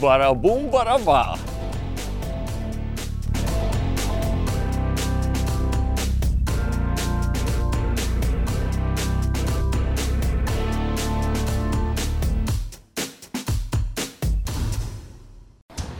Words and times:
Barabā! 0.00 1.36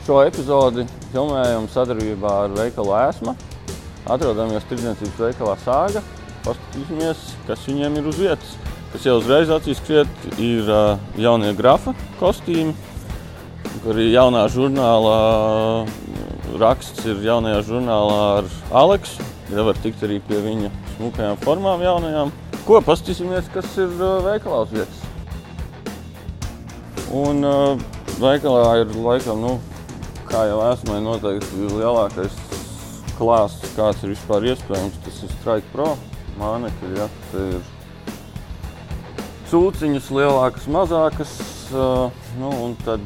Šo 0.07 0.21
epizodi 0.23 0.85
filmējam 1.11 1.65
sadarbībā 1.73 2.31
ar 2.45 2.53
veikalu 2.55 2.93
Ēsma. 2.95 3.33
Atrodamies 4.07 4.67
tirdzniecības 4.71 5.17
veikalā 5.19 5.57
Sāga. 5.65 6.03
Paskatīsimies, 6.45 7.25
kas 7.49 7.65
viņiem 7.67 7.97
ir 7.99 8.11
uz 8.13 8.21
vietas. 8.21 8.53
Kas 8.93 9.09
jau 9.09 9.17
uzreiz 9.19 9.51
acīs 9.51 9.81
skriet, 9.83 10.29
ir 10.39 10.69
uh, 10.71 11.01
jaunie 11.19 11.51
grafa 11.59 11.91
kostīmi, 12.21 12.77
ir 13.95 14.11
jaunā 14.11 14.47
žurnālā 14.51 15.17
raksts 16.61 17.05
ir 17.09 17.21
jaunajā 17.25 17.63
žurnālā 17.67 18.21
ar 18.41 18.49
Aleksu. 18.83 19.25
Ja 19.53 19.63
var 19.67 19.79
tikt 19.83 20.03
arī 20.03 20.19
pie 20.27 20.41
viņa 20.43 20.71
smukajām 20.97 21.39
formām 21.45 21.83
jaunajām. 21.85 22.33
Ko 22.67 22.81
paskatīsimies, 22.83 23.51
kas 23.55 23.69
ir 23.79 23.93
uh, 24.01 24.19
veikalā 24.25 24.65
uz 24.65 24.73
vietas. 24.75 25.03
Un 27.15 27.47
uh, 27.47 27.85
veikalā 28.19 28.81
ir 28.83 28.97
laikam, 29.05 29.45
nu, 29.45 29.53
kā 30.27 30.49
jau 30.51 30.59
esmu 30.73 30.99
noteikti 31.05 31.69
lielākais 31.77 32.35
klāsts, 33.21 33.71
kāds 33.79 34.03
ir 34.03 34.17
vispār 34.17 34.49
iespējams. 34.51 34.99
Tas 35.05 35.23
ir 35.23 35.35
Strike 35.37 35.71
Pro 35.75 35.93
mānekļi. 36.41 36.97
Ja, 36.99 37.07
ir 37.39 37.63
cūciņas 39.53 40.11
lielākas, 40.17 40.67
mazākas. 40.67 41.39
Uh, 41.71 42.11
nu, 42.41 42.51
un 42.67 42.75
tad 42.83 43.03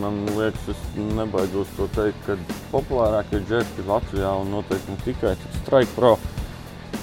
man 0.00 0.22
liekas, 0.36 0.68
es 0.72 0.80
nebaidos 0.96 1.70
to 1.76 1.86
teikt, 1.94 2.20
ka 2.26 2.36
populārākie 2.72 3.42
džekļi 3.48 3.86
Latvijā 3.88 4.32
un 4.40 4.52
noteikti 4.54 4.94
ne 4.94 5.04
tikai 5.04 5.34
Strike 5.60 5.92
Pro. 5.96 6.16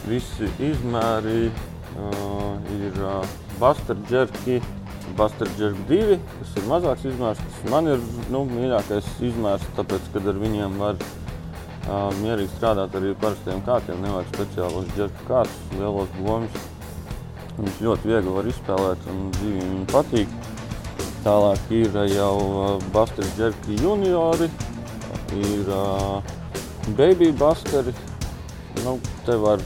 Visi 0.08 0.49
izmēri 0.63 1.47
uh, 1.49 2.73
ir 2.77 2.99
uh, 3.03 3.38
Buster 3.61 3.97
džekļi. 4.09 4.61
Buster 5.17 5.47
Jerk 5.58 5.77
2, 5.88 6.17
kas 6.39 6.49
ir 6.59 6.66
mazāks 6.67 7.05
izmērs, 7.08 7.39
kas 7.39 7.69
man 7.71 7.88
ir 7.88 8.02
nu, 8.33 8.41
mīļākais 8.49 9.08
izmērs, 9.23 9.64
tāpēc, 9.77 10.09
kad 10.14 10.27
ar 10.27 10.41
viņiem 10.41 10.75
var 10.81 10.99
uh, 10.99 12.09
mierīgi 12.19 12.52
strādāt 12.58 12.97
arī 12.99 13.14
parastiem 13.21 13.64
kārtiem, 13.66 14.03
nevajag 14.03 14.33
speciālos 14.36 14.91
džerku 14.97 15.30
kārtus, 15.30 15.71
lielos 15.80 16.11
gomus. 16.19 16.59
Viņš 17.58 17.80
ļoti 17.88 18.11
viegli 18.11 18.36
var 18.36 18.52
izspēlēt 18.52 19.09
un 19.14 19.25
dzīvi 19.39 19.64
viņam 19.64 19.88
patīk. 19.95 20.36
Tālāk 21.25 21.71
ir 21.75 21.97
jau 22.13 22.35
uh, 22.41 22.67
Buster 22.93 23.25
Jerki 23.39 23.79
juniori, 23.81 24.51
ir 25.37 25.73
uh, 25.73 26.21
Baby 26.97 27.31
Busteri, 27.35 27.95
nu, 28.85 28.99
te 29.25 29.35
var 29.41 29.63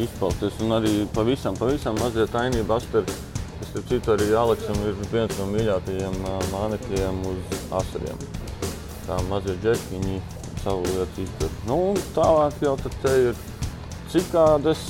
izpausties 0.00 0.58
un 0.64 0.74
arī 0.80 0.96
pavisam, 1.14 1.54
pavisam 1.60 2.00
mazie 2.00 2.26
tiny 2.32 2.64
Busteri 2.66 3.22
Starp 3.62 3.88
citu, 3.88 4.12
arī 4.12 4.32
Aleksam 4.38 4.76
ir 4.86 4.96
viens 5.10 5.32
no 5.38 5.46
mīļākajiem 5.50 6.16
mānekļiem 6.52 7.20
uz 7.30 7.54
asariem. 7.74 8.20
Tā 9.06 9.16
mazie 9.30 9.54
džekiņi 9.62 10.20
savu 10.62 10.84
lietu 10.90 11.24
izdara. 11.24 11.58
Nu, 11.68 11.78
tālāk 12.16 12.60
jau 12.64 12.74
te 12.84 13.14
ir 13.28 13.40
cikādes, 14.12 14.84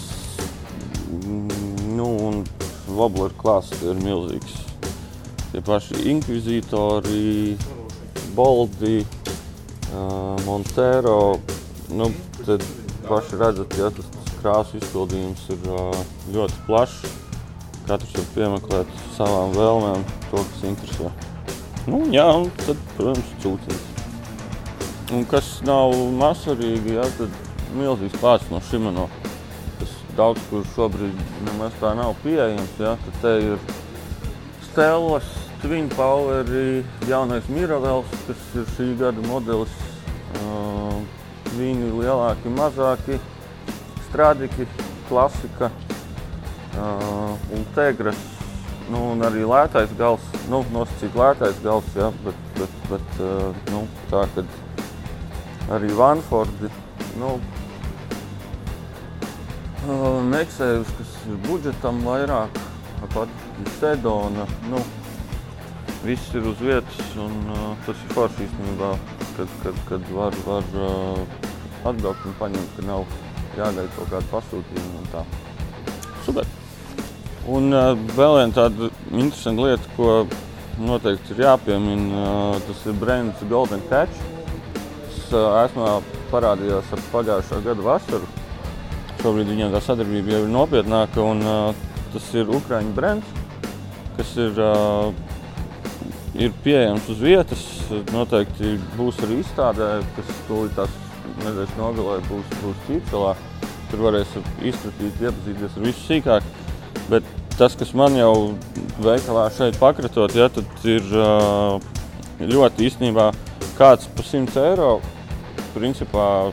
nu, 1.96 2.08
un 2.28 2.44
wobbler 2.92 3.32
klāsts 3.40 3.84
ir 3.84 4.00
milzīgs. 4.04 4.73
Tie 5.54 5.60
paši 5.62 5.94
inkvizītori, 6.10 7.54
boldi, 8.34 9.04
Montero, 10.42 11.36
nu, 11.94 12.08
tad 12.40 12.64
paši 13.06 13.38
redzat, 13.38 13.76
ja 13.78 13.86
tas 13.94 14.08
krāsu 14.40 14.80
izpildījums 14.80 15.44
ir 15.54 15.68
ļoti 16.34 16.58
plašs. 16.66 17.04
Katrs 17.84 18.16
var 18.16 18.26
piemeklēt 18.34 18.90
savām 19.14 19.54
vēlmēm, 19.54 20.02
to, 20.32 20.42
kas 20.42 20.66
interesē. 20.72 21.12
Nu, 21.86 22.02
jā, 22.10 22.26
un 22.34 22.50
tad, 22.64 22.82
protams, 22.96 23.30
cūciņas. 23.46 23.86
Un 25.14 25.22
kas 25.30 25.52
nav 25.70 25.94
masarīgi, 26.18 26.96
jā, 26.98 27.06
tad 27.20 27.38
milzīgs 27.78 28.18
klāsts 28.18 28.50
no 28.50 28.58
Shimano. 28.72 29.06
Tas 29.78 29.94
daudz, 30.18 30.42
kur 30.50 30.66
šobrīd 30.74 31.14
nemaz 31.46 31.78
tā 31.78 31.94
nav 31.94 32.18
pieejams, 32.26 32.74
jā, 32.82 32.98
tad 33.06 33.22
te 33.22 33.38
ir 33.52 33.72
Stellas, 34.72 35.30
Twin 35.64 35.88
Power, 35.88 36.44
jaunais 37.08 37.46
Miravels, 37.48 38.10
kas 38.26 38.40
ir 38.52 38.66
šī 38.76 38.86
gada 39.00 39.22
modelis. 39.24 39.72
Viņi 41.56 41.86
lielāki, 41.88 42.50
mazāki, 42.52 43.16
strādiki, 44.10 44.66
klasika. 45.08 45.70
Uh, 46.74 47.38
un 47.54 47.64
tegras, 47.72 48.18
nu, 48.90 48.98
un 49.14 49.24
arī 49.24 49.46
lētais 49.48 49.94
gals, 49.96 50.26
nu, 50.52 50.60
nosacīt 50.74 51.16
lētais 51.16 51.62
gals, 51.64 51.88
ja, 51.96 52.10
bet, 52.26 52.42
bet, 52.58 52.74
bet 52.90 53.22
nu, 53.70 53.86
tā, 54.10 54.26
kad 54.34 55.70
arī 55.78 55.88
Vanfordi, 55.96 56.68
nu, 57.22 57.38
Neksējus, 60.34 60.92
kas 60.98 61.16
ir 61.30 61.40
budžetam 61.48 62.04
vairāk, 62.04 62.60
pat 63.14 63.32
Sedona, 63.78 64.44
nu, 64.68 64.82
viss 66.04 66.34
ir 66.36 66.46
uz 66.48 66.60
vietas, 66.60 67.12
un 67.20 67.34
uh, 67.50 67.70
tas 67.86 67.96
ir 67.96 68.12
forši 68.16 68.44
īstenībā, 68.46 68.90
kad, 69.38 69.54
kad, 69.62 69.80
kad 69.88 70.10
var, 70.12 70.36
var 70.46 70.76
uh, 70.76 71.22
atbraukt 71.88 72.28
un 72.28 72.36
paņemt, 72.40 72.76
ka 72.76 72.86
nav 72.88 73.06
jāgaida 73.56 73.88
kaut 73.96 74.12
kāda 74.12 74.30
pasūtījuma 74.32 75.00
un 75.00 75.10
tā. 75.14 75.24
Super! 76.26 76.48
Un 77.44 77.76
uh, 77.76 77.92
vēl 78.16 78.38
viena 78.38 78.56
tāda 78.56 78.88
interesanta 79.12 79.66
lieta, 79.66 79.90
ko 79.96 80.12
noteikti 80.80 81.34
ir 81.34 81.44
jāpiemina, 81.44 82.22
uh, 82.22 82.62
tas 82.68 82.86
ir 82.88 82.96
brands 83.00 83.42
Golden 83.50 83.82
Catch. 83.90 84.22
Es 85.10 85.28
uh, 85.32 85.60
esmu 85.64 85.98
parādījos 86.32 86.88
ar 86.94 87.04
pagājušā 87.12 87.60
gada 87.66 87.84
vasaru. 87.84 88.30
Šobrīd 89.20 89.52
viņiem 89.52 89.72
tā 89.72 89.80
sadarbība 89.84 90.34
jau 90.34 90.42
ir 90.46 90.50
nopietnāka, 90.52 91.22
un 91.24 91.44
uh, 91.44 91.84
tas 92.12 92.26
ir 92.36 92.50
Ukraiņu 92.52 92.96
brands, 92.96 93.28
kas 94.16 94.34
ir, 94.40 94.56
uh, 94.60 95.12
ir 96.34 96.52
pieejams 96.64 97.08
uz 97.12 97.22
vietas. 97.22 97.64
Noteikti 98.12 98.76
būs 98.98 99.20
arī 99.24 99.40
izstādē, 99.42 99.90
kas 100.16 100.34
tūlīt 100.48 100.74
tās 100.78 100.92
nedēļas 101.42 101.78
nogalē 101.78 102.18
būs, 102.28 102.58
būs 102.62 102.84
Cīpselā. 102.88 103.32
Tur 103.90 104.04
varēs 104.08 104.36
izskatīt, 104.64 105.22
iepazīties 105.22 105.78
ar 105.78 105.86
visu 105.86 106.06
sīkāk. 106.08 106.52
Bet 107.10 107.26
tas, 107.58 107.76
kas 107.78 107.94
man 107.94 108.16
jau 108.18 108.34
veikalā 109.04 109.48
šeit 109.54 109.78
pakratot, 109.78 110.34
ja, 110.34 110.48
tad 110.50 110.86
ir 110.88 111.06
ļoti 112.40 112.88
īstenībā 112.88 113.30
kāds 113.78 114.10
par 114.16 114.30
100 114.30 114.64
eiro. 114.70 114.92
Principā, 115.74 116.52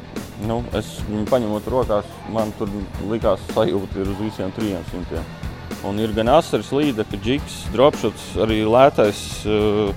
nu, 0.50 0.64
es 0.78 0.96
paņemot 1.30 1.70
rokās, 1.70 2.10
man 2.34 2.54
tur 2.58 2.70
likās 3.10 3.44
sajūta 3.54 4.02
ir 4.02 4.10
uz 4.10 4.26
visiem 4.26 4.54
300. 4.58 5.41
Un 5.88 5.98
ir 5.98 6.12
gan 6.14 6.30
asaras 6.30 6.70
līdeka, 6.76 7.18
džiks, 7.26 7.56
dropšots, 7.74 8.26
arī 8.44 8.60
lētais 8.70 9.22
uh, 9.50 9.90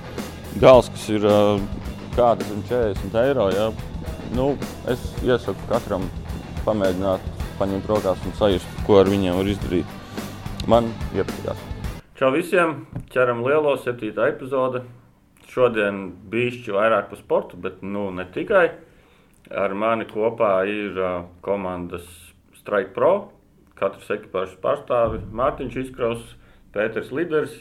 gals, 0.63 0.89
kas 0.95 1.05
ir 1.13 1.27
uh, 1.29 1.61
kāda 2.17 2.47
zem 2.49 2.63
40 2.71 3.19
eiro. 3.21 3.51
Ja. 3.53 3.67
Nu, 4.33 4.55
es 4.89 5.03
iesaku 5.21 5.69
katram 5.69 6.07
pamēģināt, 6.65 7.29
paņemt 7.59 7.91
rokās 7.93 8.25
un 8.25 8.33
sajust, 8.39 8.81
ko 8.87 8.97
ar 9.03 9.13
viņiem 9.13 9.37
var 9.37 9.53
izdarīt 9.53 10.65
man 10.71 10.89
iepatikās. 11.13 11.61
Čau 12.17 12.33
visiem! 12.33 12.87
Ķeram 13.13 13.45
lielo 13.45 13.77
septītā 13.77 14.31
epizode. 14.33 14.87
Šodien 15.53 16.07
bišķi 16.33 16.73
vairāk 16.75 17.13
par 17.13 17.21
sportu, 17.21 17.61
bet 17.61 17.85
nu 17.85 18.09
ne 18.15 18.25
tikai. 18.33 18.71
Ar 19.53 19.77
mani 19.77 20.09
kopā 20.09 20.55
ir 20.65 20.97
uh, 20.97 21.27
komandas 21.45 22.09
Strike 22.57 22.95
Pro, 22.97 23.34
katrs 23.79 24.11
ekipāžas 24.17 24.59
pārstāvi, 24.63 25.23
Mārtiņš 25.35 25.81
Izkraus, 25.87 26.35
Pēters 26.75 27.13
Liders. 27.15 27.57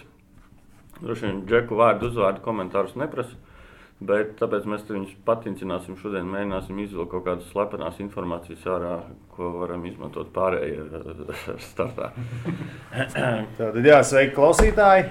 Droši 1.02 1.28
vien 1.28 1.42
Džeku 1.50 1.78
vārdu 1.80 2.12
uzvārdu 2.12 2.44
komentārus 2.46 2.96
neprasa. 3.00 3.40
Bet 4.04 4.34
tāpēc 4.40 4.66
mēs 4.68 4.82
viņus 4.90 5.12
patincināsim 5.24 5.96
šodien, 6.00 6.26
mēģināsim 6.28 6.80
izvilkt 6.84 7.14
kaut 7.14 7.24
kādas 7.28 7.52
slepenas 7.54 8.00
informācijas 8.04 8.66
ārā, 8.68 8.96
ko 9.32 9.52
varam 9.62 9.86
izmantot 9.88 10.32
pārējie 10.36 11.04
startā. 11.70 12.10
Tātad, 13.60 13.80
jā, 13.86 14.02
sveiki 14.04 14.36
klausītāji! 14.36 15.08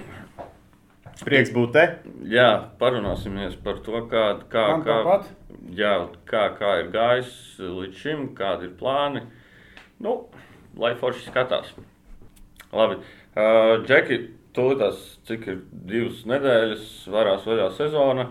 Prieks 1.22 1.52
būt 1.54 1.72
te! 1.76 1.87
Jā, 2.28 2.50
parunāsimies 2.81 3.54
par 3.64 3.81
to, 3.87 4.02
kā, 4.10 4.26
kā, 4.52 4.66
kā, 4.84 5.19
jā, 5.78 5.93
kā, 6.28 6.46
kā 6.58 6.76
ir 6.82 6.93
gājis 6.93 7.34
līdz 7.62 8.00
šim, 8.00 8.25
kādi 8.37 8.69
ir 8.69 8.76
plāni. 8.81 9.25
Nu, 10.02 10.16
lai 10.79 10.95
forši 11.01 11.29
skatās. 11.29 11.73
Labi, 12.73 12.97
uh, 13.37 13.83
Džeki, 13.85 14.19
tūlītās, 14.57 15.05
cik 15.29 15.47
ir 15.51 15.61
divas 15.71 16.25
nedēļas, 16.29 16.89
varās 17.13 17.47
vaļā 17.49 17.69
sezona. 17.77 18.31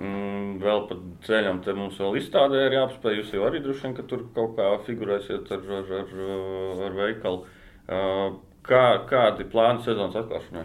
Mm, 0.00 0.58
vēl 0.62 0.84
pa 0.88 0.96
ceļam 1.26 1.60
te 1.64 1.74
mums 1.76 1.98
vēl 2.00 2.16
izstādē 2.22 2.64
ir 2.66 2.76
jāapspēj. 2.78 3.18
Jūs 3.18 3.32
jau 3.36 3.46
arī 3.46 3.60
droši 3.62 3.84
vien, 3.84 3.96
ka 3.98 4.04
tur 4.08 4.24
kaut 4.36 4.54
kā 4.56 4.70
figurēsiet 4.86 5.50
ar, 5.52 5.66
ar, 5.80 5.90
ar, 6.00 6.14
ar 6.86 7.00
veikalu. 7.02 7.42
Uh, 7.90 8.28
kā, 8.66 8.84
kādi 9.10 9.46
plāni 9.50 9.84
sezonas 9.84 10.16
atklāšanai? 10.22 10.64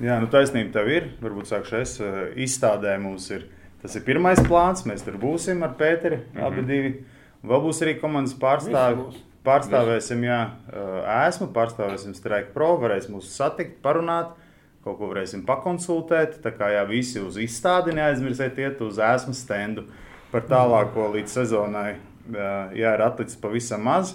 Jā, 0.00 0.16
nu 0.22 0.30
taisnība 0.32 0.72
tev 0.78 0.88
ir. 0.88 1.08
Varbūt 1.20 1.50
sākšu 1.50 1.80
es. 1.82 1.96
Izstādē 2.40 2.96
mums 3.02 3.28
ir. 3.34 3.50
Tas 3.82 3.96
ir 3.96 4.04
pirmais 4.06 4.40
plāns. 4.46 4.86
Mēs 4.88 5.04
tur 5.04 5.18
būsim 5.20 5.60
ar 5.66 5.74
Pēteri. 5.76 6.22
Mm 6.22 6.38
-hmm. 6.38 6.46
Abi 6.46 6.62
divi. 6.68 6.92
Vēl 7.44 7.60
būs 7.66 7.82
arī 7.84 7.98
komandas 8.00 8.34
pārstāvji. 8.40 9.20
Pārstāvēsim, 9.46 10.20
jā, 10.28 10.38
esmu, 11.24 11.48
pārstāvēsim 11.54 12.12
Strike 12.16 12.52
Pro, 12.52 12.74
varēs 12.82 13.06
mūs 13.08 13.30
satikt, 13.32 13.78
parunāt, 13.84 14.34
kaut 14.84 14.98
ko 14.98 15.08
varēsim 15.08 15.46
pakonsultēt. 15.48 16.42
Tā 16.44 16.52
kā 16.56 16.68
jā, 16.74 16.82
visi 16.88 17.22
uz 17.24 17.38
izstādi 17.40 17.94
neaizmirsiet 17.96 18.60
iet 18.60 18.82
uz 18.84 19.00
esmu 19.00 19.32
stendu 19.36 19.86
par 20.32 20.44
tālāko 20.50 21.08
līdz 21.14 21.38
sezonai. 21.40 21.94
Jā, 22.30 22.92
ir 22.92 23.04
atlicis 23.06 23.40
pavisam 23.40 23.88
maz. 23.88 24.12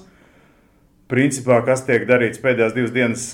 Principā, 1.10 1.58
kas 1.66 1.84
tiek 1.86 2.06
darīts 2.10 2.42
pēdējās 2.42 2.78
divas 2.78 2.94
dienas, 2.94 3.26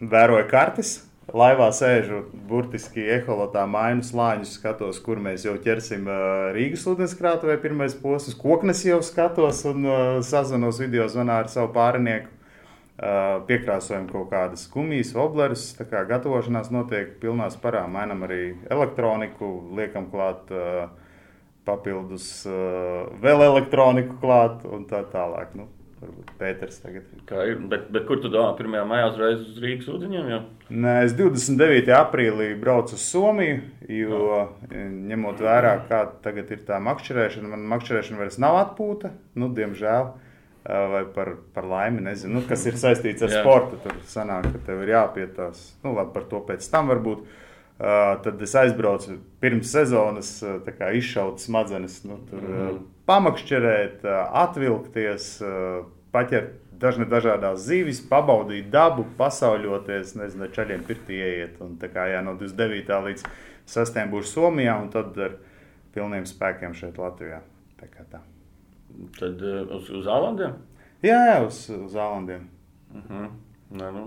vēroja 0.00 0.48
kartes, 0.48 0.96
laivā 1.36 1.68
sēžu 1.74 2.24
burtiski 2.48 3.04
eholotā 3.16 3.62
mainu 3.70 4.02
slāņus, 4.06 4.56
skatos, 4.58 4.98
kur 5.04 5.20
mēs 5.22 5.46
jau 5.46 5.54
ķersim 5.62 6.08
Rīgas 6.56 6.86
ūdenskrātuvē 6.90 7.56
pirmais 7.62 7.94
posms, 7.98 8.36
koknes 8.38 8.82
jau 8.86 9.00
skatos 9.06 9.64
un 9.70 9.88
sazanos 10.26 10.80
video 10.82 11.06
zvanā 11.10 11.42
ar 11.44 11.50
savu 11.52 11.72
pārinieku. 11.76 12.36
Piekrāsojam 13.48 14.10
kaut 14.10 14.28
kādas 14.28 14.66
gumijas, 14.68 15.14
oblerus, 15.16 15.70
tā 15.78 15.86
kā 15.88 16.02
gatavošanās 16.04 16.68
notiek 16.68 17.14
pilnā 17.22 17.46
sparā. 17.48 17.86
Mainam 17.88 18.26
arī 18.26 18.58
elektroniku, 18.68 19.48
liekam 19.78 20.10
klāt 20.12 20.52
papildus 21.64 22.26
vēl 23.24 23.46
elektroniku 23.46 24.18
klāt 24.20 24.66
un 24.68 24.84
tā 24.90 25.00
tālāk. 25.14 25.56
Nu, 25.56 25.70
Varbūt 26.00 26.30
Pēters 26.40 26.78
tagad. 26.80 27.08
Kā 27.28 27.42
ir? 27.50 27.58
Bet, 27.68 27.90
bet 27.92 28.06
kur 28.08 28.22
tu 28.22 28.30
domā? 28.32 28.54
1. 28.56 28.76
maijā 28.88 29.10
uzreiz 29.10 29.42
uz 29.44 29.58
Rīgas 29.60 29.90
ūdeņiem? 29.92 30.30
Jau? 30.32 30.38
Nē, 30.72 30.94
es 31.04 31.12
29. 31.18 31.90
aprīlī 31.98 32.48
braucu 32.60 32.96
uz 32.96 33.04
Somiju, 33.04 33.58
jo 33.92 34.22
no. 34.22 34.38
ņemot 35.10 35.42
vērā, 35.44 35.74
kāda 35.90 36.16
tagad 36.24 36.54
ir 36.54 36.64
tā 36.68 36.80
makšķerēšana, 36.86 37.52
man 37.52 37.68
makšķerēšana 37.74 38.22
vairs 38.22 38.40
nav 38.40 38.56
atpūta, 38.62 39.12
nu, 39.36 39.52
diemžēl. 39.56 40.10
Vai 40.60 41.06
par, 41.08 41.34
par 41.56 41.64
laimi, 41.64 42.02
nezinu, 42.04 42.36
nu, 42.36 42.40
kas 42.48 42.66
ir 42.68 42.76
saistīts 42.80 43.24
ar 43.24 43.32
sportu. 43.32 43.78
Tur 43.80 43.94
sanāk, 44.08 44.48
ka 44.54 44.60
tev 44.66 44.82
ir 44.84 44.92
jāpietās. 44.92 45.62
Nu, 45.84 45.94
labi, 45.96 46.12
par 46.16 46.26
to 46.28 46.42
pēc 46.48 46.66
tam 46.70 46.92
varbūt. 46.92 47.22
Uh, 47.24 47.49
tad 48.24 48.42
es 48.42 48.54
aizbraucu 48.54 49.18
pirms 49.40 49.70
sezonas, 49.72 50.42
uh, 50.44 50.88
izšaut 50.94 51.40
smadzenes, 51.40 52.02
nu, 52.04 52.18
tur, 52.30 52.42
mm 52.42 52.56
-hmm 52.56 52.80
pamakšķerēt, 53.10 54.04
atvilkties, 54.44 55.36
paķert 56.14 56.56
dažne 56.80 57.04
dažādas 57.10 57.66
zivis, 57.66 58.00
pabaudīt 58.08 58.70
dabu, 58.72 59.04
pasauļoties, 59.18 60.14
nezinu, 60.16 60.48
čaļiem 60.54 60.84
pirtī 60.88 61.18
ieiet. 61.20 61.58
Un 61.64 61.76
kā 61.80 62.06
jā, 62.08 62.22
no 62.24 62.36
29. 62.40 62.94
līdz 63.08 63.26
6. 63.68 64.00
būs 64.12 64.32
Somijā 64.32 64.78
un 64.80 64.88
tad 64.94 65.18
ar 65.20 65.36
pilniem 65.94 66.26
spēkiem 66.28 66.76
šeit 66.76 67.00
Latvijā. 67.00 67.42
Tā 67.80 67.90
tā. 68.12 68.22
Tad 69.18 69.44
uz, 69.76 69.90
uz 70.00 70.08
Ālandiem? 70.10 70.56
Jā, 71.04 71.20
jā, 71.30 71.38
uz, 71.46 71.62
uz 71.74 71.96
Ālandiem. 71.96 72.48
Uh 72.90 72.96
mhm. 72.96 73.24
-huh. 73.24 73.30
Nē, 73.70 73.90
nu. 73.94 74.04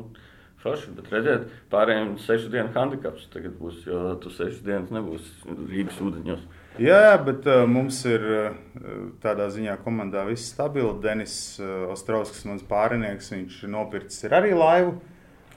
Forši, 0.63 0.93
bet 0.95 1.09
redziet, 1.11 1.47
pārējiem 1.73 2.13
sešu 2.23 2.47
dienu 2.53 2.71
handicaps 2.71 3.25
tagad 3.33 3.57
būs, 3.59 3.81
jo 3.83 4.13
tu 4.23 4.31
sešas 4.31 4.61
dienas 4.63 4.93
nebūs 4.95 5.25
Rīgas 5.43 5.97
ūdeņos. 5.99 6.45
Jā, 6.79 7.17
bet 7.21 7.45
uh, 7.51 7.65
mums 7.69 7.99
ir 8.07 8.23
uh, 8.23 8.55
tādā 9.21 9.49
ziņā 9.53 9.75
komandā 9.83 10.23
viss 10.29 10.53
stabili. 10.53 10.93
Denis 11.03 11.35
uh, 11.59 11.91
Ostrovskis, 11.93 12.45
mans 12.47 12.63
pārinieks, 12.69 13.33
viņš 13.35 13.59
nopircis 13.69 14.31
arī 14.31 14.55
laivu. 14.55 14.95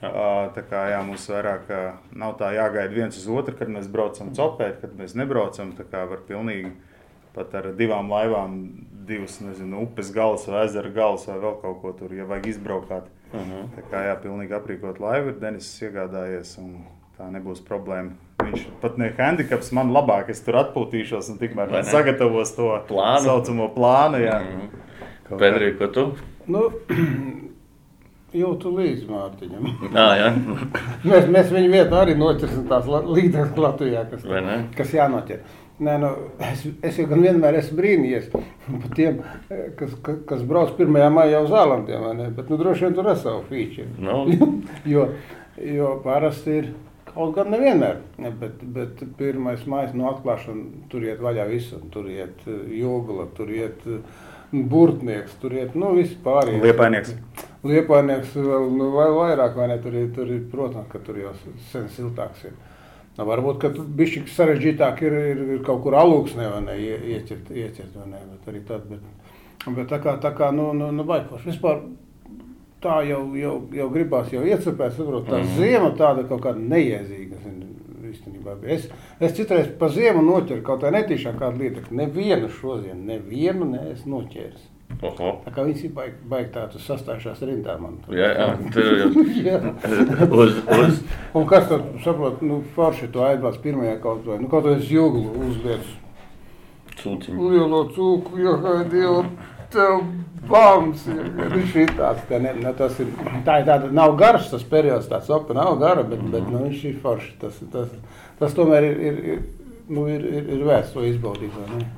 Jā. 0.01 0.11
Uh, 0.11 0.41
tā 0.53 0.61
kā 0.67 0.83
jā, 0.91 0.99
mums 1.07 1.23
vairāk 1.31 1.71
uh, 1.73 1.87
nav 2.13 2.35
tā 2.37 2.51
jāgaida 2.53 2.93
viens 2.93 3.17
uz 3.17 3.25
otru, 3.33 3.55
kad 3.57 3.71
mēs 3.73 3.87
braucam 3.89 4.29
copēt, 4.37 4.77
kad 4.83 4.93
mēs 4.99 5.15
nebraucam. 5.17 5.71
Tā 5.79 5.87
kā 5.89 6.03
var 6.11 6.21
pilnīgi 6.27 6.75
pat 7.33 7.55
ar 7.57 7.71
divām 7.79 8.11
laivām, 8.11 8.59
divas 9.07 9.39
nezinu, 9.41 9.87
upes 9.87 10.11
galas 10.13 10.45
vai 10.49 10.65
ezera 10.67 10.91
galas 10.93 11.25
vai 11.29 11.39
vēl 11.41 11.57
kaut 11.63 11.81
ko 11.81 11.95
tur, 11.97 12.13
ja 12.13 12.27
vajag 12.29 12.51
izbraukāt. 12.51 13.09
Uh 13.33 13.39
mhm. 13.39 13.51
-huh. 13.51 13.65
Tā 13.75 13.81
kā 13.91 14.05
jā, 14.07 14.15
pilnīgi 14.21 14.53
aprīkot 14.53 14.99
laivu 14.99 15.29
ir 15.29 15.39
Denis 15.39 15.81
iegādājies 15.81 16.57
un 16.59 16.85
tā 17.17 17.31
nebūs 17.31 17.61
problēma 17.65 18.11
Viņš 18.37 18.67
pat 18.81 18.99
ne 19.01 19.09
handicaps 19.17 19.71
man 19.73 19.89
labāk, 19.95 20.29
es 20.29 20.43
tur 20.45 20.59
atpūtīšos 20.61 21.31
un 21.33 21.39
tikmēr 21.41 21.73
sagatavos 21.89 22.53
to 22.55 22.69
plānu. 22.87 23.25
saucamo 23.25 23.71
plānu. 23.73 24.21
Jā. 24.21 24.37
Mm. 24.43 24.69
Pēdējā, 25.31 25.73
ko 25.79 25.87
tu? 25.95 26.05
Nu, 26.47 26.67
Jūtu 28.37 28.73
līdzi 28.75 29.07
Mārtiņam. 29.07 29.67
Nā, 29.95 30.05
jā. 30.19 30.27
mēs, 31.09 31.29
mēs 31.31 31.51
viņu 31.55 31.71
vietā 31.71 32.01
arī 32.03 32.13
noķersim 32.19 32.65
tās 32.69 32.85
līdzekļus 32.85 33.61
Latvijā, 33.63 34.03
kas, 34.11 34.25
kas 34.77 34.93
jānoķer. 34.99 35.41
Nē, 35.77 35.93
nu, 36.01 36.09
es, 36.41 36.63
es 36.85 36.97
jau 36.97 37.05
gan 37.11 37.21
vienmēr 37.21 37.59
esmu 37.59 37.77
brīnījies 37.77 38.31
par 38.33 38.95
tiem, 38.97 39.19
kas, 39.77 39.93
kas 40.01 40.41
brauc 40.49 40.73
1. 40.73 40.97
maijā 41.13 41.43
uz 41.45 41.51
Zālandiem, 41.53 42.33
bet 42.33 42.49
nu, 42.49 42.57
droši 42.57 42.87
vien 42.87 42.97
tur 42.97 43.11
ir 43.11 43.19
savu 43.21 43.43
fīču. 43.51 43.85
No. 44.01 44.23
jo, 44.93 45.05
jo 45.61 45.93
parasti 46.05 46.59
ir 46.63 46.71
Kaut 47.17 47.33
gan 47.33 47.47
nevienmēr, 47.49 47.95
bet, 48.37 48.59
bet 48.75 48.99
pirmais 49.17 49.63
mājas 49.65 49.95
no 49.97 50.05
atklāšana 50.11 50.83
tur 50.91 51.05
iet 51.07 51.21
vaļā 51.23 51.47
visu. 51.49 51.79
Tur 51.89 52.05
iet 52.13 52.43
eh, 52.45 52.59
jogla, 52.77 53.25
tur 53.33 53.49
iet 53.49 53.87
eh, 53.89 54.19
burtnieks, 54.53 55.33
tur 55.41 55.55
iet, 55.57 55.73
nu, 55.73 55.95
visi 55.97 56.13
pārējie. 56.21 56.61
Liepainieks. 56.61 57.15
Liepainieks 57.65 58.35
vēl 58.37 58.69
nu, 58.69 58.91
vai 58.93 59.07
vairāk, 59.15 59.57
vai 59.57 59.71
ne, 59.71 59.79
tur 59.81 59.97
ir, 59.97 60.11
tur 60.13 60.29
ir, 60.29 60.43
protams, 60.51 60.85
ka 60.91 61.01
tur 61.07 61.17
jau 61.23 61.33
sen 61.71 61.89
siltāks 61.95 62.45
ir. 62.51 62.53
Nu, 63.17 63.25
varbūt, 63.25 63.61
ka 63.61 63.71
bišķi 63.73 64.25
sarežģītāk 64.29 64.99
ir, 65.07 65.15
ir, 65.31 65.39
ir 65.55 65.61
kaut 65.65 65.81
kur 65.85 65.97
alūksnē, 65.97 66.49
vai 66.53 66.59
ne, 66.67 66.75
ieķert, 67.15 67.49
ieķert, 67.49 67.95
vai 67.97 68.11
ne, 68.11 68.19
bet 68.33 68.51
arī 68.51 68.61
tad, 68.67 68.83
bet, 68.91 69.31
bet 69.65 69.87
tā 69.89 69.97
kā, 70.03 70.13
tā 70.21 70.33
kā, 70.37 70.51
nu, 70.53 70.69
nu, 70.77 70.91
nu 70.93 71.05
baigpoši. 71.07 71.49
Vispār 71.49 71.81
tā 72.83 72.99
jau, 73.09 73.23
jau, 73.37 73.55
jau 73.73 73.89
gribās 73.93 74.29
jau 74.33 74.45
iecepēt, 74.45 74.93
saprot, 74.93 75.25
tā 75.25 75.39
mm 75.39 75.47
-hmm. 75.47 75.57
ziema 75.57 75.91
tāda 75.97 76.27
kaut 76.29 76.45
kāda 76.45 76.61
neiedzīga. 76.61 77.35
Es, 78.63 78.87
es 79.19 79.33
citreiz 79.35 79.67
pa 79.79 79.89
ziemu 79.89 80.21
noķeru 80.21 80.61
kaut 80.63 80.81
kā 80.83 80.91
netīšām 80.91 81.37
kādu 81.39 81.59
lietu, 81.59 81.81
nevienu 81.91 82.49
šodien, 82.49 83.05
nevienu 83.05 83.65
ne 83.65 83.91
es 83.91 84.05
noķēru. 84.05 84.76
Oho. 84.97 85.31
Tā 85.45 85.51
kā 85.53 85.63
visi 85.67 85.89
baig 85.93 86.47
tā, 86.53 86.63
tu 86.71 86.79
sastājušās 86.81 87.43
rindā 87.45 87.75
man. 87.77 87.99
Jā, 88.09 88.31
jā, 88.33 88.47
tur 88.73 88.87
jau 89.45 89.59
uz, 90.41 90.55
uz. 90.73 91.01
Un 91.37 91.45
kas 91.49 91.67
tad, 91.69 91.83
saprot, 92.05 92.41
nu, 92.41 92.63
forši 92.73 93.11
to 93.13 93.21
aizbrauc 93.27 93.59
pirmajā 93.61 93.99
kaut 94.01 94.25
vai, 94.25 94.39
nu, 94.41 94.49
kaut 94.49 94.65
vai 94.65 94.77
es 94.79 94.89
jūglu 94.89 95.35
uzliec. 95.51 95.91
Cūciņu. 96.97 97.51
Lielo 97.51 97.83
cūku, 97.93 98.39
jo, 98.41 98.55
Dievu, 98.89 99.21
tev 99.73 99.99
Bams, 100.47 101.03
nu 101.07 101.61
šitās, 101.69 102.23
ka 102.29 102.39
ne, 102.41 102.53
ne, 102.57 102.71
tas 102.77 102.97
ir, 103.03 103.09
tā 103.45 103.59
ir 103.61 103.67
tāda, 103.67 103.91
nav 103.93 104.15
garš 104.17 104.51
tas 104.53 104.65
periods, 104.65 105.09
tā 105.11 105.19
sopa 105.25 105.53
nav 105.57 105.75
gara, 105.81 106.05
bet, 106.07 106.23
bet 106.31 106.47
nu, 106.47 106.63
viņš 106.65 106.85
ir 106.87 106.97
forši. 107.03 107.33
Tas, 107.41 107.59
tas, 107.73 107.91
tas 108.39 108.55
tomēr 108.57 108.87
ir, 108.87 109.01
ir, 109.09 109.19
ir, 109.33 109.43
nu, 109.91 110.07
ir, 110.09 110.23
ir, 110.25 110.49
ir 110.55 110.65
vērts 110.67 110.95
to 110.95 111.05
izbaudīt, 111.05 111.53
vai 111.53 111.67
ne? 111.75 111.89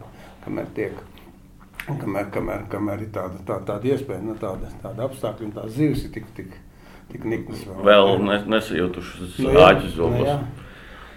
Kamēr 0.43 0.71
tiek, 0.75 0.97
kamēr, 2.01 2.31
kamēr, 2.33 2.65
kamēr 2.71 3.05
ir 3.05 3.11
tāda, 3.15 3.41
tā, 3.47 3.59
tāda 3.67 3.93
iespēja, 3.93 4.23
nu, 4.25 4.37
tāda, 4.39 4.71
tāda 4.83 5.05
apstākļa 5.07 5.47
un 5.47 5.53
tās 5.57 5.75
zivs 5.75 6.05
ir 6.05 6.15
tik, 6.15 6.31
tik, 6.37 6.57
tik 7.11 7.27
niknas. 7.27 7.65
Vēl, 7.67 7.85
vēl 7.89 8.25
nes, 8.29 8.49
nesajūtušas 8.55 9.37
nu, 9.45 9.53
āķis 9.67 9.95
zobus. 9.97 10.33
Nu, 10.33 10.65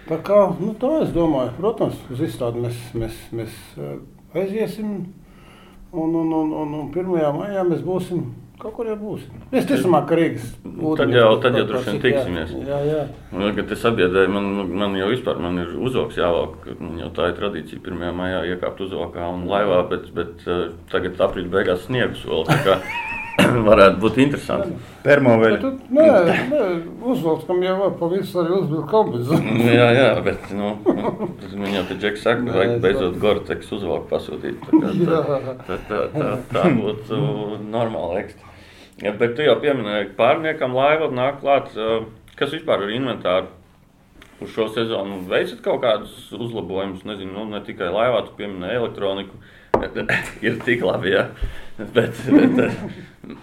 tā 0.09 0.21
kā, 0.27 0.39
nu 0.59 0.75
tā 0.81 0.93
es 1.03 1.11
domāju, 1.15 1.55
protams, 1.59 1.99
uz 2.13 2.23
izstādi 2.27 2.63
mēs, 2.65 2.79
mēs, 2.97 3.19
mēs 3.35 3.59
aiziesim 4.33 5.03
Un, 5.95 6.13
un, 6.15 6.31
un, 6.31 6.51
un, 6.51 6.73
un 6.73 6.87
1. 6.89 7.09
maijā 7.37 7.61
mēs 7.69 7.83
būsim. 7.85 8.23
Kaut 8.61 8.75
kur 8.77 8.87
jau 8.87 8.95
būsim. 8.99 9.39
Es 9.51 9.65
ticamāk, 9.67 10.05
ka 10.09 10.17
Rīgas 10.17 10.51
ūdeni. 10.61 10.97
Tad 10.99 11.15
jau, 11.17 11.29
tad 11.41 11.55
jau 11.57 11.63
droši 11.69 11.89
vien 11.89 12.01
tiksimies. 12.03 12.51
Jā, 12.67 12.79
jā. 12.85 12.99
Nu, 13.33 13.49
kad 13.57 13.71
es 13.73 13.81
sabiedrēju, 13.81 14.33
man, 14.35 14.49
man 14.83 14.97
jau 14.99 15.09
vispār 15.09 15.41
man 15.41 15.57
ir 15.63 15.73
uzvalks 15.87 16.19
jāvalk. 16.21 16.67
Jau 17.01 17.09
tā 17.17 17.31
ir 17.31 17.39
tradīcija 17.39 17.81
1. 17.81 18.05
maijā 18.19 18.43
iekāpt 18.53 18.85
uzvalkā 18.85 19.25
un 19.33 19.47
laivā, 19.49 19.81
bet, 19.89 20.05
bet 20.15 20.45
uh, 20.45 20.67
tagad 20.93 21.19
aprīt 21.25 21.49
beigās 21.53 21.87
sniegs 21.87 22.23
vēl. 22.29 22.45
varētu 23.69 23.99
būt 24.03 24.19
interesanti. 24.23 24.77
Termoveļa. 25.03 25.71
Nē, 25.93 26.07
nē 26.51 26.63
uzvalks, 27.13 27.45
kam 27.49 27.61
jau 27.65 27.75
var 27.81 27.93
pa 27.99 28.09
visu 28.13 28.39
arī 28.43 28.55
uzvilkt 28.59 28.89
kombināciju. 28.93 29.41
Nu, 29.59 29.69
jā, 29.73 29.89
jā, 29.97 30.07
bet, 30.25 30.49
nu, 30.55 30.71
viņa 31.43 31.75
jau 31.77 31.85
te 31.91 31.99
džeks 32.01 32.25
saka, 32.25 32.45
nē, 32.47 32.55
vajag 32.57 32.73
beidzot 32.87 33.19
Gore-Tex 33.21 33.75
uzvalku 33.77 34.09
pasūtīt. 34.13 34.65
Tā, 34.69 34.95
tā, 35.03 35.39
tā, 35.67 35.79
tā, 35.89 36.01
tā, 36.17 36.33
tā 36.53 36.65
būtu 36.79 37.21
normāla 37.67 38.23
ekstra. 38.23 38.51
Ja, 39.03 39.11
bet 39.17 39.33
tu 39.37 39.45
jau 39.45 39.55
pieminēji, 39.59 40.11
ka 40.11 40.19
pārniekam 40.21 40.75
laiva 40.77 41.09
nāk 41.11 41.41
klāt 41.41 41.73
uh, 41.73 42.05
kas 42.39 42.53
vispār 42.53 42.85
ir 42.85 42.95
inventāri? 42.97 43.51
Uz 44.43 44.51
šo 44.51 44.67
sezonu 44.73 45.21
veicat 45.29 45.61
kaut 45.63 45.83
kādus 45.83 46.15
uzlabojumus, 46.35 47.05
nezinu, 47.07 47.35
nu, 47.37 47.45
ne 47.53 47.61
tikai 47.63 47.91
laivā, 47.93 48.23
tu 48.25 48.33
pieminēji 48.39 48.79
elektroniku. 48.81 49.37
Ir 50.47 50.59
tik 50.65 50.83
labi, 50.85 51.13
jā. 51.15 51.27
Bet, 51.73 52.19
bet, 52.29 52.75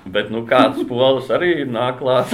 bet 0.06 0.30
nu, 0.30 0.44
kāds 0.46 0.84
polis 0.88 1.30
arī 1.34 1.64
nāk 1.66 1.98
klāt. 1.98 2.30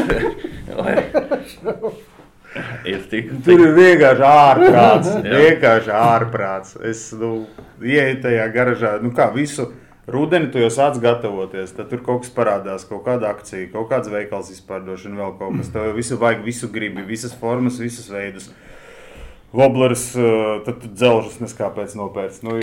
ir 2.85 3.01
tik, 3.09 3.31
tik... 3.31 3.33
Tur 3.47 3.65
ir 3.65 3.73
vienkārši 3.77 4.27
ārprāts. 4.29 5.11
vienkārši 5.25 5.97
ārprāts. 5.97 6.77
Es 6.85 7.09
nu, 7.17 7.47
ieeju 7.83 8.21
tajā 8.27 8.47
garažā, 8.55 8.95
nu 9.03 9.13
kā 9.17 9.31
visu. 9.35 9.71
Rudenī 10.07 10.53
tu 10.55 10.61
jau 10.63 10.69
sāc 10.71 11.01
gatavoties, 11.03 11.73
tad 11.75 11.89
tur 11.91 11.99
kaut 12.07 12.23
kas 12.23 12.31
parādās, 12.31 12.85
kaut 12.87 13.03
kāda 13.09 13.33
akcija, 13.33 13.73
kaut 13.73 13.89
kāds 13.91 14.07
veikals 14.13 14.53
izpārdošana, 14.55 15.19
vēl 15.19 15.33
kaut 15.41 15.57
kas. 15.59 15.73
Tev 15.75 15.97
visu 15.97 16.19
vajag, 16.21 16.45
visu 16.47 16.71
gribi, 16.71 17.03
visas 17.09 17.35
formas, 17.41 17.81
visas 17.83 18.07
veidus. 18.13 18.47
Voblers, 19.53 20.11
eh, 20.17 20.23
tad 20.67 20.83
dzelžus 20.91 21.39
neskāpēc 21.41 21.95
nopērts. 21.97 22.43
Nu, 22.45 22.57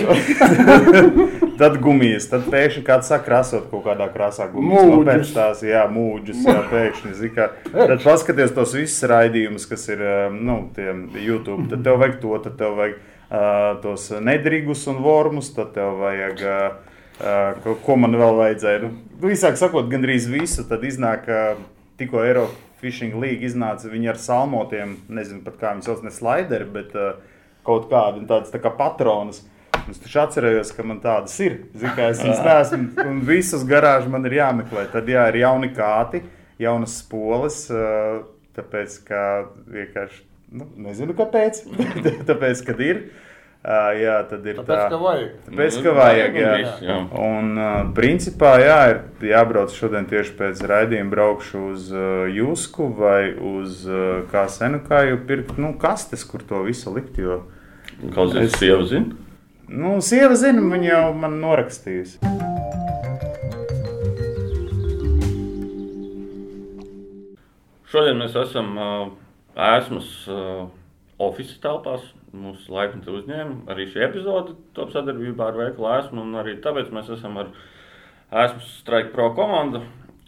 tad 1.61 1.77
gumijas, 1.81 2.27
tad 2.31 2.49
pēkšņi 2.51 2.83
kāds 2.85 3.07
sāk 3.11 3.23
krāsot 3.27 3.69
kaut 3.71 3.85
kādā 3.87 4.09
krāsā 4.13 4.49
gumijas. 4.51 4.89
Nopērts 4.91 5.31
tās, 5.35 5.63
jā, 5.65 5.85
mūģus, 5.89 6.43
jā, 6.43 6.57
pēkšņi, 6.73 7.13
zikā. 7.21 7.47
Tad 7.71 7.95
paskaties 8.03 8.51
tos 8.57 8.75
visus 8.75 9.07
raidījumus, 9.09 9.67
kas 9.69 9.87
ir, 9.93 10.03
eh, 10.03 10.25
nu, 10.35 10.59
tiem 10.75 11.07
YouTube, 11.15 11.69
tad 11.71 11.85
tev 11.87 12.01
vajag 12.03 12.19
to, 12.21 12.35
tad 12.43 12.59
tev 12.59 12.75
vajag 12.81 12.99
uh, 12.99 13.79
tos 13.81 14.09
nedrīgus 14.21 14.83
un 14.91 14.99
vormus, 15.05 15.53
tad 15.55 15.71
tev 15.77 15.95
vajag, 16.03 16.43
uh, 16.43 17.55
ko, 17.63 17.77
ko 17.85 17.97
man 18.03 18.19
vēl 18.19 18.37
vajadzēja. 18.41 18.83
Nu, 18.83 18.91
visāk 19.23 19.57
sakot, 19.61 19.87
gandrīz 19.89 20.27
visu, 20.29 20.67
tad 20.69 20.83
iznāk 20.85 21.31
uh, 21.31 21.55
tikko 21.97 22.21
Eiropa 22.27 22.72
Fishing 22.83 23.15
League 23.21 23.47
iznāca 23.47 23.89
viņi 23.91 24.11
ar 24.11 24.19
salmotiem, 24.21 24.97
nezinu 25.13 25.41
pat 25.45 25.57
kā 25.61 25.73
viņi 25.73 25.87
sauc, 25.87 26.03
ne 26.05 26.13
slaideri, 26.13 26.67
bet 26.75 26.93
uh, 26.99 27.17
kaut 27.67 27.89
kādi 27.91 28.25
tādas 28.29 28.53
tā 28.53 28.61
kā 28.63 28.73
patronas. 28.77 29.41
Es 29.89 29.99
taču 29.99 30.21
atcerējos, 30.21 30.71
ka 30.75 30.85
man 30.87 31.01
tādas 31.03 31.33
ir. 31.43 31.63
Zinu, 31.73 31.95
es 32.05 32.21
viņas 32.23 32.43
neesmu, 32.47 33.07
un 33.07 33.23
visas 33.27 33.65
garāžas 33.67 34.11
man 34.11 34.29
ir 34.29 34.37
jāmeklē. 34.37 34.85
Tad 34.93 35.09
jā, 35.11 35.25
ir 35.31 35.41
jauni 35.41 35.73
kāti, 35.75 36.23
jaunas 36.61 36.99
spoles, 37.01 37.65
uh, 37.73 38.21
tāpēc, 38.55 39.01
ka 39.07 39.25
vienkārši, 39.73 40.23
nu, 40.59 40.69
nezinu 40.85 41.15
kāpēc, 41.17 41.65
tāpēc, 42.29 42.67
kad 42.69 42.83
ir. 42.85 43.05
Uh, 43.07 43.29
jā, 43.95 44.17
tad 44.27 44.43
ir 44.43 44.57
tāpēc, 44.59 44.75
tā. 44.75 44.87
Ka 44.91 44.97
vajag. 44.99 45.27
Tāpēc, 45.45 45.75
ka 45.85 45.91
vajag. 45.95 46.33
Jā. 46.35 46.55
Jā. 46.83 46.95
Un, 47.15 47.51
uh, 47.55 47.75
principā, 47.95 48.57
jā, 48.59 48.79
ir 48.91 49.27
jābrauc 49.29 49.71
šodien 49.71 50.07
tieši 50.09 50.33
pēc 50.35 50.63
raidījuma, 50.67 51.11
braukšu 51.13 51.61
uz 51.69 51.85
uh, 51.95 52.25
Jusku 52.27 52.89
vai 52.97 53.31
uz 53.31 53.85
uh, 53.87 54.25
kā 54.33 54.49
senu, 54.51 54.81
kā 54.83 55.05
jau 55.07 55.21
pirkt, 55.29 55.55
nu, 55.55 55.71
kastes, 55.79 56.25
kur 56.27 56.43
to 56.43 56.59
visu 56.67 56.91
likt. 56.91 57.15
Jo... 57.23 57.45
Kaut 58.11 58.35
kas 58.35 58.57
sieva 58.59 58.83
zina? 58.89 59.15
Nu, 59.71 59.93
sieva 60.03 60.35
zina, 60.35 60.59
viņa 60.73 60.89
jau 60.89 61.05
man 61.21 61.37
norakstījusi. 61.39 62.19
Šodien 67.93 68.19
mēs 68.19 68.35
esam 68.43 68.75
uh, 68.75 69.07
ēsmas 69.55 70.11
uh, 70.27 70.67
oficiālās 71.21 71.63
telpās 71.63 72.11
mūsu 72.33 72.73
laipni 72.73 73.03
uzņēma. 73.07 73.63
Arī 73.71 73.87
šī 73.91 74.03
epizode 74.07 74.57
top 74.77 74.93
sadarbībā 74.93 75.51
ar 75.51 75.59
veikalu 75.59 75.89
esmu, 75.99 76.25
un 76.25 76.39
arī 76.41 76.57
tāpēc 76.63 76.91
mēs 76.95 77.11
esam 77.17 77.37
ar 77.41 77.51
esmu 78.45 78.65
Strike 78.79 79.13
Pro 79.15 79.31
komandu. 79.37 79.83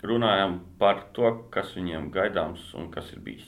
Runājam 0.06 0.60
par 0.78 1.08
to, 1.16 1.32
kas 1.54 1.72
viņiem 1.74 2.12
gaidāms 2.14 2.68
un 2.78 2.92
kas 2.94 3.10
ir 3.16 3.24
bijis. 3.26 3.48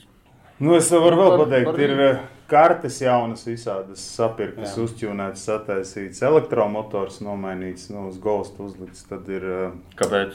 Nu, 0.58 0.72
es 0.74 0.88
varu 0.90 1.20
vēl 1.20 1.36
pateikt, 1.38 1.76
ir 1.84 1.92
eh, 2.02 2.22
kartes 2.50 2.96
jaunas, 2.98 3.44
visādas 3.46 4.02
sapirktas, 4.16 4.74
uzķūnētas, 4.82 5.44
sataisītas, 5.46 6.24
elektromotors 6.26 7.20
nomainīts, 7.22 7.86
nu, 7.94 8.08
uz 8.10 8.18
golsta 8.22 8.66
uzlikts. 8.66 9.04
Tad 9.06 9.30
ir. 9.30 9.46
Eh, 9.46 9.76
Kāpēc? 10.00 10.34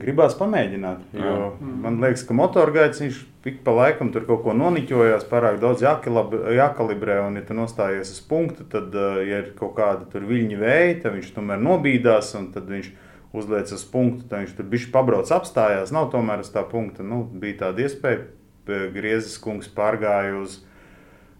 Gribās 0.00 0.34
pamēģināt. 0.34 1.04
Mm. 1.14 1.74
Man 1.84 2.00
liekas, 2.02 2.24
ka 2.26 2.34
motorgaids 2.34 2.98
viņš 3.02 3.20
ik 3.46 3.60
pa 3.62 3.74
laikam 3.76 4.10
tur 4.10 4.24
kaut 4.26 4.42
ko 4.42 4.54
noniķojās, 4.56 5.26
pārāk 5.30 5.60
daudz 5.62 5.84
jākalibrē. 5.84 7.20
Un, 7.28 7.38
ja 7.38 7.44
tu 7.46 7.54
nostājies 7.54 8.10
uz 8.16 8.20
punktu, 8.26 8.66
tad, 8.70 8.90
eh, 8.90 9.22
ja 9.28 9.40
ir 9.44 9.52
kaut 9.58 9.76
kāda 9.78 10.08
viļņa 10.10 10.58
vēja, 10.58 11.00
tad 11.04 11.14
viņš 11.14 11.30
tomēr 11.36 11.62
nobīdās 11.62 12.34
un 12.40 12.50
tad 12.56 12.66
viņš 12.74 12.90
uzliek 13.34 13.70
uz 13.78 13.86
punktu. 13.94 14.26
Tad 14.28 14.42
viņš 14.42 14.58
tur 14.58 14.70
bija 14.74 14.92
pabrauc, 14.98 15.30
apstājās. 15.30 15.94
Nav 15.94 16.10
tomēr 16.10 16.42
uz 16.42 16.50
tā 16.50 16.66
punkta. 16.66 17.06
Nu, 17.06 17.22
bija 17.24 17.66
tāda 17.66 17.86
iespēja. 17.86 18.26
Griezes 18.64 19.36
kungs 19.38 19.68
pārgāja 19.68 20.38
uz 20.40 20.58
viņa 20.58 20.73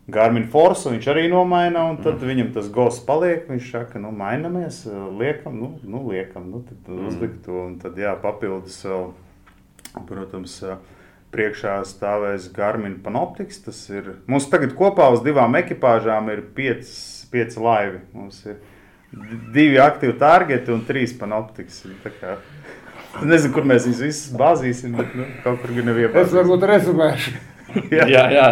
Garmin 0.04 0.44
Force 0.52 0.90
viņš 0.92 1.06
arī 1.08 1.28
nomaina, 1.32 1.86
un 1.88 1.96
tad 2.02 2.18
mm. 2.18 2.28
viņam 2.28 2.48
tas 2.52 2.66
gals 2.72 2.98
paliek. 3.06 3.46
Viņš 3.48 3.70
saka, 3.72 4.00
nu, 4.02 4.10
mainamies, 4.12 4.82
liekam, 5.16 5.56
nu, 5.56 5.70
nu 5.88 6.02
liekam, 6.10 6.50
nu, 6.52 6.60
tad 6.66 6.90
mm. 6.92 7.06
uzlikt 7.08 7.38
to, 7.46 7.56
un 7.70 7.78
tad, 7.80 7.96
jā, 8.00 8.12
papildus 8.20 8.76
vēl, 8.84 9.06
protams, 10.10 10.58
priekšā 11.34 11.78
stāvēs 11.88 12.50
Garmin 12.52 12.98
Panoptics. 13.04 13.62
Tas 13.64 13.80
ir, 13.94 14.12
mums 14.28 14.50
tagad 14.52 14.76
kopā 14.76 15.08
uz 15.14 15.24
divām 15.24 15.56
ekipāžām 15.62 16.28
ir 16.34 16.44
pieci, 16.56 16.92
pieci 17.32 17.64
laivi. 17.64 18.04
Mums 18.12 18.44
ir 18.44 18.60
divi 19.56 19.80
aktīvi 19.80 20.18
targeti 20.20 20.74
un 20.74 20.84
trīs 20.84 21.16
Panoptics. 21.16 21.80
Kā, 22.20 22.36
nezinu, 23.32 23.54
kur 23.56 23.64
mēs 23.72 23.88
viņus 23.88 24.04
visus 24.04 24.36
bāzīsim, 24.36 25.00
bet, 25.00 25.16
nu, 25.16 25.32
kaut 25.46 25.64
kur 25.64 25.72
gan 25.72 25.90
nevienam. 25.94 26.20
Es 26.20 26.36
varbūt 26.36 26.70
rezumēšu. 26.74 27.36
jā, 27.96 28.06
jā. 28.12 28.28
jā. 28.36 28.46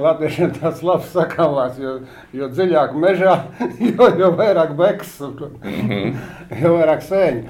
Latviešiem 0.00 0.52
tāds 0.56 0.82
labs 0.86 1.10
sakāmās, 1.12 1.76
jo, 1.80 1.98
jo 2.32 2.48
dziļāk 2.48 2.94
mežā, 2.96 3.36
jo, 3.90 4.08
jo 4.18 4.30
vairāk 4.38 4.74
beks, 4.78 5.18
mm 5.20 5.88
-hmm. 5.88 6.16
jo 6.62 6.74
vairāk 6.78 7.04
sēņu. 7.08 7.42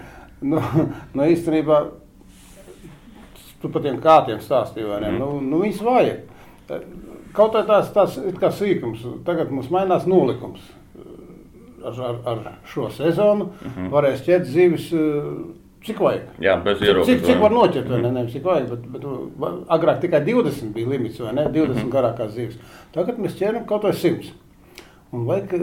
Nu, 0.42 0.60
nu 1.14 1.22
īstenībā, 1.30 1.78
tu 3.62 3.68
par 3.68 3.82
tiem 3.82 4.00
kātiem 4.02 4.40
stāstīji, 4.42 4.88
vai 4.88 5.00
ne? 5.00 5.10
Mm 5.10 5.18
nu, 5.18 5.40
nu, 5.40 5.62
viņas 5.62 5.82
vajag. 5.82 6.20
Kaut 7.32 7.54
kā 7.54 7.62
tās, 7.66 7.92
tās 7.92 8.18
kā 8.40 8.50
sīkums, 8.50 9.06
tagad 9.24 9.50
mums 9.50 9.70
mainās 9.70 10.06
nolikums. 10.06 10.60
Ar, 11.82 12.00
ar, 12.00 12.18
ar 12.26 12.38
šo 12.64 12.90
sezonu 12.90 13.44
mm 13.44 13.70
-hmm. 13.76 13.90
varēs 13.90 14.22
ķert 14.22 14.44
zivis 14.44 14.92
Cik 15.82 15.98
vajag? 15.98 16.28
Jā, 16.42 16.54
bez 16.62 16.82
ierobežojumiem. 16.82 17.24
Cik, 17.24 17.26
cik 17.26 17.40
var 17.42 17.54
noķert, 17.56 17.88
vai 17.90 17.98
ne? 18.04 18.12
Nevis 18.14 18.36
cik 18.36 18.44
vajag, 18.46 18.68
bet, 18.70 18.84
bet 18.94 19.66
agrāk 19.76 19.98
tikai 20.04 20.20
20 20.28 20.70
bija 20.76 20.92
limits, 20.92 21.18
vai 21.20 21.32
ne? 21.34 21.48
20 21.48 21.74
mm 21.74 21.80
-hmm. 21.80 21.90
garākās 21.90 22.30
zivis. 22.36 22.58
Tagad 22.94 23.18
mēs 23.18 23.34
ķeram 23.40 23.66
kaut 23.66 23.82
vai 23.82 23.92
100. 23.92 24.30
Un 25.12 25.26
vajag, 25.26 25.56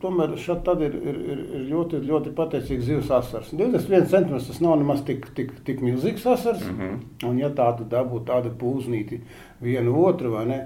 tomēr 0.00 0.32
šeit 0.40 0.64
tad 0.64 0.80
ir, 0.80 0.94
ir, 0.94 1.20
ir, 1.32 1.38
ir 1.58 1.66
ļoti, 1.68 2.00
ļoti 2.08 2.32
pateicīgs 2.34 2.88
zivs 2.88 3.10
asars. 3.10 3.52
21 3.52 4.08
centimetrs 4.08 4.46
tas 4.46 4.60
nav 4.60 4.78
nemaz 4.78 5.04
tik, 5.04 5.28
tik, 5.36 5.52
tik 5.64 5.80
milzīgs 5.84 6.26
asars. 6.26 6.64
Mm 6.64 6.78
-hmm. 6.78 7.28
Un 7.28 7.38
ja 7.38 7.50
tādu 7.50 7.84
dabūtu 7.84 8.24
tādu 8.32 8.50
pūznīti 8.62 9.20
vienu 9.60 10.04
otru, 10.04 10.30
vai 10.30 10.46
ne? 10.46 10.60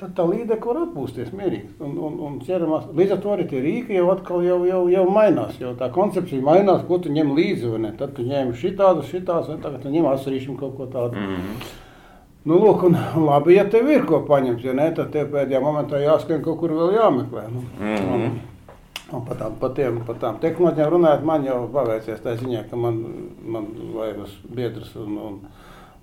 Tad 0.00 0.14
tā 0.16 0.24
līdeka 0.24 0.70
var 0.70 0.78
atpūsties 0.86 1.34
mierīgi. 1.36 1.74
Un, 1.84 1.98
un, 2.00 2.16
un 2.26 2.38
ķeramās, 2.44 2.88
līdz 2.96 3.16
ar 3.16 3.20
to 3.20 3.34
arī 3.34 3.46
tie 3.50 3.60
rīki 3.64 3.98
jau 3.98 4.06
atkal 4.14 4.42
jau, 4.46 4.62
jau, 4.68 4.80
jau 4.92 5.04
mainās. 5.12 5.58
Jau 5.60 5.74
tā 5.78 5.90
koncepcija 5.92 6.44
mainās, 6.46 6.86
ko 6.88 6.98
tu 7.02 7.12
ņem 7.12 7.34
līdzi. 7.36 7.74
Tad 8.00 8.16
tu 8.16 8.24
ņem 8.26 8.54
šitādas, 8.56 9.12
šitās, 9.12 9.52
un 9.52 9.60
tagad 9.60 9.84
tu 9.84 9.92
ņem 9.92 10.08
asarīšiem 10.14 10.58
kaut 10.60 10.76
ko 10.78 10.88
tādu. 10.90 11.20
Mm 11.20 11.36
-hmm. 11.36 11.70
Nu, 12.48 12.56
lūk, 12.56 12.86
un, 12.88 12.96
labi, 13.28 13.56
ja 13.58 13.66
tev 13.68 13.90
ir 13.92 14.06
ko 14.08 14.22
paņemt, 14.28 14.62
ja 14.64 14.72
ne, 14.76 14.88
tad 14.96 15.10
tev 15.12 15.28
pēdējā 15.34 15.60
momentā 15.60 16.00
jāskrien 16.00 16.40
kaut 16.44 16.58
kur 16.62 16.72
vēl 16.72 16.94
jāmeklē. 16.96 17.42
Nu. 17.52 17.64
Mm 17.80 17.96
-hmm. 17.96 18.14
un, 18.14 18.40
un 19.12 19.26
par, 19.26 19.36
tām, 19.36 19.58
par, 19.60 19.74
tiem, 19.76 20.00
par 20.06 20.16
tām 20.16 20.38
tehnoloģijām 20.40 20.90
runājot, 20.90 21.24
man 21.24 21.44
jau 21.44 21.68
paveicies 21.72 22.20
tā 22.24 22.36
ziņā, 22.36 22.68
ka 22.70 22.76
man, 22.76 23.04
man 23.44 23.66
vajag 23.94 24.16
biedrs 24.54 24.96
un, 24.96 25.18
un, 25.18 25.40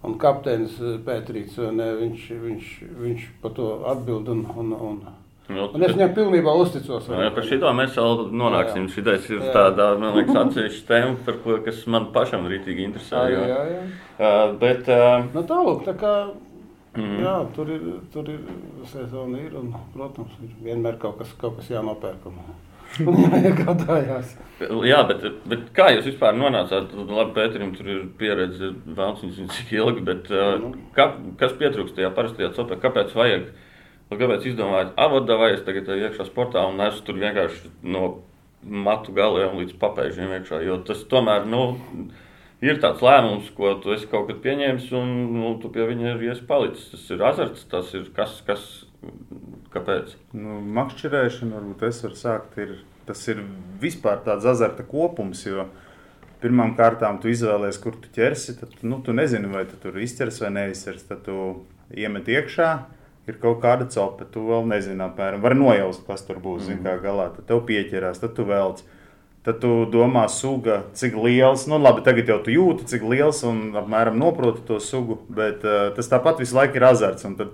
Un 0.08 0.18
kapteinis 0.22 0.80
eh, 0.82 0.98
Pēterīts, 1.04 1.60
viņš, 1.60 2.28
viņš, 2.48 2.74
viņš 3.04 3.32
par 3.44 3.56
to 3.58 3.72
atbild. 3.94 4.30
Un, 4.34 4.46
un, 4.56 4.76
un, 4.90 5.00
Nu, 5.48 5.70
un 5.72 5.84
es 5.86 5.94
viņam 5.96 6.10
pilnībā 6.12 6.52
uzticos. 6.60 7.06
Jā, 7.08 7.30
par 7.32 7.46
šito 7.48 7.70
mēs 7.76 7.94
vēl 7.96 8.26
nonāksim. 8.36 8.90
Šitais 8.92 9.30
ir 9.32 9.40
jā. 9.40 9.54
tāda, 9.56 9.94
man 10.02 10.18
liekas, 10.18 10.36
atsevišķa 10.42 10.88
tēma, 10.90 11.14
par 11.24 11.38
ko, 11.46 11.56
kas 11.64 11.80
man 11.88 12.10
pašam 12.16 12.50
rītīgi 12.52 12.84
interesē. 12.84 13.22
Jā, 13.32 13.46
jā, 13.48 13.62
jā. 13.72 13.86
Uh, 14.18 14.58
bet, 14.60 14.92
uh, 14.92 15.24
nu, 15.32 15.46
tālūk, 15.48 15.86
tā 15.88 15.94
kā, 16.02 16.14
mm. 17.00 17.16
jā, 17.24 17.38
tur 17.56 17.72
ir, 17.78 17.88
tur 18.12 18.28
ir 18.34 18.44
sezona 18.92 19.40
ir, 19.40 19.56
un, 19.56 19.72
protams, 19.96 20.36
ir 20.44 20.52
vienmēr 20.68 21.00
kaut 21.00 21.22
kas, 21.22 21.32
kaut 21.40 21.62
kas 21.62 21.72
jānopērk. 21.72 22.28
Un, 22.28 22.44
Jā, 24.88 25.04
bet, 25.10 25.26
bet 25.50 25.66
kā 25.76 25.90
jūs 25.94 26.08
vispār 26.10 26.38
nonācāt? 26.38 26.94
Labi, 26.98 27.34
Pēterim 27.36 27.74
tur 27.76 27.90
ir 27.94 28.04
pieredze, 28.20 28.72
vēlams, 28.88 29.24
viņas 29.24 29.58
cik 29.60 29.74
ilgi, 29.78 30.04
bet 30.08 30.32
uh, 30.34 30.70
kā, 30.96 31.12
kas 31.40 31.54
pietrūkst 31.60 31.98
tajā 31.98 32.10
parastajā 32.16 32.54
copē? 32.58 32.80
Kāpēc 32.82 33.14
vajag? 33.18 33.52
Kāpēc 34.08 34.48
izdomājāt, 34.48 34.94
avodā 35.04 35.36
vai 35.38 35.52
es 35.58 35.66
tagad 35.68 35.90
iekšā 35.92 36.30
sportā 36.30 36.64
un 36.70 36.80
es 36.86 37.02
tur 37.04 37.20
vienkārši 37.20 37.74
no 37.92 38.06
matu 38.64 39.12
galiem 39.16 39.60
līdz 39.60 39.76
papēžiem 39.82 40.32
iekšā? 40.40 40.62
Jo 40.64 40.80
tas 40.88 41.04
tomēr, 41.12 41.46
nu, 41.52 41.66
ir 42.64 42.80
tāds 42.82 43.04
lēmums, 43.04 43.52
ko 43.58 43.76
tu 43.84 43.94
esi 43.94 44.08
kaut 44.10 44.30
kad 44.32 44.40
pieņēmis, 44.46 44.88
un 44.98 45.12
nu, 45.36 45.52
tu 45.62 45.70
pie 45.74 45.86
viņa 45.92 46.14
ir 46.14 46.24
ies 46.30 46.40
palicis. 46.48 46.88
Tas 46.94 47.10
ir 47.14 47.26
azarts, 47.30 47.68
tas 47.70 47.92
ir 48.00 48.08
kas, 48.16 48.40
kas 48.48 48.64
kāpēc? 49.78 50.18
Nu, 50.36 50.60
makšķerēšana, 50.78 51.56
varbūt 51.60 51.88
es 51.88 52.04
varu 52.04 52.20
sākt, 52.20 52.58
ir, 52.62 52.76
tas 53.08 53.24
ir 53.32 53.46
vispār 53.82 54.20
tāds 54.26 54.48
azarta 54.50 54.86
kopums, 54.88 55.46
jo 55.48 55.70
pirmām 56.42 56.76
kārtām 56.78 57.22
tu 57.22 57.32
izvēlējies, 57.32 57.80
kur 57.82 57.96
tu 58.02 58.12
ķersi, 58.14 58.58
tad 58.60 58.76
nu, 58.84 59.00
tu 59.06 59.16
nezini, 59.16 59.50
vai 59.54 59.66
tu 59.70 59.80
tur 59.82 59.98
izķers 59.98 60.42
vai 60.44 60.54
neizķers, 60.60 61.08
tad 61.10 61.24
tu 61.26 61.40
iemet 61.96 62.30
iekšā, 62.30 62.70
ir 63.28 63.40
kaut 63.42 63.60
kāda 63.64 63.88
copa, 63.92 64.28
tu 64.32 64.46
vēl 64.48 64.68
nezini, 64.70 65.02
apmēram, 65.04 65.42
var 65.44 65.56
nojaust, 65.58 66.06
kas 66.08 66.24
tur 66.28 66.40
būs, 66.44 66.64
mm. 66.64 66.68
zin 66.70 66.86
kā 66.86 66.98
galā, 67.04 67.32
tad 67.36 67.50
tev 67.50 67.66
pieķerās, 67.68 68.22
tad 68.24 68.38
tu 68.38 68.48
velc. 68.48 68.84
Tad 69.48 69.62
tu 69.64 69.86
domā, 69.88 70.26
suga, 70.28 70.82
cik 70.98 71.14
liels, 71.24 71.70
nu 71.72 71.78
labi, 71.80 72.02
tagad 72.04 72.28
jau 72.28 72.36
tu 72.44 72.52
jūti, 72.52 72.84
cik 72.92 73.06
liels 73.08 73.46
un 73.48 73.78
apmēram 73.80 74.18
noproti 74.20 74.66
to 74.68 74.82
sugu, 74.84 75.22
bet 75.32 75.64
uh, 75.64 75.86
tas 75.96 76.12
tāpat 76.12 76.42
visu 76.44 76.58
laiku 76.58 76.76
ir 76.76 76.86
azarts. 76.90 77.24
Un 77.30 77.38
tad 77.40 77.54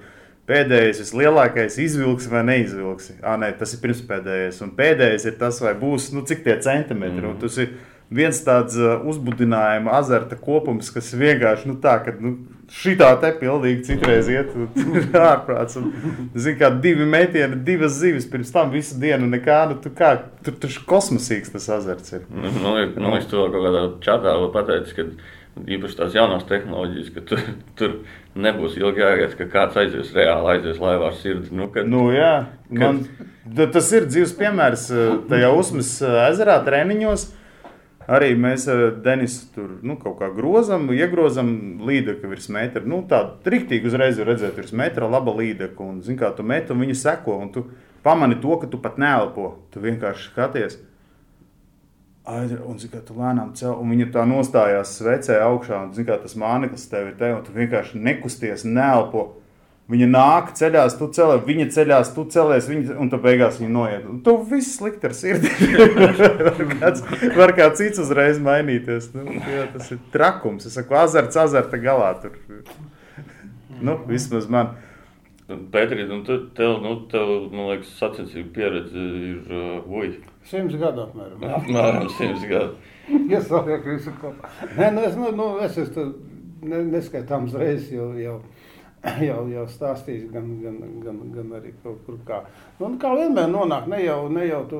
pēdējais, 0.49 0.99
vislielākais 1.05 1.79
izvilks 1.79 2.27
vai 2.31 2.43
neizvilks. 2.47 3.13
Ah, 3.21 3.37
nē, 3.39 3.53
tas 3.59 3.75
ir 3.75 3.81
pirmspēdējais. 3.83 4.59
Un 4.65 4.73
pēdējais 4.77 5.27
ir 5.29 5.39
tas, 5.39 5.61
vai 5.63 5.73
būs, 5.79 6.11
nu 6.15 6.25
cik 6.27 6.43
tie 6.45 6.57
centimetri. 6.63 7.23
Mm. 7.23 7.35
Un 7.35 7.41
tas 7.41 7.59
ir 7.63 7.75
viens 8.13 8.39
tāds 8.45 8.75
uzbudinājuma, 8.77 9.93
azarta 9.97 10.37
kopums, 10.39 10.91
kas 10.93 11.13
vienkārši 11.17 11.69
nu, 11.71 11.77
tā, 11.81 11.95
ka 12.05 12.13
nu, 12.19 12.35
šitā 12.73 13.09
te 13.21 13.31
pilnīgi 13.39 13.85
citreiz 13.89 14.29
iet 14.31 14.51
ārprāts. 15.31 15.79
Zini, 16.35 16.57
kā 16.59 16.69
divi 16.83 17.07
metieni, 17.09 17.59
divas 17.65 17.97
zivis 18.01 18.27
pirms 18.29 18.53
tam 18.53 18.73
visu 18.73 18.97
dienu 19.01 19.29
nekā, 19.31 19.59
nu, 19.71 19.79
tu 19.83 19.93
kā, 19.95 20.15
tur 20.45 20.57
tur 20.61 20.75
kosmosīgs 20.89 21.53
tas 21.53 21.69
azarts 21.77 22.17
ir. 22.17 22.27
Nu, 22.33 22.51
nu, 22.59 22.75
nu, 22.97 23.15
es 23.19 23.29
to 23.31 23.47
kaut 23.47 23.63
kādā 23.67 23.85
čatā 24.05 24.35
pateicu, 24.53 24.99
ka 24.99 25.63
īpaši 25.77 25.99
tās 25.99 26.15
jaunās 26.17 26.47
tehnoloģijas, 26.49 27.11
ka 27.13 27.25
tur, 27.29 27.43
tur 27.79 27.97
nebūs 28.39 28.77
ilgi 28.79 29.03
jāiet, 29.03 29.35
ka 29.37 29.47
kāds 29.51 29.77
aizies 29.79 30.11
reāli 30.15 30.55
aizies 30.55 30.81
laivā 30.81 31.11
ar 31.11 31.15
sirdi. 31.19 31.53
Nu, 31.55 31.69
kad, 31.73 31.87
nu, 31.89 32.07
jā, 32.15 32.33
man, 32.73 33.03
kad... 33.45 33.71
tas 33.75 33.91
ir 33.93 34.09
dzīves 34.09 34.35
piemērs 34.39 34.89
eh, 34.91 35.15
tajā 35.29 35.53
Usmas 35.57 35.95
eh, 36.01 36.19
ezerā 36.31 36.59
treniņos. 36.65 37.29
Arī 38.03 38.33
mēs 38.35 38.65
ar 38.67 38.97
Denisu 38.99 39.45
tur 39.55 39.67
nu, 39.85 39.95
kaut 39.95 40.17
kā 40.19 40.27
grozam, 40.35 40.89
iegrozam 40.91 41.53
līdekli 41.87 42.33
virs 42.33 42.49
metra. 42.51 42.81
Nu, 42.83 42.99
Tāda 43.07 43.37
triktīgi 43.45 43.87
uzreiz 43.87 44.19
redzēt, 44.19 44.57
virs 44.59 44.73
metra 44.75 45.07
laba 45.07 45.31
līdekļa. 45.37 45.85
Un, 45.87 46.01
zin, 46.03 46.17
kā 46.19 46.33
tu 46.35 46.43
met, 46.43 46.67
un 46.73 46.83
viņi 46.83 46.97
seko, 46.99 47.37
un 47.45 47.53
tu 47.55 47.63
pamani 48.03 48.35
to, 48.43 48.57
ka 48.59 48.67
tu 48.67 48.81
pat 48.83 48.99
neelpo. 48.99 49.53
Tu 49.71 49.85
vienkārši 49.85 50.33
skaties. 50.33 50.75
Un, 52.23 52.77
zin, 52.79 52.91
tu 53.03 53.17
lēnām 53.19 53.49
cel, 53.59 53.73
un 53.75 53.89
viņa 53.91 54.05
tā 54.13 54.23
nostājās 54.23 54.93
svecē 54.95 55.41
augšā, 55.43 55.81
un 55.83 55.89
zin, 55.95 56.07
tas 56.07 56.37
māneklis 56.39 56.85
tev 56.87 57.09
ir 57.09 57.17
te, 57.19 57.33
un 57.35 57.41
tu 57.43 57.55
vienkārši 57.55 57.99
nekusties, 57.99 58.63
neelpo. 58.63 59.33
Viņa 59.91 60.07
nāk, 60.07 60.53
ceļās, 60.55 60.93
tu 60.95 61.09
celies, 61.11 61.41
viņa 61.43 61.65
ceļās, 61.75 62.13
tu 62.15 62.23
celies, 62.31 62.69
viņa, 62.71 62.95
un 63.03 63.09
tu 63.11 63.19
beigās 63.19 63.57
viņa 63.59 63.73
noiet. 63.75 64.05
Un 64.07 64.21
tu 64.23 64.37
viss 64.47 64.77
slikti 64.77 65.09
ar 65.09 65.15
sirdi. 65.17 65.51
kāds, 66.79 67.03
var 67.35 67.51
kā 67.57 67.67
cits 67.75 67.99
uzreiz 67.99 68.39
mainīties. 68.39 69.09
Nu, 69.17 69.27
jā, 69.43 69.67
tas 69.75 69.91
ir 69.91 69.99
trakums. 70.15 70.69
Es 70.69 70.79
saku, 70.79 70.95
azarts, 70.95 71.35
azarta 71.43 71.81
galā. 71.83 72.13
Tur. 72.23 72.39
Nu, 73.83 73.97
vismaz 74.07 74.47
man. 74.47 74.77
Pēteri, 75.51 76.07
nu, 76.07 76.23
tev, 76.23 76.77
nu, 76.79 76.95
tev, 77.11 77.33
man 77.51 77.73
liekas, 77.73 77.91
sacensību 77.99 78.53
pieredze 78.55 79.09
ir 79.33 79.51
uh, 79.51 79.97
uj. 79.99 80.15
Simts 80.49 80.75
gadu 80.79 81.05
apmēram. 81.07 81.43
Apmēram 81.59 82.09
simts 82.17 82.45
gadu. 82.49 82.75
Iesaliek 83.29 83.85
visu 83.87 84.13
kopā. 84.21 84.51
Nē, 84.77 84.91
nu, 84.95 85.05
es, 85.07 85.17
nu, 85.19 85.31
nu, 85.35 85.49
es 85.63 85.79
esmu 85.79 86.09
neskaitāms 86.63 87.55
reizes 87.59 87.91
jau. 87.97 88.11
jau 88.19 88.39
jau, 89.03 89.41
jau 89.51 89.63
stāstījis, 89.67 90.29
gan, 90.31 90.45
gan, 90.61 90.77
gan, 91.03 91.17
gan 91.33 91.49
arī 91.57 91.73
kaut 91.83 91.99
kur 92.05 92.15
kā. 92.27 92.39
Nu, 92.79 92.93
kā 93.01 93.11
vienmēr 93.17 93.49
nonāk, 93.51 93.89
ne 93.91 93.99
jau, 93.99 94.29
ne 94.31 94.45
jau 94.47 94.61
tu 94.71 94.79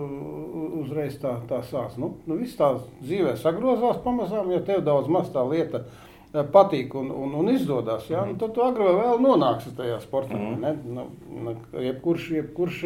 uzreiz 0.83 1.17
tā, 1.19 1.35
tā 1.49 1.59
sāc. 1.67 1.97
Nu, 1.99 2.13
nu, 2.29 2.37
viss 2.39 2.55
tā 2.59 2.71
dzīvē 3.01 3.35
sagrozās 3.41 3.99
pamazām, 4.05 4.53
ja 4.55 4.61
tev 4.63 4.83
daudz 4.87 5.11
maz 5.11 5.27
tā 5.33 5.43
lieta 5.49 5.83
eh, 5.83 6.12
patīk 6.33 6.95
un, 6.97 7.11
un, 7.13 7.33
un 7.37 7.49
izdodas, 7.51 8.07
ja? 8.09 8.23
nu, 8.25 8.37
tad 8.41 8.55
tu 8.55 8.63
agri 8.65 8.87
vai 8.87 8.95
vēl 8.97 9.21
nonāksi 9.21 9.75
tajā 9.77 9.99
sportā. 10.01 10.39
Mm. 10.39 11.03
Nu, 11.43 11.53
jebkurš, 11.77 12.31
jebkurš 12.39 12.79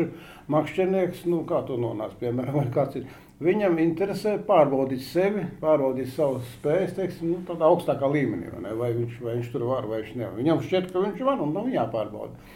makšķernieks, 0.51 1.23
nu, 1.31 1.45
kā 1.47 1.61
tu 1.67 1.79
nonāc, 1.79 2.17
piemēram, 2.19 2.59
vai 2.59 2.67
kāds 2.75 2.99
ir. 2.99 3.07
Viņam 3.43 3.77
interesē 3.77 4.33
pārbaudīt 4.47 5.03
sevi, 5.05 5.43
pārbaudīt 5.61 6.09
savas 6.09 6.47
spējas, 6.55 6.95
teiksim, 6.97 7.35
nu, 7.35 7.41
tādā 7.45 7.67
augstākā 7.69 8.09
līmenī. 8.09 8.49
Vai, 8.55 8.71
vai, 8.79 8.93
viņš, 8.97 9.19
vai 9.21 9.35
viņš 9.37 9.51
tur 9.53 9.67
var, 9.69 9.85
vai 9.85 10.01
viņš 10.01 10.15
nevar. 10.17 10.39
Viņam 10.39 10.63
šķiet, 10.65 10.89
ka 10.91 11.03
viņš 11.03 11.21
var, 11.27 11.43
un 11.45 11.53
tam 11.53 11.69
jāpārbauda. 11.69 12.47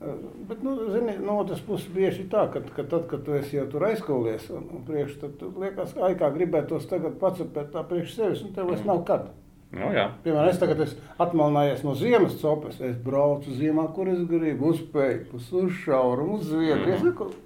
Eh, 0.00 0.20
bet, 0.48 0.62
nu, 0.62 0.76
zini, 0.92 1.16
no 1.24 1.40
otras 1.40 1.64
puses, 1.64 1.88
bieži 1.92 2.28
tā, 2.32 2.46
ka, 2.52 2.62
ka 2.76 2.84
tad, 2.84 3.08
kad 3.08 3.24
tu 3.24 3.34
esi 3.36 3.58
jau 3.58 3.66
tur 3.72 3.88
aizskolies, 3.88 4.46
un, 4.52 4.68
un 4.76 4.84
priekš, 4.86 5.18
tad 5.24 5.42
liekas, 5.60 5.96
ai, 6.00 6.14
kā 6.20 6.30
gribētos 6.36 6.86
tagad 6.88 7.18
pacepēt 7.20 7.72
tā 7.74 7.82
priekš 7.88 8.14
sevis, 8.16 8.44
un 8.44 8.54
tev 8.56 8.70
vairs 8.70 8.86
nav 8.88 9.02
kad. 9.08 9.32
Nu, 9.70 9.92
jā. 9.94 10.08
Piemēram, 10.24 10.50
es 10.50 10.58
tagad 10.58 10.80
esmu 10.82 11.12
atmalinājies 11.22 11.84
no 11.86 11.94
ziemas 11.98 12.36
copes. 12.40 12.80
Es 12.82 12.96
braucu 13.04 13.54
ziemā, 13.54 13.86
kur 13.94 14.10
es 14.10 14.24
gribu, 14.30 14.72
uz 14.74 14.82
pēku, 14.94 15.38
uz 15.38 15.74
šaurumu, 15.84 16.40
uz 16.40 16.48
zviedru. 16.50 16.90
Mm. 16.90 17.36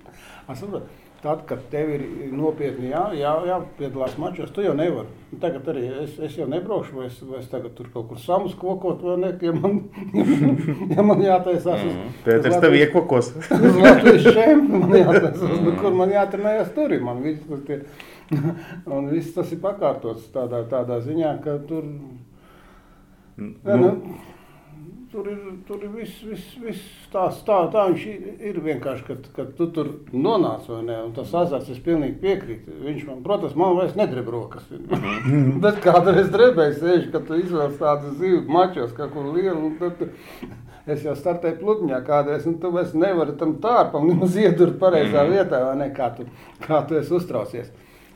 Es 0.54 0.60
saprotu, 0.62 0.88
Tad, 1.24 1.38
kad 1.48 1.60
tev 1.72 1.88
ir 1.88 2.02
nopietni 2.36 2.90
jā, 2.90 3.00
jā, 3.16 3.30
jāpiedalās 3.48 4.18
mačos, 4.20 4.50
tu 4.52 4.60
jau 4.60 4.74
nevari. 4.76 5.08
Tagad 5.40 5.70
arī 5.72 5.84
es, 6.02 6.18
es 6.20 6.34
jau 6.36 6.44
nebraukšu, 6.52 6.98
vai 6.98 7.06
es, 7.06 7.14
vai 7.24 7.38
es 7.38 7.46
tagad 7.48 7.72
tur 7.78 7.86
kaut 7.94 8.10
kur 8.10 8.18
samus 8.20 8.52
kokot, 8.60 9.00
vai 9.00 9.14
ne, 9.22 9.30
ja 9.40 9.54
man, 9.56 9.78
ja 10.92 11.06
man 11.08 11.22
jātaisās. 11.24 11.80
Mm 11.80 11.94
-hmm. 11.94 12.10
Pēters 12.26 12.60
tev 12.60 12.76
iekokos. 12.76 13.32
uz 13.40 13.78
Latvijas 13.86 14.28
šiem 14.36 14.66
man 14.68 14.92
jātaisās, 14.98 15.40
-hmm. 15.40 15.80
kur 15.80 15.96
man 16.02 16.12
jātrenējas 16.12 16.74
tur, 16.76 16.98
man 17.00 17.22
viss 17.22 17.48
tas 17.48 17.64
tie, 17.70 17.80
un 18.96 19.10
viss 19.12 19.34
tas 19.36 19.50
ir 19.52 19.60
pakārtots 19.64 20.30
tādā, 20.34 20.64
tādā 20.70 21.00
ziņā, 21.04 21.34
ka 21.44 21.58
tur, 21.68 21.84
nu, 23.36 23.50
ja, 23.64 23.76
nu, 23.80 23.92
Tur 25.14 25.28
ir, 25.30 25.42
tur 25.66 25.82
ir 25.86 25.90
viss, 25.94 26.22
viss, 26.26 26.54
viss 26.58 26.86
tās, 27.12 27.36
tā, 27.46 27.60
tā 27.70 27.84
viņš 27.86 28.06
ir 28.48 28.56
vienkārši, 28.64 29.04
kad, 29.06 29.28
kad 29.36 29.52
tu 29.54 29.68
tur 29.70 29.92
nonāc, 30.10 30.64
vai 30.66 30.80
ne, 30.88 30.96
un 31.06 31.12
tas 31.14 31.30
azarts, 31.38 31.68
es 31.70 31.78
pilnīgi 31.84 32.16
piekrītu. 32.18 32.74
Viņš 32.82 33.04
man, 33.06 33.20
protams, 33.22 33.54
man 33.54 33.76
vairs 33.78 33.94
nedreb 33.94 34.26
rokas. 34.34 34.64
Mhm. 34.74 35.52
Bet 35.62 35.78
kādreiz 35.84 36.32
drebēju 36.34 36.74
sēž, 36.80 37.06
kad 37.14 37.28
tu 37.28 37.38
izvēlas 37.38 37.78
tādu 37.78 38.10
zivu 38.18 38.42
mačos, 38.56 38.90
kaut 38.96 39.14
kur 39.14 39.30
lielu, 39.36 39.54
un 39.68 39.78
tad 39.78 40.02
tu, 40.02 40.10
es 40.90 41.06
jau 41.06 41.14
startēju 41.20 41.60
pludņā 41.62 42.02
kādreiz, 42.10 42.50
un 42.50 42.58
tu 42.58 42.74
vairs 42.74 42.98
nevari 42.98 43.38
tam 43.38 43.54
tārpam 43.62 44.10
nemaz 44.10 44.34
iedurt 44.34 44.82
pareizā 44.82 45.22
mhm. 45.22 45.36
vietā, 45.36 45.62
vai 45.68 45.78
ne, 45.84 45.92
kā 45.94 46.10
tu, 46.18 46.26
kā 46.66 46.82
tu 46.90 46.98
esi 46.98 47.14
uztraucies. 47.14 47.70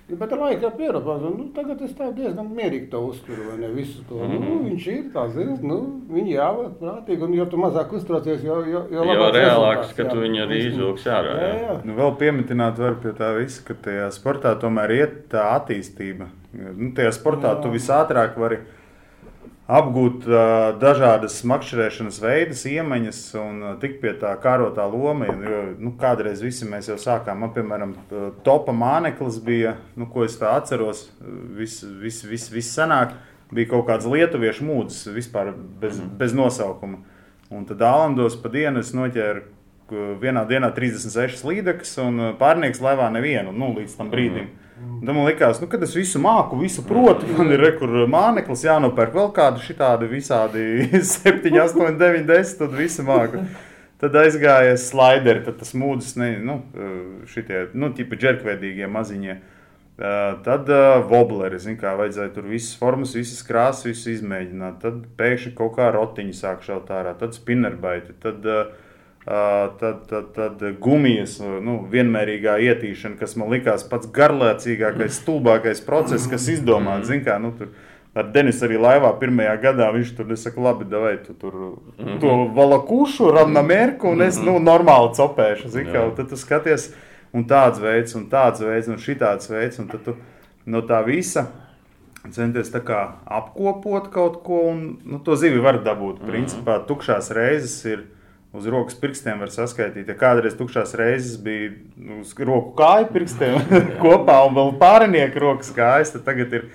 Bet 0.08 0.30
ar 0.32 0.40
laiku 0.40 0.64
jau 0.64 0.70
pierādījās, 0.72 1.24
nu, 1.36 1.46
tagad 1.52 1.82
es 1.84 1.90
diezgan 1.92 2.46
mierīgi 2.56 2.86
to 2.88 3.02
uztveru. 3.10 3.58
Ne, 3.60 3.68
visu 3.74 4.00
to. 4.08 4.22
Mm 4.24 4.38
nu, 4.40 4.54
viņš 4.64 4.86
ir 4.92 5.02
tāds 5.12 5.34
zināms, 5.36 5.60
nu, 5.68 5.76
viņi 6.08 6.32
jābūt 6.32 6.78
prātīgi. 6.80 7.26
Un 7.26 7.34
jo 7.36 7.46
tu 7.52 7.60
mazāk 7.60 7.92
uztraucies, 7.98 8.40
jo, 8.46 8.56
jo, 8.64 8.82
jo, 8.94 9.04
jo 9.04 9.28
reālāks, 9.34 9.92
ka 9.96 10.06
tu 10.08 10.22
viņu 10.22 10.40
arī 10.46 10.62
izvilks 10.70 11.04
ārā. 11.12 11.34
Jā, 11.36 11.50
jā. 11.50 11.60
jā. 11.66 11.76
Nu, 11.84 11.96
vēl 11.98 12.14
pieminēt 12.22 12.80
var 12.80 12.96
pie 13.02 13.12
tā 13.18 13.34
visa, 13.36 13.60
ka 13.66 13.76
tajā 13.84 14.08
sportā 14.16 14.54
tomēr 14.62 14.96
iet 14.96 15.18
tā 15.34 15.44
attīstība. 15.58 16.30
Nu, 16.56 16.92
tajā 16.96 17.12
sportā 17.18 17.52
jā. 17.52 17.62
tu 17.66 17.74
visātrāk 17.74 18.40
vari 18.40 18.62
apgūt 19.68 20.24
uh, 20.24 20.40
dažādas 20.80 21.36
makšķerēšanas 21.48 22.18
veidus, 22.22 22.64
iemaņas 22.70 23.18
un 23.36 23.58
uh, 23.60 23.74
tikt 23.80 24.00
pie 24.00 24.14
tā 24.20 24.30
kārotā 24.40 24.86
loma. 24.88 25.28
Jo, 25.28 25.60
nu, 25.76 25.92
kādreiz 26.00 26.40
visi 26.44 26.68
mēs 26.68 26.88
jau 26.88 26.96
sākām, 27.00 27.42
man, 27.44 27.52
piemēram, 27.56 27.92
topa 28.46 28.72
māneklis 28.72 29.36
bija, 29.44 29.76
nu, 29.98 30.08
ko 30.08 30.24
es 30.24 30.38
tā 30.40 30.54
atceros, 30.56 31.10
viss 31.58 31.84
vis, 31.84 32.22
vis, 32.24 32.48
vis 32.54 32.72
senāk, 32.72 33.12
bija 33.52 33.74
kaut 33.74 33.86
kāds 33.90 34.08
lietuviešu 34.08 34.64
mūdzes 34.64 35.12
vispār 35.12 35.52
bez, 35.52 36.00
mm. 36.00 36.16
bez 36.20 36.34
nosaukuma. 36.36 37.02
Un 37.52 37.64
tad 37.68 37.84
Ālandos 37.84 38.36
pa 38.40 38.50
dienu 38.52 38.80
es 38.84 38.92
noķēru 38.96 39.44
vienā 40.20 40.42
dienā 40.48 40.68
36 40.76 41.44
līdzekļus 41.48 41.92
un 42.04 42.24
pārnieks 42.40 42.80
laivā 42.84 43.08
nevienu, 43.12 43.54
nu, 43.56 43.70
līdz 43.78 43.94
tam 44.00 44.10
brīdim. 44.12 44.48
Mm. 44.48 44.67
Tad 44.78 45.14
man 45.14 45.24
liekas, 45.26 45.60
nu, 45.62 45.66
kad 45.70 45.82
es 45.82 45.94
visu 45.96 46.20
māku, 46.22 46.58
visu 46.58 46.82
protu, 46.86 47.26
man 47.38 47.52
ir 47.54 47.62
rekur 47.62 47.90
mākslinieks, 48.10 48.64
jānopērk 48.66 49.14
vēl 49.14 49.30
kādu 49.34 49.62
šitādu 49.62 50.08
visādi 50.10 50.62
7, 51.06 51.54
8, 51.54 51.98
9, 52.00 52.26
10, 52.28 52.56
tad 52.60 52.74
visu 52.78 53.06
māku. 53.06 53.42
Tad 53.98 54.14
aizgājies 54.14 54.88
slideri, 54.92 55.42
tad 55.46 55.56
tas 55.58 55.72
mūzis, 55.74 56.14
ne, 56.20 56.32
nu, 56.42 56.60
šitie, 57.30 57.64
nu, 57.74 57.90
tipi 57.94 58.18
džerkveidīgie 58.18 58.86
maziņie. 58.94 59.38
Tad 59.98 60.68
uh, 60.70 61.00
wobleri, 61.10 61.58
zin 61.58 61.74
kā, 61.78 61.96
vajadzēja 61.98 62.30
tur 62.36 62.46
visas 62.46 62.76
formas, 62.78 63.16
visas 63.18 63.40
krāsas, 63.46 63.88
visu 63.88 64.12
izmēģināt. 64.12 64.76
Tad 64.84 65.00
pēkšņi 65.18 65.56
kaut 65.58 65.74
kā 65.80 65.88
rotiņi 65.94 66.36
sāk 66.38 66.62
šaut 66.66 66.92
ārā, 66.94 67.16
tad 67.18 67.34
spinnerbaiti, 67.34 68.14
tad 68.22 68.46
uh, 68.46 68.68
tad, 69.28 70.06
tad, 70.08 70.30
tad 70.34 70.62
gumijas 70.80 71.36
nu, 71.40 71.82
vienmērīgā 71.92 72.54
ietīšana, 72.64 73.18
kas 73.20 73.36
man 73.36 73.50
likās 73.52 73.84
pats 73.88 74.08
garlaicīgākais, 74.14 75.18
stulbākais 75.20 75.82
process, 75.84 76.28
kas 76.30 76.48
izdomāts. 76.48 77.10
Zin, 77.10 77.20
kā, 77.26 77.36
nu, 77.42 77.52
tur, 77.58 77.74
ar 78.16 78.30
Denisu 78.32 78.64
arī 78.64 78.80
laivā 78.80 79.10
pirmajā 79.20 79.58
gadā. 79.66 79.90
Viņš 79.94 80.14
tur 80.16 80.30
nesaka, 80.30 80.62
labi, 80.64 80.88
vai 80.94 81.18
tu 81.26 81.34
tur 81.34 81.54
mm 81.54 81.76
-hmm. 81.98 82.20
to 82.20 82.34
valakušu, 82.56 83.30
ramnamerku, 83.36 84.08
un 84.08 84.22
es, 84.22 84.40
nu, 84.40 84.58
normāli 84.58 85.14
copēšu, 85.20 85.68
zini, 85.68 85.92
kā, 85.92 86.08
tad 86.16 86.28
tu 86.28 86.36
skaties, 86.36 86.94
un 87.32 87.44
tāds 87.44 87.80
veids, 87.80 88.14
un 88.14 88.28
tāds 88.30 88.60
veids, 88.64 88.88
un 88.88 88.96
šitāds 88.96 89.50
veids, 89.50 89.78
un 89.78 89.88
tad 89.88 90.04
tu 90.04 90.16
no 90.64 90.80
tā 90.80 91.04
visa 91.04 91.46
centies 92.30 92.72
apkopot 93.26 94.10
kaut 94.10 94.42
ko, 94.42 94.60
un 94.70 94.98
nu, 95.04 95.18
to 95.18 95.36
zivi 95.36 95.58
var 95.58 95.82
dabūt. 95.84 96.20
Principā 96.26 96.78
tukšās 96.86 97.30
reizes 97.30 97.84
ir 97.84 98.04
uz 98.58 98.66
rokas 98.70 98.98
pirkstiem 98.98 99.40
var 99.42 99.52
saskaitīt. 99.54 100.08
Ja 100.10 100.16
kādreiz 100.18 100.56
tukšās 100.58 100.94
reizes 100.98 101.38
bija 101.42 101.70
uz 102.18 102.34
roku 102.38 102.74
kāju 102.78 103.10
pirkstiem 103.14 103.60
kopā 104.04 104.40
un 104.48 104.58
vēl 104.58 104.74
pārinieku 104.80 105.44
rokas 105.44 105.70
kājas, 105.76 106.12
tad 106.14 106.26
tagad 106.28 106.58
ir 106.58 106.66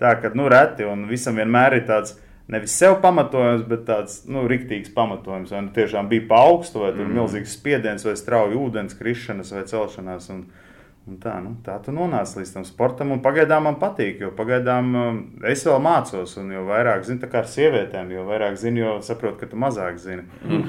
tā, 0.00 0.14
ka 0.20 0.32
nu, 0.36 0.48
reti 0.52 0.86
un 0.88 1.08
visam 1.10 1.40
vienmēr 1.40 1.80
ir 1.80 1.88
tāds. 1.90 2.18
Nevis 2.44 2.74
sev 2.76 2.98
pamatojums, 3.00 3.62
bet 3.64 3.86
tāds 3.88 4.18
nu, 4.28 4.42
rīktīgs 4.44 4.90
pamatojums. 4.92 5.48
Vai 5.54 5.62
nu 5.64 5.70
tiešām 5.72 6.10
bija 6.10 6.26
pa 6.28 6.42
augstu, 6.44 6.82
vai 6.82 6.90
tur 6.92 7.06
mm. 7.06 7.14
milzīgs 7.16 7.54
spiediens, 7.56 8.04
vai 8.04 8.12
strauji 8.20 8.58
ūdens 8.60 8.98
krišanas 8.98 9.54
vai 9.56 9.62
celšanās. 9.70 10.26
Un, 10.34 10.42
uh, 10.44 10.63
Un 11.04 11.18
tā, 11.20 11.34
nu, 11.44 11.50
tā 11.60 11.74
tu 11.84 11.92
nonāc 11.92 12.30
līdz 12.32 12.50
tam 12.54 12.62
sportam, 12.64 13.10
un 13.12 13.18
pagaidām 13.20 13.66
man 13.66 13.74
patīk, 13.76 14.22
jo 14.24 14.30
pagaidām 14.32 14.86
um, 14.96 15.18
es 15.50 15.60
vēl 15.68 15.76
mācos, 15.84 16.32
un 16.40 16.54
jo 16.54 16.62
vairāk 16.64 17.04
zinu, 17.04 17.20
tā 17.20 17.28
kā 17.28 17.42
ar 17.42 17.50
sievietēm, 17.52 18.08
jo 18.14 18.24
vairāk 18.24 18.56
zinu, 18.56 18.80
jo 18.80 18.94
saprotu, 19.04 19.36
ka 19.42 19.50
tu 19.50 19.58
mazāk 19.60 19.98
zini. 20.00 20.24
Un, 20.48 20.64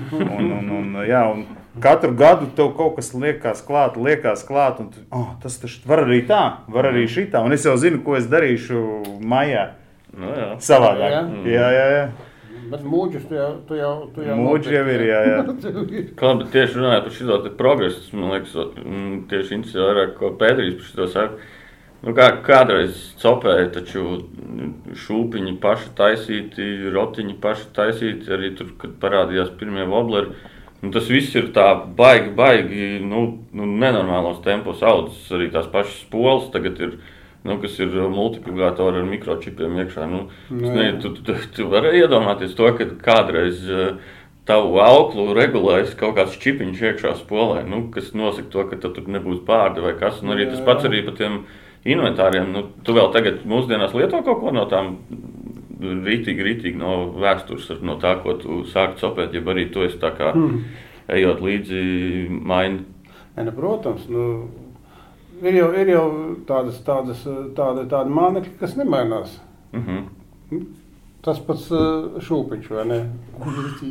un, 0.58 0.67
un, 0.76 0.89
jā, 1.08 1.21
un 1.32 1.45
katru 1.80 2.12
gadu 2.19 2.50
tev 2.58 2.74
kaut 2.76 2.98
kas 3.00 3.13
liekas 3.15 3.63
klāt, 3.63 3.95
liekas 3.95 4.43
klāt, 4.43 4.84
un 4.84 4.91
tu, 4.91 5.06
oh, 5.15 5.32
tas 5.39 5.56
taču 5.62 5.80
var 5.88 6.04
arī 6.04 6.19
tā, 6.28 6.43
var 6.67 6.91
arī 6.91 7.08
šitā, 7.08 7.39
un 7.39 7.56
es 7.56 7.63
jau 7.63 7.78
zinu, 7.80 8.04
ko 8.04 8.19
es 8.19 8.28
darīšu 8.28 8.84
maijā. 9.24 9.69
Nu, 10.15 10.36
jā. 10.36 10.52
Savādāk. 10.63 11.32
Jā, 11.48 11.71
jā, 11.80 11.88
jā. 11.95 12.06
Bet 12.71 12.86
mūģis 12.88 13.28
tu 13.30 13.38
jau, 13.38 13.49
tu 13.67 13.78
jau, 13.78 13.91
tu 14.15 14.23
jau 14.25 14.38
Mūģi 14.39 14.73
jau 14.73 14.86
ir, 14.93 15.04
jā, 15.10 15.19
jā. 15.30 15.41
Kā, 16.19 16.32
bet 16.39 16.49
tieši 16.54 16.80
runājot 16.80 17.06
par 17.08 17.15
šo 17.17 17.38
progresu, 17.60 18.06
man 18.17 18.34
liekas, 18.34 18.56
mm, 18.82 19.19
tieši 19.32 19.58
interesē 19.60 19.86
vairāk, 19.89 20.15
ko 20.19 20.32
Pēteris 20.39 20.80
par 20.80 20.89
šo 20.89 21.08
saka. 21.13 21.51
Nu, 22.06 22.13
kā, 22.13 22.28
kādreiz 22.45 22.97
copēja, 23.17 23.69
taču 23.80 24.04
šūpiņi 25.06 25.56
paši 25.62 25.93
taisīti, 25.97 26.67
rotiņi 26.93 27.38
paši 27.41 27.71
taisīti, 27.73 28.30
arī 28.36 28.51
tur, 28.58 28.75
kad 28.82 28.97
parādījās 29.01 29.54
pirmie 29.58 29.88
wobleri. 29.89 30.36
Nu, 30.84 30.91
tas 30.93 31.08
viss 31.10 31.34
ir 31.34 31.49
tā 31.56 31.71
baigi, 31.97 32.30
baigi, 32.38 32.89
nu, 33.01 33.23
nu 33.58 33.69
nenormālos 33.82 34.43
tempos 34.45 34.84
audzis. 34.86 35.23
Arī 35.34 35.49
tās 35.54 35.69
pašas 35.73 36.04
spoles 36.04 36.51
tagad 36.54 36.82
ir 36.84 36.97
nu, 37.45 37.58
kas 37.62 37.77
ir 37.84 37.93
multiplikātori 38.12 39.01
ar 39.01 39.10
mikročipiem 39.10 39.79
iekšā. 39.84 40.08
Nu, 40.10 40.25
nu, 40.49 40.71
ne, 40.73 40.91
tu, 41.01 41.13
tu, 41.15 41.36
tu 41.55 41.67
vari 41.71 41.95
iedomāties 42.01 42.55
to, 42.58 42.71
ka 42.77 42.88
kādreiz 43.05 43.62
uh, 43.69 43.99
tavu 44.49 44.79
auklu 44.81 45.34
regulēs 45.38 45.95
kaut 45.97 46.17
kāds 46.19 46.38
čipiņš 46.41 46.81
iekšā 46.89 47.13
spolē, 47.21 47.63
nu, 47.69 47.86
kas 47.93 48.13
nosaka 48.17 48.49
to, 48.53 48.65
ka 48.69 48.79
tur 48.81 49.10
nebūs 49.10 49.41
pārdi 49.45 49.84
vai 49.86 49.95
kas. 49.99 50.21
Un 50.23 50.36
arī 50.36 50.49
tas 50.51 50.62
pats 50.65 50.86
arī 50.89 51.01
par 51.05 51.17
tiem 51.17 51.43
inventāriem. 51.86 52.51
Nu, 52.53 52.67
tu 52.86 52.97
vēl 52.97 53.12
tagad 53.13 53.45
mūsdienās 53.49 53.95
lieto 53.97 54.21
kaut 54.25 54.41
ko 54.43 54.53
no 54.55 54.67
tām. 54.71 54.97
Rītīgi, 55.86 56.39
rītīgi 56.39 56.79
no 56.79 57.12
vēstures, 57.19 57.67
no 57.84 57.97
tā, 58.01 58.13
ko 58.23 58.38
tu 58.39 58.62
sāki 58.71 59.01
copēt, 59.01 59.34
ja 59.36 59.41
arī 59.51 59.65
tu 59.73 59.84
esi 59.84 59.99
tā 59.99 60.13
kā 60.15 60.29
mm. 60.31 60.62
ejot 61.17 61.41
līdzi 61.43 61.81
maini. 62.31 62.86
Ne, 63.36 63.51
protams, 63.51 64.05
nu, 64.08 64.23
ir 65.41 65.60
jau, 65.60 65.69
ir 65.74 65.91
jau 65.93 66.08
tādas, 66.48 66.80
tādas, 66.86 67.21
tāda, 67.58 67.86
tāda 67.89 68.10
mānekļa, 68.12 68.58
kas 68.60 68.76
nemainās. 68.80 69.39
Mm 69.74 69.84
-hmm. 69.86 70.65
Tas 71.26 71.39
pats 71.41 71.71
uh, 71.74 72.19
šūpiņš, 72.21 72.67
vai 72.69 72.84
ne? 72.86 72.98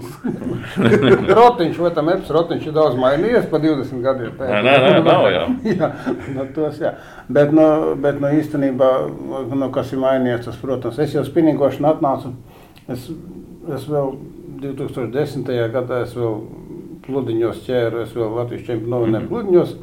rotiņš, 1.38 1.78
vai 1.82 1.90
tam 1.94 2.08
eps 2.12 2.28
rotiņš 2.30 2.66
ir 2.68 2.74
daudz 2.76 2.94
mainījies 2.94 3.48
pa 3.50 3.58
20 3.58 4.04
gadiem. 4.04 4.36
Nē, 4.38 4.60
nē, 4.62 4.74
nē, 4.84 5.00
nav 5.08 5.26
jau. 5.32 5.48
jā, 5.66 5.88
no 6.36 6.44
tos, 6.54 6.78
jā. 6.78 6.92
Bet, 7.28 7.50
no, 7.52 7.96
bet 7.96 8.20
no 8.22 8.30
īstenībā, 8.30 8.90
no 9.50 9.70
kas 9.74 9.90
ir 9.92 9.98
mainījies, 9.98 10.44
tas, 10.44 10.60
protams, 10.62 10.98
es 11.02 11.16
jau 11.16 11.24
spinningošanu 11.26 11.90
atnācu, 11.90 12.30
es, 12.86 13.10
es 13.74 13.88
vēl 13.90 14.14
2010. 14.62 15.50
gadā, 15.74 16.04
es 16.06 16.14
vēl 16.14 16.38
pludiņos 17.04 17.64
ķēru, 17.66 18.04
es 18.06 18.14
vēl 18.14 18.30
Latvijas 18.38 18.66
čempionu 18.68 19.06
mm 19.06 19.14
-hmm. 19.14 19.28
pludiņos, 19.28 19.74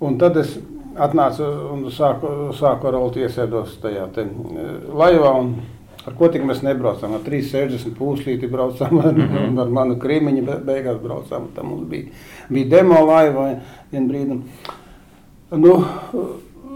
un 0.00 0.18
tad 0.18 0.36
es 0.36 0.54
atnācu 0.96 1.46
un 1.74 1.86
sāku, 1.94 2.28
sāku 2.56 2.90
ar 2.90 2.98
Oltu 2.98 3.22
iesēdos 3.24 3.78
tajā 3.82 4.06
te, 4.14 4.26
e, 4.26 4.68
laivā. 4.94 5.32
Un, 5.40 5.54
ar 6.04 6.16
ko 6.18 6.28
tik 6.32 6.44
mēs 6.46 6.62
nebraucām? 6.64 7.16
Ar 7.16 7.24
360 7.26 7.96
pūslīti 7.98 8.50
braucām, 8.50 8.98
ar, 9.06 9.12
mm 9.12 9.28
-hmm. 9.34 9.60
ar 9.60 9.74
manu 9.80 9.98
krīmiņu 10.00 10.46
beigās 10.64 11.02
braucām. 11.02 11.50
Tam 11.56 11.70
mums 11.72 11.88
bija, 11.88 12.10
bija 12.48 12.70
demo 12.78 13.04
laiva 13.06 13.54
vien 13.92 14.08
brīdim. 14.08 14.42
Nu, 15.50 15.84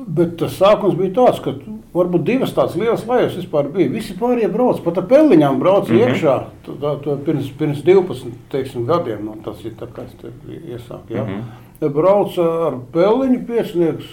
Bet 0.09 0.39
tas 0.41 0.55
sākums 0.57 0.95
bija 0.97 1.11
tāds, 1.13 1.41
ka 1.45 1.53
varbūt 1.93 2.23
divas 2.25 2.55
tādas 2.57 2.77
lielas 2.81 3.03
laivas 3.05 3.35
vispār 3.37 3.67
bija. 3.69 3.91
Visi 3.93 4.15
pārējie 4.17 4.49
brauc, 4.49 4.81
pat 4.81 5.03
ar 5.03 5.05
peliņām 5.11 5.59
brauc 5.61 5.89
mm 5.89 5.97
-hmm. 5.97 6.09
iekšā. 6.09 6.37
Tā, 6.65 6.93
tā, 7.05 7.17
pirms, 7.27 7.51
pirms 7.59 7.83
12 7.85 8.33
teiksim, 8.49 8.87
gadiem 8.87 9.25
nu, 9.25 9.37
tas 9.45 9.65
ir 9.65 9.73
tā, 9.77 9.87
kā 9.93 10.07
es 10.07 10.15
iesāku. 10.49 11.13
Ja? 11.13 11.25
Mm 11.25 11.29
-hmm 11.29 11.68
brauca 11.81 12.47
ar 12.69 12.79
peliņu 12.95 13.43
piecinieks, 13.47 14.09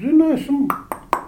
zinājis, 0.00 0.48
un, 0.48 0.68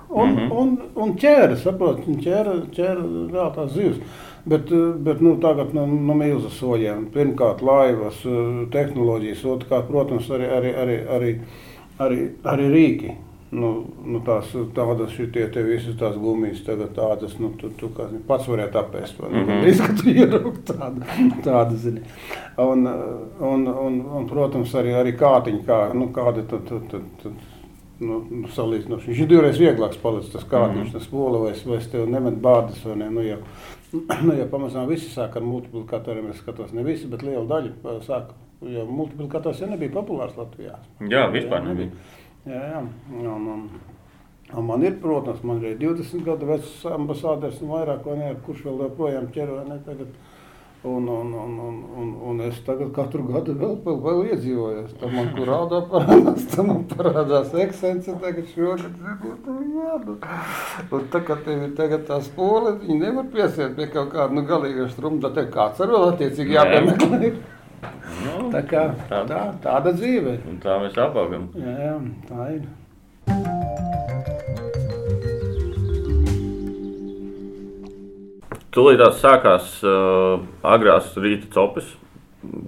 un, 0.08 0.28
mm 0.28 0.36
-hmm. 0.36 0.52
un, 0.60 0.76
un 0.94 1.16
ķēra, 1.18 1.56
saprot, 1.56 2.06
un 2.06 2.20
ķēra, 2.22 2.54
ķēra 2.76 3.08
vēl 3.32 3.50
tās 3.54 3.72
zivs. 3.72 4.20
Bet, 4.44 4.70
bet 4.98 5.20
nu, 5.20 5.36
tagad 5.38 5.74
no, 5.74 5.86
no 5.86 6.14
milzu 6.14 6.48
soļiem. 6.50 7.04
Pirmkārt, 7.14 7.60
laivas, 7.62 8.24
tehnoloģijas, 8.70 9.44
otrkārt, 9.44 9.86
protams, 9.86 10.30
arī, 10.30 10.48
arī, 10.50 10.72
arī, 10.74 10.96
arī, 11.16 11.36
arī, 11.98 12.24
arī 12.42 12.70
rīki 12.72 13.14
nu, 13.52 13.70
nu 14.08 14.20
tās, 14.24 14.48
tādas 14.76 15.12
šitie 15.12 15.44
te 15.52 15.62
visas 15.66 15.96
tās 16.00 16.16
gumijas 16.20 16.62
tagad 16.64 16.94
tādas, 16.96 17.34
nu, 17.40 17.52
tu, 17.60 17.68
tu 17.76 17.90
kā 17.96 18.06
pats 18.28 18.48
varētu 18.48 18.80
apēst, 18.80 19.18
vai 19.20 19.30
mm 19.30 19.48
-hmm. 19.48 19.64
Drīz, 19.64 19.82
ka 19.86 19.96
tu 19.98 20.14
ierūk 20.14 20.60
tādu, 20.70 21.02
tādu, 21.44 21.76
zini. 21.76 22.00
Un, 22.56 22.86
un, 23.40 23.66
un, 23.68 24.00
un, 24.00 24.28
protams, 24.28 24.74
arī, 24.74 24.94
arī 24.96 25.16
kātiņi, 25.16 25.64
kā, 25.66 25.80
nu, 25.94 26.08
kādi 26.16 26.46
tad, 26.48 26.64
tad, 26.68 26.88
tad, 26.90 27.02
tad 27.22 27.32
nu, 28.00 28.22
nu 28.30 28.48
salīdzinoši. 28.48 29.10
Viņš 29.10 29.20
ir 29.20 29.28
divreiz 29.28 29.58
vieglāks 29.58 30.00
palicis 30.00 30.32
tas 30.32 30.44
kātiņš, 30.44 30.76
mm 30.76 30.88
-hmm. 30.88 30.92
tas 30.92 31.02
spola, 31.02 31.38
vai, 31.38 31.52
vai 31.66 31.76
es 31.76 31.90
tev 31.90 32.08
nemet 32.08 32.34
bārdas, 32.34 32.84
vai 32.84 32.96
ne, 32.96 33.10
nu, 33.10 33.20
jau, 33.20 33.38
nu, 34.26 34.32
jau 34.38 34.48
pamazām 34.48 34.88
visi 34.88 35.12
sāk 35.12 35.36
ar 35.36 35.42
multiplikatoriem, 35.42 36.30
es 36.30 36.36
skatos, 36.36 36.72
ne 36.72 36.82
visi, 36.82 37.06
bet 37.06 37.22
liela 37.22 37.44
daļa 37.44 38.00
sāk, 38.00 38.32
jo 38.62 38.86
multiplikators 38.86 39.60
jau 39.60 39.70
nebija 39.70 39.92
populārs 39.92 40.36
Latvijā. 40.36 40.78
Jā, 41.00 41.28
vispār 41.30 41.64
nebija. 41.64 41.90
nebija. 41.90 42.21
Jā, 42.42 42.60
jā. 42.72 42.78
Un, 43.22 43.48
un, 43.54 43.66
un 44.50 44.66
man 44.66 44.82
ir, 44.82 44.96
protams, 45.02 45.44
man 45.46 45.62
ir 45.62 45.76
20 45.78 46.24
gadu 46.26 46.48
vecs 46.48 46.80
ambasādors 46.90 47.60
un 47.62 47.70
vairāk, 47.76 48.02
vai 48.08 48.18
ne, 48.18 48.30
kurš 48.46 48.64
vēl 48.66 48.86
joprojām 48.88 49.28
ķer, 49.34 49.56
vai 49.58 49.66
ne, 49.70 49.80
tagad. 49.86 50.14
Un, 50.82 51.04
un, 51.06 51.28
un, 51.38 51.58
un, 51.62 51.74
un, 51.94 52.08
un 52.26 52.40
es 52.42 52.56
tagad 52.66 52.88
katru 52.90 53.22
gadu 53.28 53.52
vēl, 53.54 53.76
vēl, 53.84 54.00
vēl 54.02 54.32
iedzīvojos. 54.32 54.96
Tam 54.98 55.14
man 55.14 55.28
kur 55.36 55.46
rādā 55.46 55.78
parādās, 55.92 56.48
tam 56.50 56.72
man 56.72 56.80
parādās 56.90 57.54
eksence, 57.62 58.16
tagad 58.24 58.50
šogad 58.50 58.96
būtu 59.22 59.54
jādu. 59.76 60.16
Un 60.98 61.06
tā, 61.14 61.22
kad 61.28 61.46
tev 61.46 61.62
ir 61.68 61.76
tagad 61.78 62.02
tā 62.10 62.18
spole, 62.26 62.74
viņi 62.82 62.98
nevar 62.98 63.30
piesiet 63.30 63.78
pie 63.78 63.86
kaut 63.94 64.10
kāda, 64.16 64.34
nu, 64.34 64.42
galīga 64.50 64.88
strumta, 64.90 65.30
tad 65.30 65.54
kāds 65.54 65.86
ar 65.86 65.94
vēl 65.94 66.08
attiecīgi 66.16 66.58
jāpiemeklē. 66.58 67.30
Nu, 67.82 68.50
tā 68.52 68.62
kā, 68.68 68.82
tā, 69.10 69.22
tā, 69.26 69.40
tāda 69.62 69.92
dzīve. 69.96 70.36
Un 70.50 70.60
tā 70.62 70.78
mēs 70.82 70.98
apaugam. 71.00 71.48
Jā, 71.58 71.72
jā, 71.86 71.96
tā 72.28 72.46
ir. 72.54 72.62
Tūlītās 78.72 79.18
sākās 79.20 79.74
uh, 79.84 80.44
agrās 80.64 81.10
rīta 81.20 81.50
copes, 81.52 81.90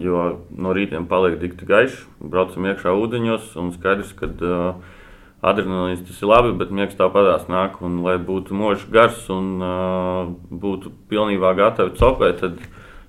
jo 0.03 0.24
no 0.50 0.74
rītiem 0.77 1.07
paliek 1.09 1.38
dikti 1.40 1.68
gaiši. 1.70 2.03
Braucam 2.20 2.66
iekšā 2.68 2.92
ūdeņos 2.98 3.55
un 3.62 3.70
skaidrs, 3.77 4.12
ka 4.18 4.29
uh, 4.35 4.98
adrenalīns 5.46 6.05
tas 6.05 6.20
ir 6.20 6.29
labi, 6.29 6.53
bet 6.61 6.74
miegs 6.74 6.98
tāpatās 6.98 7.46
nāk. 7.48 7.81
Un, 7.87 8.03
lai 8.05 8.18
būtu 8.20 8.59
mūžs 8.59 8.85
gars 8.92 9.24
un 9.33 9.57
uh, 9.62 10.29
būtu 10.50 10.92
pilnībā 11.09 11.55
gatavi 11.57 11.96
copēt, 12.03 12.42
tad 12.42 12.61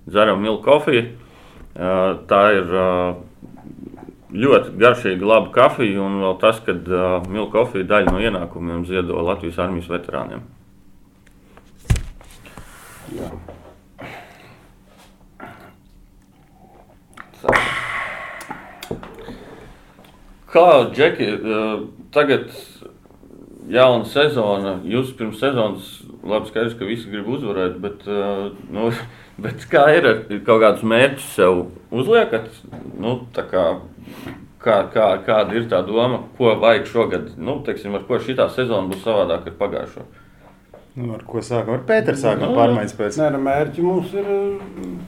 dzeram 0.06 0.40
milku 0.46 0.64
kofiju 0.70 1.25
Tā 1.76 2.42
ir 2.56 2.70
ļoti 4.36 4.76
garšīga, 4.80 5.26
laba 5.28 5.52
kafija, 5.56 6.00
un 6.04 6.20
vēl 6.24 6.38
tas, 6.42 6.60
ka 6.66 6.76
uh, 6.76 7.26
milka 7.32 7.60
kafija 7.60 7.88
daļa 7.90 8.14
no 8.14 8.22
ienākumiem 8.24 8.86
ziedo 8.88 9.22
Latvijas 9.24 9.60
armijas 9.64 9.90
veterāniem. 9.92 10.44
Jā. 13.16 13.30
Kā 20.56 20.66
Džeki, 20.96 21.30
uh, 21.36 21.86
tagad 22.16 22.50
jauna 23.72 24.08
sezona, 24.08 24.78
jūs 24.88 25.14
pirms 25.20 25.40
sezonas 25.44 25.92
labi 26.26 26.50
skaidrs, 26.50 26.78
ka 26.80 26.88
visi 26.88 27.12
grib 27.12 27.28
uzvarēt, 27.36 27.78
bet, 27.84 28.08
uh, 28.10 28.50
nu, 28.74 28.90
bet 29.38 29.66
kā 29.72 29.86
ir 29.96 30.10
ar 30.12 30.20
kaut 30.48 30.62
kādus 30.64 30.84
mērķus 30.88 31.32
sev 31.38 31.64
uzliekat? 31.92 32.50
Nu, 33.00 33.18
kā, 33.36 33.66
kā, 34.64 34.78
kā, 34.94 35.08
kāda 35.26 35.58
ir 35.58 35.70
tā 35.72 35.82
doma, 35.88 36.24
ko 36.38 36.56
vajag 36.62 36.92
šogad? 36.92 37.34
Nu, 37.38 37.60
teiksim, 37.66 37.96
ar 37.98 38.06
ko 38.08 38.22
šī 38.22 38.38
sezona 38.38 38.88
būs 38.92 39.04
savādāka 39.06 39.52
ar 39.52 39.60
pagājušo? 39.64 40.06
Nu, 40.96 41.10
ar 41.12 41.24
ko 41.28 41.42
sākam? 41.44 41.74
Ar 41.76 41.82
Pēteru 41.84 42.16
sākam 42.16 42.54
no, 42.54 42.56
pārmaiņas 42.56 42.94
pēc. 42.96 43.16
Nē, 43.20 43.26
nu, 43.34 43.40
mērķi 43.44 43.82
mums 43.84 44.14
ir 44.16 44.28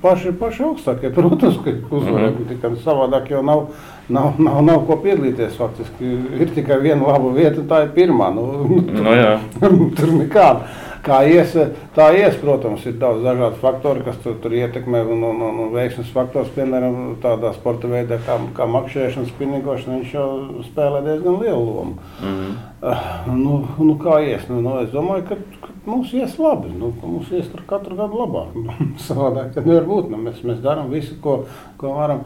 paši, 0.02 0.34
paši 0.36 0.66
augstākie. 0.68 1.12
Protams, 1.16 1.62
ka 1.63 1.72
uzvarēt 1.72 2.34
mm 2.34 2.42
-hmm. 2.42 2.48
tikai 2.50 2.72
savādāk 2.84 3.30
jau 3.32 3.40
nav, 3.50 3.62
nav, 4.10 4.36
nav, 4.36 4.58
nav 4.68 4.82
ko 4.90 4.98
piedalīties. 5.06 5.56
Faktiski 5.56 6.12
ir 6.42 6.52
tikai 6.58 6.82
viena 6.84 7.08
laba 7.08 7.32
vieta, 7.32 7.63
tā 7.72 7.86
ir 7.86 7.96
pirmā. 7.96 8.28
Nu, 8.36 8.44
no, 9.06 9.16
jā. 9.16 9.40
tur 9.62 10.12
nekāda 10.12 10.68
kā 11.08 11.22
ies, 11.28 11.54
tā 11.96 12.08
ies, 12.17 12.36
protams, 12.41 12.86
ir 12.88 12.98
daudz 13.02 13.24
dažādu 13.26 13.60
faktoru, 13.62 14.04
kas 14.06 14.20
tur, 14.24 14.36
tur 14.43 14.56
ietekmē. 14.58 15.02
Un, 15.08 15.24
un, 15.30 15.41
un, 15.48 15.60
un 15.65 15.74
veiksmes 15.76 16.10
faktors, 16.13 16.52
piemēram, 16.56 17.17
tādā 17.24 17.54
sporta 17.56 17.89
veidā 17.91 18.20
kā, 18.26 18.38
kā 18.58 18.67
makšķerēšana, 18.76 19.32
spinningošana, 19.32 20.00
viņš 20.02 20.15
jau 20.17 20.28
spēlē 20.67 21.04
diezgan 21.08 21.39
lielu 21.41 21.65
lomu. 21.65 21.98
Mm 22.22 22.34
-hmm. 22.34 22.58
uh, 22.82 23.36
nu, 23.36 23.60
nu, 23.80 23.98
kā 24.04 24.20
ies? 24.26 24.48
Nu, 24.50 24.62
nu, 24.62 24.80
es 24.82 24.91
domāju, 24.91 25.28
ka, 25.30 25.39
ka 25.62 25.74
mums 25.86 26.13
ies 26.13 26.38
labi. 26.39 26.74
Nu, 26.80 26.93
mums 27.04 27.32
ies 27.32 27.48
katru 27.67 27.96
gadu 27.96 28.24
labāk. 28.24 28.58
Savādāk 29.10 29.56
nevar 29.65 29.88
būt. 29.88 30.10
Nu, 30.10 30.17
mēs, 30.17 30.43
mēs 30.43 30.62
darām 30.62 30.89
visu, 30.89 31.15
ko, 31.22 31.46
ko 31.78 31.93
varam. 32.00 32.26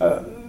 Uh, 0.00 0.41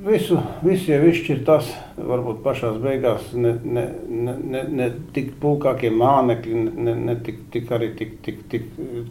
Visu, 0.00 0.38
visu 0.64 0.94
jau 0.94 1.00
izšķir 1.10 1.42
tas, 1.44 1.66
varbūt 1.98 2.38
pašā 2.44 2.70
beigās 2.80 3.34
ne, 3.36 3.52
ne, 3.60 3.82
ne, 4.08 4.34
ne, 4.52 4.62
ne 4.78 4.86
tik 5.12 5.34
pulkākie 5.42 5.90
mānekļi, 5.92 6.62
ne, 6.86 6.94
ne 7.08 7.16
tik, 7.20 7.42
tik 7.52 7.68
arī 7.76 7.90
tik, 7.98 8.14
tik, 8.24 8.38
tik 8.52 8.70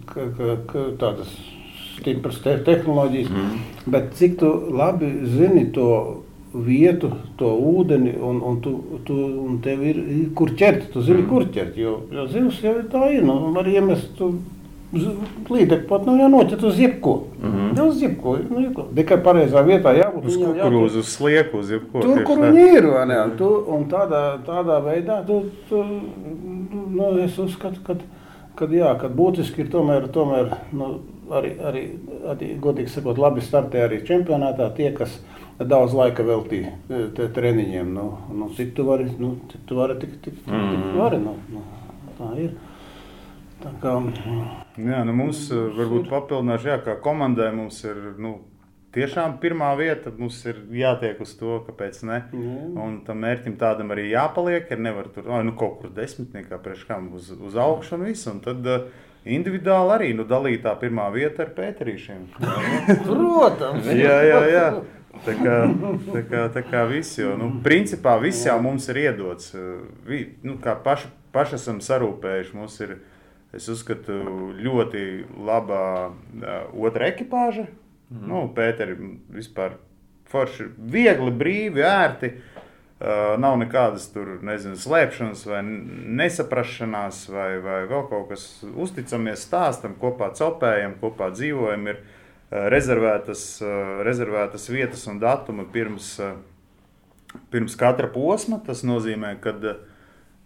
ka, 0.10 0.26
ka, 0.38 0.56
ka 0.72 0.86
tādas 1.02 1.36
stipras 2.00 2.40
te, 2.42 2.56
tehnoloģijas, 2.66 3.30
mm. 3.30 3.86
bet 3.94 4.16
cik 4.18 4.40
tu 4.42 4.50
labi 4.74 5.12
zini 5.30 5.68
to 5.76 5.90
vietu, 6.54 7.12
to 7.38 7.52
ūdeni, 7.70 8.16
un, 8.26 8.40
un, 8.50 8.58
tu, 8.64 8.74
tu, 9.06 9.18
un 9.46 9.60
tev 9.62 9.84
ir 9.86 10.00
kur 10.38 10.56
ķert, 10.58 10.90
tu 10.96 11.04
zini, 11.06 11.22
mm. 11.22 11.30
kur 11.30 11.46
ķert, 11.54 11.78
jo, 11.78 12.00
jo 12.16 12.26
zivs 12.34 12.64
jau 12.66 12.80
tā 12.90 13.12
ir, 13.14 13.28
nu, 13.30 13.38
var 13.54 13.70
iemest 13.70 14.16
tu 14.18 14.34
Līdzekļi 14.90 15.86
pat 15.86 16.06
nu, 16.08 16.16
jānoķert 16.18 16.64
uz 16.66 16.80
jebko. 16.82 17.12
Mm 17.38 17.52
-hmm. 17.52 17.78
Ja 17.78 17.84
uz 17.84 18.02
jebko, 18.02 18.38
nu, 18.50 18.62
jebko. 18.64 18.86
Tikai 18.96 19.18
pareizā 19.26 19.62
vietā 19.66 19.94
jābūt. 19.94 20.26
Uz 20.26 20.38
kukurūzu, 20.38 21.04
uz 21.04 21.12
slieku, 21.14 21.60
uz 21.60 21.72
jebko. 21.72 22.02
Tur, 22.02 22.24
kur 22.26 22.40
viņi 22.42 22.64
ir, 22.78 22.88
vai 22.88 23.06
ne? 23.08 23.20
Un, 23.24 23.36
tu, 23.38 23.50
un 23.76 23.86
tādā, 23.92 24.24
tādā 24.46 24.80
veidā 24.82 25.20
tu, 25.28 25.44
tu, 25.70 25.84
nu, 26.90 27.12
es 27.22 27.38
uzskatu, 27.38 27.84
ka, 27.86 27.96
kad, 28.56 28.74
jā, 28.74 28.96
kad 29.02 29.14
būtiski 29.14 29.62
ir 29.62 29.70
tomēr, 29.70 30.08
tomēr 30.08 30.50
nu, 30.72 30.90
arī, 31.30 31.54
arī, 31.62 31.84
arī, 32.34 32.50
godīgi 32.60 32.90
sakot, 32.90 33.18
labi 33.18 33.42
startē 33.42 33.86
arī 33.86 34.02
čempionātā 34.08 34.72
tie, 34.76 34.90
kas 34.92 35.20
daudz 35.60 35.94
laika 35.94 36.24
veltīja 36.24 37.30
treniņiem. 37.36 37.94
Nu, 37.94 38.18
nu, 38.34 38.50
cik 38.58 38.74
tu 38.74 38.88
vari, 38.90 39.06
nu, 39.20 39.36
cik 39.52 39.70
tu 39.70 39.76
vari, 39.76 40.00
tik, 40.02 40.18
tik, 40.18 40.34
tik, 40.34 40.44
tik 40.46 40.56
mhm. 40.56 40.98
vari, 40.98 41.22
nu, 41.22 41.36
nu, 41.54 41.64
tā 42.18 42.34
ir. 42.40 42.58
Tā 43.60 43.74
kā, 43.82 43.96
jā, 44.80 45.02
nu 45.08 45.16
mums 45.16 45.50
eh, 45.52 45.66
varbūt 45.76 46.08
papildināšu, 46.12 46.72
jā, 46.72 46.78
kā 46.86 46.96
komandai 47.04 47.50
mums 47.56 47.82
ir 47.84 47.98
nu, 48.22 48.38
tiešām 48.96 49.36
pirmā 49.42 49.74
vieta. 49.80 50.14
Mums 50.16 50.40
ir 50.48 50.62
jātiek 50.80 51.20
uz 51.24 51.36
to, 51.40 51.60
kāpēc 51.68 52.02
ne. 52.08 52.22
Mm. 52.32 52.80
Un 52.80 52.98
tam 53.08 53.22
mērķim 53.26 53.60
tādam 53.60 53.92
arī 53.96 54.10
jāpaliek. 54.14 54.72
Ir 54.72 54.82
nevar 54.88 55.12
tur 55.14 55.28
oh, 55.28 55.44
nu, 55.46 55.54
kaut 55.60 55.82
kur 55.84 55.94
desmitniekā 55.96 56.62
priekš 56.64 56.88
kam 56.90 57.12
uz, 57.20 57.32
uz 57.36 57.60
augšu 57.60 58.00
un 58.00 58.08
viss. 58.10 58.30
Un 58.32 58.42
tad, 58.46 58.66
uh, 58.66 59.06
Individuāli 59.28 59.92
arī 59.92 60.14
nu, 60.16 60.24
dalītā 60.24 60.72
pirmā 60.80 61.10
vieta 61.12 61.44
ar 61.44 61.52
pēterīšiem. 61.58 62.22
Protams, 63.10 63.90
jā, 63.92 64.16
jā, 64.24 64.40
jā. 64.48 64.66
Tā 65.26 65.34
kā, 65.36 65.56
tā 66.14 66.22
kā, 66.30 66.44
tā 66.54 66.64
kā 66.64 66.86
viss, 66.88 67.18
jo, 67.20 67.34
nu, 67.36 67.50
principā 67.66 68.16
viss 68.22 68.46
jau 68.48 68.56
mums 68.64 68.88
ir 68.94 69.02
iedots. 69.04 69.52
Eh, 69.58 69.82
vi, 70.08 70.22
nu, 70.48 70.56
kā 70.64 70.78
paši, 70.86 71.10
paši 71.36 71.58
esam 71.58 71.82
sarūpējuši, 71.84 72.56
mums 72.56 72.78
ir 72.86 72.96
ielikās 72.96 73.18
Es 73.56 73.66
uzskatu, 73.72 74.14
ļoti 74.62 75.04
laba 75.42 75.82
otra 76.78 77.10
ekipāža. 77.10 77.66
Mm. 78.10 78.26
Nu, 78.30 78.44
Pēteri 78.54 78.96
vispār 79.34 79.80
forši, 80.30 80.70
viegli, 80.78 81.34
brīvi, 81.34 81.86
ērti. 81.86 82.34
Uh, 83.00 83.40
nav 83.40 83.56
nekādas 83.62 84.10
tur, 84.12 84.34
nezinu, 84.44 84.76
slēpšanas 84.76 85.46
vai 85.48 85.62
nesaprašanās 86.20 87.22
vai, 87.32 87.54
vai 87.64 87.78
vēl 87.88 88.02
kaut 88.12 88.28
kas. 88.34 88.44
Uzticamies 88.68 89.46
stāstam, 89.48 89.96
kopā 90.02 90.34
copējam, 90.36 90.98
kopā 91.00 91.30
dzīvojam. 91.32 91.88
Ir 91.94 92.02
uh, 92.02 92.68
rezervētas, 92.76 93.46
uh, 93.64 94.02
rezervētas 94.06 94.68
vietas 94.70 95.08
un 95.08 95.22
datumi 95.24 95.64
pirms, 95.72 96.12
pirms 97.54 97.80
katra 97.80 98.12
posma. 98.12 98.60
Tas 98.68 98.84
nozīmē, 98.84 99.38
ka 99.42 99.56
uh, 99.56 99.80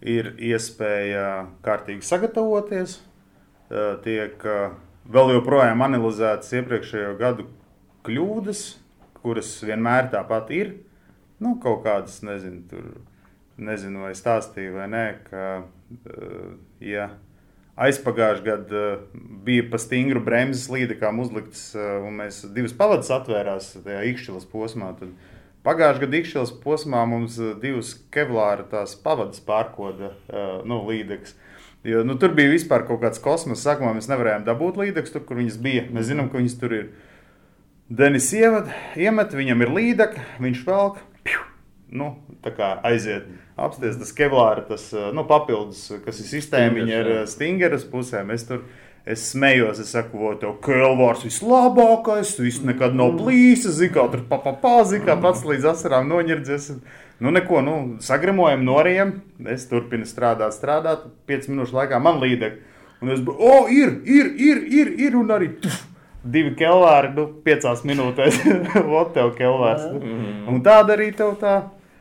ir 0.04 0.34
iespēja 0.36 1.46
kārtīgi 1.64 2.04
sagatavoties, 2.04 2.98
tiek 4.04 4.44
vēl 5.04 5.34
joprojām 5.38 5.84
analizētas 5.86 6.52
iepriekšējo 6.60 7.14
gadu 7.20 7.48
kļūdas, 8.04 8.64
kuras 9.24 9.56
vienmēr 9.64 10.10
tāpat 10.12 10.52
ir. 10.54 10.74
Nu, 11.40 11.56
kaut 11.60 11.82
kādas, 11.86 12.20
nezinu, 12.24 12.62
tur, 12.70 12.90
nezinu 13.56 14.04
vai 14.04 14.12
stāstīja 14.16 14.74
vai 14.76 14.88
nē, 14.92 15.06
ka 15.26 15.44
ja 16.84 17.08
aizpagājušajā 17.74 18.44
gadā 18.46 18.84
bija 19.44 19.64
pa 19.70 19.80
stingru 19.82 20.22
bremzes 20.24 20.68
līdekām 20.70 21.18
uzliktas, 21.24 21.72
un 21.74 22.20
mēs 22.20 22.44
divas 22.54 22.76
pavadas 22.76 23.10
atvērās 23.14 23.72
tajā 23.82 24.04
īkšķilas 24.12 24.46
posmā, 24.52 24.92
tad 25.00 25.10
Pagājušajā 25.64 26.02
gadā 26.02 26.18
Ikšķilas 26.20 26.50
posmā 26.60 27.06
mums 27.08 27.38
eh, 27.40 27.54
divas 27.60 27.94
kevlāra 28.12 28.66
pavadas 29.04 29.40
pārkoda 29.46 30.10
uh, 30.12 30.58
nu, 30.68 30.82
līdzekļus. 30.84 31.32
Jo, 31.88 32.02
nu, 32.04 32.16
tur 32.20 32.34
bija 32.36 32.52
vispār 32.52 32.84
kaut 32.88 33.00
kāds 33.00 33.20
kosmos. 33.24 33.62
Sākumā 33.64 33.94
mēs 33.96 34.08
nevarējām 34.10 34.44
dabūt 34.44 34.76
līdzekļus, 34.80 35.14
tur, 35.14 35.24
kur 35.28 35.40
viņas 35.40 35.56
bija. 35.64 35.86
Mēs 35.92 36.10
zinām, 36.10 36.28
ka 36.32 36.40
viņas 36.40 36.56
tur 36.60 36.76
ir. 36.76 36.86
Denis 37.88 38.28
ievad, 38.36 38.68
iemet, 38.96 39.32
viņam 39.36 39.64
ir 39.64 39.72
līdzekļi, 39.78 40.26
viņš 40.44 40.62
velk. 40.68 41.00
Nu, 41.94 42.10
tā 42.44 42.52
kā 42.56 42.70
aiziet, 42.88 43.28
apsties 43.56 43.98
tas 44.00 44.14
kevlāra, 44.16 44.64
tas 44.68 44.88
eh, 44.94 45.10
nu, 45.14 45.26
papildus, 45.28 45.86
kas 46.06 46.22
ir 46.22 46.30
sistēmiņa 46.30 47.02
ar 47.02 47.12
stingeras 47.30 47.86
pusēm. 47.90 48.32
Mēs 48.32 48.48
tur 48.48 48.64
Es 49.04 49.20
smējos, 49.34 49.82
es 49.82 49.90
saku, 49.92 50.16
o, 50.16 50.30
tev 50.40 50.54
Kelvārs 50.64 51.26
vislabākais, 51.26 52.30
tu 52.38 52.46
viss 52.46 52.62
nekad 52.64 52.94
nav 52.96 53.18
plīsis, 53.18 53.74
zini, 53.76 53.92
kā 53.92 54.06
tur 54.08 54.22
papapā, 54.30 54.78
zini, 54.88 55.04
kā 55.04 55.18
pats 55.20 55.42
līdz 55.44 55.66
asarām 55.74 56.08
noņirdzies. 56.08 56.70
Nu, 57.20 57.28
neko, 57.34 57.60
nu, 57.66 57.74
sagramojam, 58.00 58.64
noriem, 58.64 59.12
es 59.52 59.66
turpinu 59.68 60.08
strādāt, 60.08 60.56
strādāt, 60.56 61.04
5 61.28 61.50
minūšu 61.52 61.76
laikā 61.76 62.00
man 62.00 62.16
līdek. 62.22 62.56
Un 63.04 63.12
es 63.12 63.20
biju, 63.20 63.36
o, 63.44 63.66
ir, 63.68 63.92
ir, 64.08 64.32
ir, 64.40 64.64
ir, 64.72 64.94
ir, 65.04 65.20
un 65.20 65.36
arī 65.36 65.50
tuf, 65.60 65.82
divi 66.24 66.54
kelvāri, 66.56 67.12
nu, 67.18 67.28
5 67.44 67.84
minūtēs, 67.84 68.40
ot, 69.02 69.12
tev 69.12 69.34
kelvārs. 69.36 69.84
Mm. 70.00 70.46
Un 70.48 70.64
tāda 70.64 70.96
arī 70.96 71.10
tev 71.12 71.36
tā, 71.44 71.58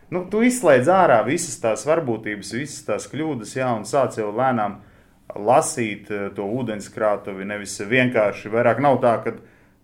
nu, 0.10 0.26
tu 0.30 0.42
izslēdz 0.44 0.90
ārā 0.92 1.22
visas 1.28 1.60
tās 1.62 1.86
varbūtības, 1.88 2.54
visas 2.54 2.84
tās 2.88 3.08
kļūdas, 3.12 3.56
jā, 3.56 3.70
un 3.78 3.86
sāc 3.86 4.18
jau 4.18 4.32
lēnām 4.36 4.80
lasīt 5.36 6.12
eh, 6.12 6.30
to 6.36 6.48
ūdenskrātuvi. 6.60 7.48
Nevis 7.48 7.80
vienkārši 7.90 8.52
vairāk 8.54 8.82
nav 8.84 9.00
tā, 9.04 9.18
ka 9.24 9.36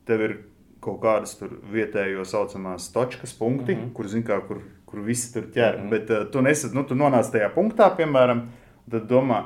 tev 0.10 0.26
ir 0.26 0.38
kaut 0.84 1.02
kādas 1.04 1.36
vietējo 1.72 2.24
saucamās 2.28 2.90
točkas 2.94 3.34
punkti, 3.36 3.76
mm 3.76 3.80
-hmm. 3.80 3.94
kur, 3.94 4.08
zin, 4.08 4.24
kā, 4.24 4.40
kur, 4.48 4.62
kur 4.86 5.00
visi 5.04 5.34
tur 5.34 5.44
ķer. 5.54 5.78
Mm 5.78 5.84
-hmm. 5.84 5.90
Bet 5.90 6.10
uh, 6.10 6.32
tu, 6.32 6.42
nesat, 6.42 6.74
nu, 6.74 6.84
tu 6.84 6.96
nonāc 6.96 7.32
tajā 7.32 7.50
punktā, 7.56 7.96
piemēram, 7.98 8.48
tad 8.92 9.10
domā, 9.10 9.44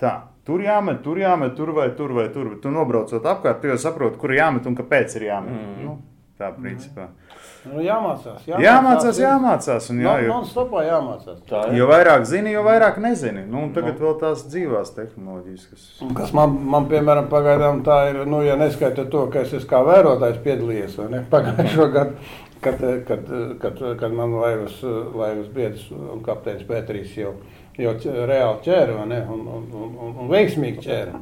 tā, 0.00 0.20
tur 0.44 0.60
jāmet, 0.60 1.02
tur 1.02 1.18
jāmet, 1.18 1.56
tur 1.56 1.72
vai 1.72 1.90
tur 1.96 2.12
vai 2.12 2.28
tur. 2.28 2.48
Bet 2.48 2.60
tu 2.60 2.70
nobraucot 2.70 3.24
apkārt, 3.24 3.60
tu 3.60 3.66
jau 3.66 3.78
saproti, 3.78 4.18
kur 4.18 4.30
jāmet 4.30 4.66
un 4.66 4.76
kāpēc 4.76 5.16
ir 5.16 5.22
jāmet. 5.22 5.52
Mm 5.52 5.58
-hmm. 5.58 5.84
nu, 5.84 6.02
tā 6.38 6.52
principā. 6.54 7.02
Mm 7.02 7.08
-hmm. 7.08 7.45
Nu, 7.66 7.80
jāmācās, 7.82 8.44
jāmācās, 8.46 8.60
jāmācās. 8.62 9.18
jāmācās 9.20 9.88
un 9.90 10.00
jā, 10.04 10.12
jo, 10.22 10.36
non 10.36 10.84
jāmācās. 10.86 11.38
Tā, 11.48 11.62
jā. 11.66 11.74
Jo 11.80 11.88
vairāk 11.90 12.26
zini, 12.28 12.52
jo 12.54 12.62
vairāk 12.66 13.00
nezini. 13.02 13.42
Nu, 13.50 13.64
tagad 13.74 13.96
no. 13.96 14.04
vēl 14.04 14.16
tās 14.20 14.44
dzīvās 14.46 14.92
tehnoloģijas. 14.94 15.66
Kas, 15.72 15.86
kas 16.20 16.34
man, 16.36 16.54
man, 16.74 16.86
piemēram, 16.90 17.26
pagaidām 17.32 17.82
tā 17.86 17.98
ir, 18.12 18.20
nu, 18.30 18.40
ja 18.46 18.54
neskaita 18.60 19.08
to, 19.10 19.24
ka 19.32 19.42
es 19.42 19.54
esmu 19.56 19.70
kā 19.72 19.82
vērotājs 19.88 20.38
piedalījies 20.46 20.98
pagājušo 21.34 21.88
gadu. 21.96 22.32
Kad, 22.66 22.80
kad, 23.06 23.26
kad, 23.60 23.82
kad 24.00 24.14
man 24.16 24.32
laivas, 24.40 24.78
laivas 25.14 25.50
biedrs 25.52 25.90
un 25.92 26.22
kapteinis 26.24 26.64
Pēteris 26.66 27.12
jau, 27.18 27.34
jau 27.78 27.92
reāli 28.00 28.64
ķēra 28.64 28.96
un, 29.02 29.12
un, 29.12 29.44
un, 29.58 29.68
un, 29.76 30.16
un 30.22 30.32
veiksmīgi 30.32 30.86
ķēra. 30.86 31.20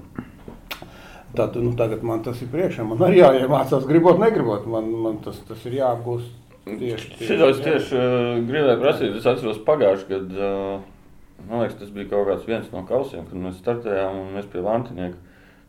Tad, 1.35 1.57
nu, 1.59 1.73
tagad 1.79 2.03
man 2.07 2.23
tas 2.23 2.41
ir 2.45 2.49
priekšā. 2.53 2.87
Man 2.87 3.01
arī 3.03 3.21
jāiemācās, 3.21 3.87
gribot, 3.91 4.21
negribot. 4.23 4.67
Man, 4.71 4.91
man 5.05 5.21
tas, 5.25 5.41
tas 5.49 5.65
ir 5.67 5.81
jāapgūst 5.81 6.31
tieši 6.65 7.11
tieši. 7.19 7.27
Šito 7.27 7.49
es 7.51 7.63
tieši 7.65 7.99
uh, 7.99 8.43
gribēju 8.47 8.81
prasīt. 8.81 9.17
Es 9.19 9.27
atceros 9.29 9.59
pagājušajā 9.67 10.11
gadā. 10.15 10.51
Uh, 10.81 10.91
Man 11.45 11.61
liekas, 11.61 11.77
tas 11.77 11.91
bija 11.93 12.09
kaut 12.09 12.29
kāds 12.31 12.47
viens 12.49 12.69
no 12.73 12.81
kausiem, 12.89 13.25
kad 13.29 13.37
mēs 13.37 13.59
startējām 13.61 14.15
un 14.23 14.29
mēs 14.39 14.47
pie 14.49 14.63
Vantinieka. 14.65 15.19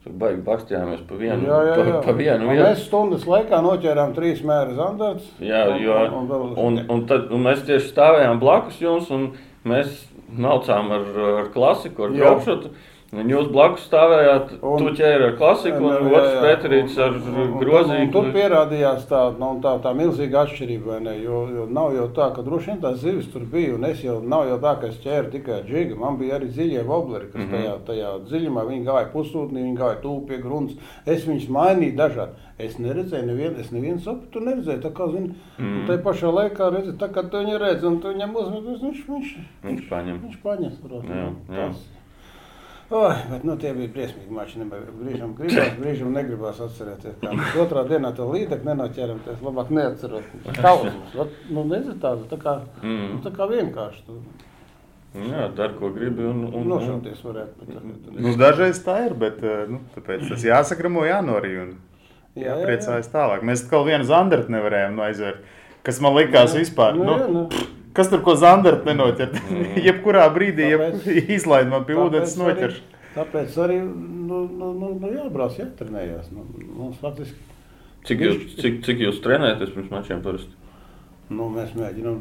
Tur 0.05 0.13
baigi 0.21 0.43
bakstījāmies 0.45 1.01
pa 1.09 1.17
vienu. 1.17 1.47
Jā, 1.49 1.57
jā, 1.65 1.75
jā. 1.75 1.85
Pa, 1.97 2.01
pa 2.05 2.13
vienu 2.13 2.45
Un 2.47 2.59
mēs 2.61 2.83
stundas 2.85 3.23
laikā 3.25 3.59
noķērām 3.65 4.13
trīs 4.15 4.43
mēru 4.45 4.75
zandarts. 4.77 5.25
Jā, 5.41 5.63
jo, 5.81 5.95
un, 6.19 6.27
vēl- 6.29 6.51
un, 6.61 6.77
un, 6.93 7.01
tad, 7.09 7.25
un 7.33 7.41
mēs 7.47 7.63
tieši 7.65 7.89
stāvējām 7.89 8.39
blakus 8.43 8.77
jums, 8.83 9.09
un 9.11 9.31
mēs 9.65 10.05
maucām 10.29 10.93
ar, 10.93 11.09
ar 11.41 11.49
klasiku, 11.55 12.05
ar 12.05 12.13
Jā. 12.13 12.35
Un 13.15 13.29
jūs 13.31 13.47
blakus 13.51 13.85
stāvējāt, 13.87 14.49
Un- 14.61 14.77
tu 14.81 14.89
ķēri 14.97 15.23
ar 15.29 15.35
klasiku, 15.39 15.77
un 15.87 16.09
otrs. 16.11 16.33
Pēterīts 16.43 16.97
ar 16.99 17.13
grozīgu. 17.61 18.11
Tur 18.11 18.25
pierādījās 18.35 19.05
tā, 19.07 19.21
nu, 19.39 19.49
tā, 19.63 19.75
tā 19.83 19.93
milzīga 19.95 20.41
atšķirība. 20.45 20.85
vai 20.85 20.99
Ne, 21.05 21.13
jo, 21.23 21.47
jo 21.55 21.65
nav 21.69 21.93
jau 21.95 22.07
tā, 22.09 22.27
ka 22.35 22.41
droši 22.43 22.71
vien 22.73 22.81
tās 22.81 22.97
zivis 22.99 23.31
tur 23.31 23.41
bija. 23.45 23.75
un 23.75 23.85
Es 23.85 24.01
jau 24.03 24.19
nav 24.21 24.47
jau 24.49 24.57
tā, 24.59 24.73
ka 24.81 24.87
es 24.87 24.97
ķēru 24.97 25.31
tikai 25.31 25.61
džigu. 25.63 25.95
Man 25.97 26.17
bija 26.17 26.39
arī 26.39 26.49
dziļie 26.51 26.83
vobleri, 26.85 27.31
kas 27.31 27.41
Mhm. 27.41 27.51
tajā, 27.55 27.73
tajā 27.87 28.09
dziļumā 28.27 28.65
viņi 28.67 28.85
gāja 28.85 29.11
pusūtnī, 29.13 29.63
viņi 29.63 29.77
gāja 29.77 30.01
tuvu 30.01 30.27
pie 30.27 30.37
grunts. 30.37 30.75
Es 31.05 31.25
viņus 31.25 31.47
mainīju 31.49 31.95
dažādi. 31.95 32.31
Es 32.59 32.77
neredzēju, 32.79 33.25
nevienu, 33.25 33.59
es 33.59 33.69
nevienu 33.71 33.99
sapu 33.99 34.27
tur 34.31 34.41
neredzēju. 34.41 34.81
Tā 34.81 34.91
kā 34.91 35.11
zini, 35.11 35.33
mm. 35.59 35.87
tā 35.87 35.97
pašā 36.03 36.31
laikā 36.31 36.71
redzi, 36.73 36.91
tā 36.97 37.09
kā 37.09 37.29
tu 37.29 37.37
viņu 37.37 37.59
redzi, 37.59 37.85
un 37.85 37.99
tu 38.01 38.07
viņam 38.13 38.35
uzmet, 38.35 38.81
viņš, 38.81 39.05
viņš, 39.07 39.35
Viņš 39.63 39.89
paņem. 39.89 40.19
viņš 40.23 40.37
paņems. 40.43 40.77
protams. 40.81 41.09
Jā, 41.09 41.29
jā. 41.49 41.67
Tas- 41.67 41.85
Oi, 42.89 43.13
bet 43.31 43.43
nu, 43.47 43.55
tie 43.57 43.71
bija 43.73 43.89
briesmīgi 43.95 44.29
mači. 44.29 44.59
Brīžam 44.69 45.31
gribās, 45.37 45.71
brīžam 45.79 46.11
negribās 46.13 46.59
atcerēties. 46.61 47.15
Kā 47.23 47.31
mēs 47.33 47.55
otrā 47.63 47.81
dienā 47.89 48.11
to 48.13 48.27
līdzekli 48.29 48.67
nenoķēram, 48.69 49.23
tas 49.25 49.39
labāk 49.41 49.71
neatceros. 49.73 50.27
Kausmas. 50.59 51.15
Nu, 51.49 51.63
nezinu, 51.65 51.95
tāda, 52.03 52.27
tā 52.29 52.37
kā, 52.43 52.53
Mm. 52.83 53.07
nu, 53.15 53.21
tā 53.25 53.31
kā 53.33 53.47
vienkārši. 53.49 54.03
Tu 54.05 54.19
Jā, 55.15 55.47
dar 55.55 55.73
ko 55.79 55.89
gribi. 55.95 56.25
Un, 56.27 56.43
un, 56.53 56.65
nošauties 56.67 57.21
varētu. 57.23 57.65
Bet, 57.65 58.19
Nu, 58.21 58.35
dažreiz 58.37 58.81
tā 58.83 58.97
ir, 59.07 59.13
bet 59.15 59.41
eh, 59.43 59.65
nu, 59.71 59.79
tāpēc 59.95 60.27
tas 60.29 60.43
jāsakramo, 60.43 61.05
jānorī 61.07 61.53
un 61.63 61.69
Jā, 62.35 62.43
jā, 62.43 62.43
jā. 62.43 62.55
jāpriecājas 62.59 63.09
tālāk. 63.13 63.41
Mēs 63.47 63.63
kaut 63.69 63.87
vienu 63.87 64.03
zandartu 64.03 64.51
nevarējām 64.51 64.93
nu, 64.99 65.05
aizvērt, 65.07 65.41
kas 65.87 66.01
man 66.03 66.13
likās 66.19 66.53
vispār. 66.53 66.93
Nu, 66.99 67.05
jā, 67.15 67.27
Nu, 67.31 67.47
nu. 67.49 67.65
Kas 67.95 68.09
tur 68.11 68.21
ko 68.25 68.35
zandartu 68.39 68.85
nenoķert? 68.89 69.39
Jebkurā 69.87 70.27
brīdī 70.35 70.69
jeb, 70.73 70.83
Tāpēc- 70.99 71.31
izlaid 71.39 71.71
man 71.71 71.85
pie 71.87 71.95
ūdens 71.97 72.35
Tāpēc 72.35 72.43
arī- 72.43 72.53
noķerš. 72.55 72.81
Tāpēc 73.15 73.57
arī 73.63 73.77
nu, 73.81 74.41
nu, 74.51 74.73
nu, 74.75 74.89
nu, 74.99 75.11
jābrauc, 75.15 75.55
jātrenējās. 75.61 76.29
Nu, 76.35 76.43
mums 76.75 76.97
faktiski 76.99 77.39
Cik 78.05 78.19
jūs, 78.21 78.41
cik, 78.61 78.75
cik 78.85 78.99
jūs 79.01 79.21
trenējaties 79.23 79.71
pirms 79.73 79.89
mačiem 79.89 80.19
parasti? 80.21 80.51
nu, 81.33 81.47
mēs 81.49 81.71
mēģinām 81.73 82.19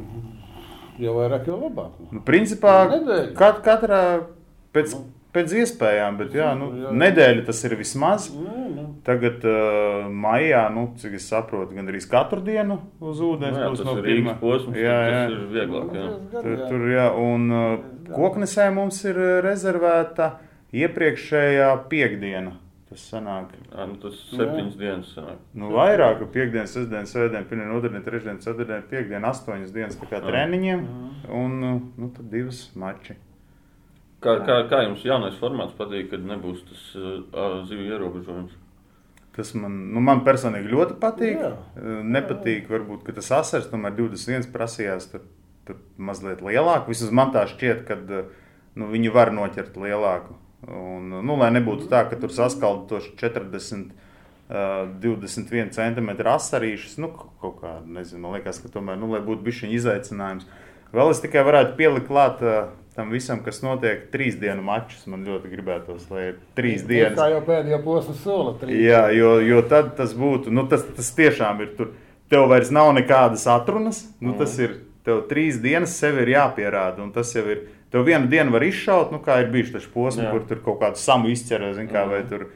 jau 1.03 1.13
vairāk, 1.19 1.51
jau 1.51 1.59
labāk. 1.61 1.99
Nu, 2.15 2.23
principā 2.25 2.77
Nedēļa. 2.89 3.35
kat, 3.37 3.59
katrā 3.67 3.99
pēc, 4.73 4.95
pēc 5.35 5.53
iespējām, 5.65 6.17
bet 6.21 6.35
jā, 6.39 6.53
nu, 6.59 6.71
Jā. 6.79 6.93
nedēļa 7.03 7.45
tas 7.49 7.61
ir 7.67 7.75
vismaz. 7.81 8.31
Nē, 8.33 8.65
nu. 8.75 8.85
Tagad, 9.05 9.43
uh, 9.45 10.07
maijā, 10.09 10.63
nu, 10.73 10.87
cik 11.01 11.19
es 11.19 11.27
saprotu, 11.29 11.75
gandrīz 11.77 12.07
katru 12.09 12.41
dienu 12.47 12.79
uz 13.05 13.21
ūdens 13.21 13.59
Nu, 13.59 13.65
jā, 13.67 13.71
būs 13.75 13.85
no 13.85 13.97
ir 14.01 14.07
pirmā. 14.07 14.37
Posms, 14.41 14.79
Jā, 14.81 14.97
jā. 15.11 15.21
tas 15.27 15.35
ir 15.37 15.47
vieglāk. 15.53 15.93
Jā. 15.99 16.09
Tur, 16.35 16.51
tur, 16.71 16.87
jā, 16.95 17.07
un 17.21 17.47
uh, 17.53 17.71
koknesē 18.15 18.71
mums 18.75 19.03
ir 19.11 19.21
rezervēta 19.45 20.31
iepriekšējā 20.75 21.71
piekdiena. 21.91 22.55
Tas 22.89 23.05
sanāk, 23.11 23.53
Jā, 23.73 23.85
nu, 23.91 23.97
tas 23.99 24.17
septiņas 24.31 24.75
dienas 24.79 25.13
sanāk. 25.17 25.39
nu, 25.59 25.71
vairāk, 25.75 26.19
ka 26.21 26.27
piekdiena, 26.31 26.67
sestdiena, 26.71 27.09
svētdiena, 27.11 27.47
pirmdiena, 27.49 27.75
otrdiena, 27.79 28.05
trešdiena, 28.07 28.39
ceturtdiena, 28.45 28.85
piekdiena, 28.91 29.31
astoņas 29.33 29.73
dienas 29.75 29.97
tā 29.99 30.07
kā 30.11 30.21
Jā. 30.21 30.27
treniņiem, 30.29 30.85
un 31.35 31.57
uh, 31.65 31.79
nu, 31.99 32.11
tad 32.15 32.29
divas 32.31 32.69
mači. 32.79 33.17
Kā, 34.25 34.39
kā, 34.47 34.59
kā 34.71 34.83
jums 34.87 35.03
jaunais 35.05 35.35
formāts 35.41 35.75
patīk, 35.77 36.09
kad 36.15 36.23
nebūs 36.25 36.63
tas 36.69 36.85
uh, 36.97 37.59
zivju 37.69 37.91
ierobežojums? 37.93 38.55
Tas 39.35 39.51
man, 39.59 39.75
nu, 39.93 40.01
man 40.05 40.23
personīgi 40.25 40.71
ļoti 40.73 40.97
patīk. 41.03 41.41
Jā. 41.43 41.51
Uh, 41.75 41.99
Nepatīk, 42.15 42.69
varbūt, 42.71 43.03
ka 43.07 43.17
tas 43.17 43.29
asars 43.43 43.69
tomēr 43.73 43.97
21 43.99 44.49
prasījās 44.55 45.11
tur, 45.13 45.27
tur 45.69 45.81
mazliet 45.99 46.41
lielāku. 46.45 46.95
Vismaz 46.95 47.13
man 47.21 47.35
tā 47.35 47.45
šķiet, 47.51 47.85
ka 47.89 47.99
nu, 48.05 48.89
viņi 48.95 49.13
var 49.15 49.35
noķert 49.35 49.77
lielāku. 49.83 50.39
Un, 50.65 51.11
nu, 51.21 51.37
lai 51.37 51.51
nebūtu 51.53 51.91
tā, 51.91 52.07
ka 52.09 52.17
tur 52.17 52.33
saskalda 52.33 52.87
tos 52.95 53.11
40, 53.21 53.91
uh, 54.49 54.87
21 55.03 55.75
cm 55.75 56.15
asarīšus, 56.33 56.97
nu, 57.03 57.11
ka- 57.13 57.29
kaut 57.43 57.59
kā, 57.61 57.75
nezinu, 57.85 58.23
man 58.25 58.39
liekas, 58.39 58.63
ka 58.63 58.73
tomēr, 58.73 58.97
nu, 59.03 59.11
lai 59.13 59.21
būtu 59.27 59.45
bijis 59.45 59.67
izaicinājums. 59.83 60.49
Vēl 60.95 61.11
es 61.11 61.21
tikai 61.21 61.43
varētu 61.45 61.77
pielikt 61.77 62.09
klāt 62.09 62.41
uh, 62.47 62.71
tam 62.95 63.11
visam, 63.15 63.43
kas 63.45 63.61
notiek 63.65 64.07
trīs 64.13 64.39
dienu 64.41 64.63
mačus. 64.65 65.05
Man 65.11 65.27
ļoti 65.27 65.51
gribētos, 65.53 66.07
lai 66.15 66.31
ir 66.31 66.41
trīs 66.59 66.87
dienas. 66.87 67.19
Kā 67.19 67.29
jau 67.33 67.43
pēdējā 67.47 67.81
posma 67.85 68.17
sola. 68.19 68.55
Jā, 68.71 69.05
jo, 69.17 69.37
jo 69.45 69.61
tad 69.71 69.95
tas 69.99 70.15
būtu, 70.19 70.53
nu, 70.55 70.67
tas, 70.71 70.87
tas 70.97 71.13
tiešām 71.19 71.63
ir 71.65 71.75
tur. 71.79 71.95
Tev 72.33 72.49
vairs 72.51 72.71
nav 72.73 72.93
nekādas 72.97 73.45
atrunas. 73.51 74.05
Nu, 74.23 74.33
tas 74.39 74.57
ir 74.63 74.79
tev 75.05 75.27
trīs 75.31 75.61
dienas, 75.63 75.97
sev 76.01 76.23
ir 76.23 76.33
jāpierāda. 76.35 77.03
Un 77.05 77.13
tas 77.15 77.35
jau 77.37 77.45
ir. 77.51 77.67
Tev 77.95 78.03
vienu 78.09 78.27
dienu 78.27 78.51
var 78.51 78.65
izšaut, 78.67 79.13
nu, 79.15 79.21
kā 79.23 79.37
ir 79.45 79.53
bijis 79.53 79.71
tas 79.71 79.85
posms, 79.87 80.27
kur 80.33 80.43
tur 80.49 80.59
kaut 80.65 80.81
kādu 80.81 80.99
samu 80.99 81.29
izķerē, 81.31 81.69
zin, 81.77 81.87
kā, 81.87 82.03
vai 82.11 82.25
tur. 82.27 82.49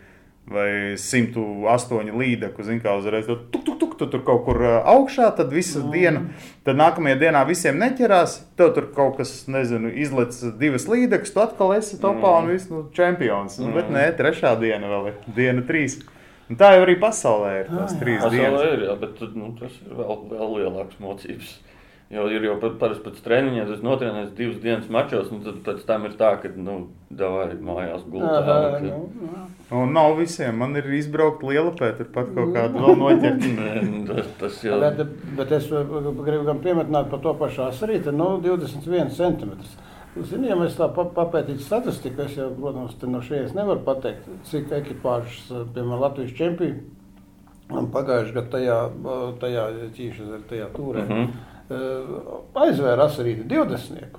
Vai 0.49 0.97
108 0.97 2.15
līdzekļu, 2.17 2.65
zina, 2.65 2.81
kā 2.81 2.95
uzreiz 2.97 3.27
tur, 3.29 3.43
tuk, 3.53 3.67
tuk, 3.67 3.77
tuk, 3.83 3.97
tu 4.01 4.07
tur 4.09 4.23
kaut 4.25 4.47
kur 4.47 4.63
augšā, 4.65 5.27
tad 5.37 5.53
visu 5.53 5.83
mm. 5.83 5.91
dienu, 5.93 6.23
tad 6.65 6.79
nākamajā 6.81 7.19
dienā 7.21 7.43
visiem 7.49 7.77
neķerās. 7.83 8.39
Tev 8.57 8.73
tur 8.77 8.87
kaut 8.97 9.19
kas, 9.21 9.35
nezinu, 9.51 9.91
izlec 9.93 10.39
divas 10.61 10.89
līdzekļus, 10.89 11.35
tu 11.35 11.43
atkal 11.45 11.75
esi 11.77 12.01
topā 12.01 12.39
un 12.41 12.49
viss, 12.55 12.71
nu, 12.73 12.87
čempions. 12.97 13.59
Nu, 13.61 13.75
bet 13.77 13.93
nē, 13.93 14.07
trešā 14.17 14.55
diena 14.63 14.89
vēl 14.89 15.11
ir, 15.13 15.19
diena 15.37 15.67
trīs. 15.69 16.01
Un 16.49 16.57
tā 16.57 16.73
jau 16.79 16.85
arī 16.87 16.97
pasaulē 17.01 17.51
ir 17.59 17.67
tās 17.69 17.97
trīs 18.01 18.23
Pasaulē 18.23 18.39
dienas. 18.39 18.69
ir, 18.73 18.85
jā, 18.87 18.95
bet 19.03 19.19
nu, 19.37 19.51
tas 19.59 19.75
ir 19.85 19.99
vēl, 19.99 20.23
vēl 20.31 20.55
lielāks 20.63 21.01
mocības. 21.03 21.51
Jo 22.09 22.23
ir 22.33 22.41
jau 22.47 22.55
pat- 22.57 22.79
parasti 22.81 23.05
pēc 23.05 23.19
treniņiem, 23.21 23.67
tas 23.69 23.83
notrienēs 23.85 24.31
divas 24.37 24.57
dienas 24.63 24.87
mačos, 24.89 25.27
un 25.29 25.43
tad 25.45 25.59
pēc 25.67 25.83
tam 25.85 26.07
ir 26.09 26.15
tā, 26.17 26.31
ka, 26.41 26.49
nu, 26.57 26.77
davai 27.13 27.51
mājās 27.61 28.07
gultā. 28.09 28.39
Ka- 28.47 28.79
nu, 28.81 29.11
jā. 29.27 29.43
Un 29.77 29.93
nav 29.93 30.15
visiem. 30.17 30.57
Man 30.57 30.73
ir 30.81 30.89
izbraukt 30.97 31.45
liela 31.45 31.75
pēc, 31.77 31.99
tur 31.99 32.09
pat 32.15 32.31
kaut 32.33 32.55
kādu 32.57 32.81
vēl 32.81 32.97
noķert. 33.03 33.45
Nē, 33.59 33.75
nu, 33.85 34.01
tas, 34.09 34.31
tas 34.41 34.57
jau 34.65 34.81
Bet, 34.81 35.03
bet 35.37 35.53
es 35.59 35.69
uh, 35.69 35.85
gribu 36.25 36.49
gan 36.49 36.63
pieminēt 36.65 37.11
par 37.13 37.21
to 37.27 37.35
pašu 37.43 37.67
asarīti, 37.67 38.15
nu, 38.17 38.31
21 38.41 39.13
cm. 39.13 39.53
Zini, 40.25 40.49
ja 40.49 40.57
mēs 40.57 40.81
tā 40.81 40.89
pa- 40.95 41.11
papētītu 41.13 41.61
statistiku, 41.61 42.25
es 42.25 42.39
jau, 42.41 42.49
protams, 42.57 42.97
te 42.99 43.07
no 43.07 43.21
šejienes 43.21 43.53
nevaru 43.55 43.85
pateikt, 43.85 44.25
cik 44.49 44.73
ekipāžas, 44.81 45.45
uh, 45.53 45.69
piemēram, 45.77 46.01
Latvijas 46.07 46.33
čempioni 46.41 46.81
pagājušajā 47.69 48.33
gadā 48.33 48.51
tajā, 48.57 48.77
uh, 48.97 49.23
tajā 49.43 49.65
ķīšas, 49.97 50.35
tajā 50.49 50.73
turē, 50.73 51.05
mm. 51.05 51.13
-hmm. 51.13 51.58
Aizvēra 51.69 53.07
asarīti 53.09 53.45
20. 53.49 54.19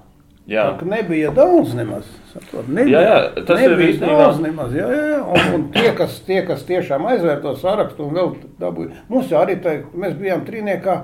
Jā. 0.50 0.64
Tā, 0.80 0.86
nebija 0.90 1.30
daudz 1.36 1.76
nemaz. 1.78 2.08
Saprot, 2.32 2.70
nebija, 2.74 3.02
Jā, 3.02 3.10
jā, 3.10 3.44
tas 3.46 3.62
ir 3.62 3.70
nebija 3.76 3.94
īstenībā- 3.94 4.18
daudz 4.24 4.40
nemaz. 4.42 4.74
Jā, 4.74 4.88
jā, 4.90 5.04
jā. 5.12 5.20
Un, 5.30 5.54
un 5.54 5.68
tie, 5.76 5.92
kas, 5.98 6.20
tie, 6.26 6.40
kas 6.48 6.64
tiešām 6.66 7.06
aizvēra 7.06 7.42
to 7.44 7.54
sarakstu 7.56 8.08
un 8.08 8.16
vēl 8.18 8.32
dabūja, 8.62 9.04
mums 9.10 9.30
arī 9.30 9.60
tā, 9.62 9.76
mēs 9.94 10.18
bijām 10.18 10.42
trīniekā 10.48 10.96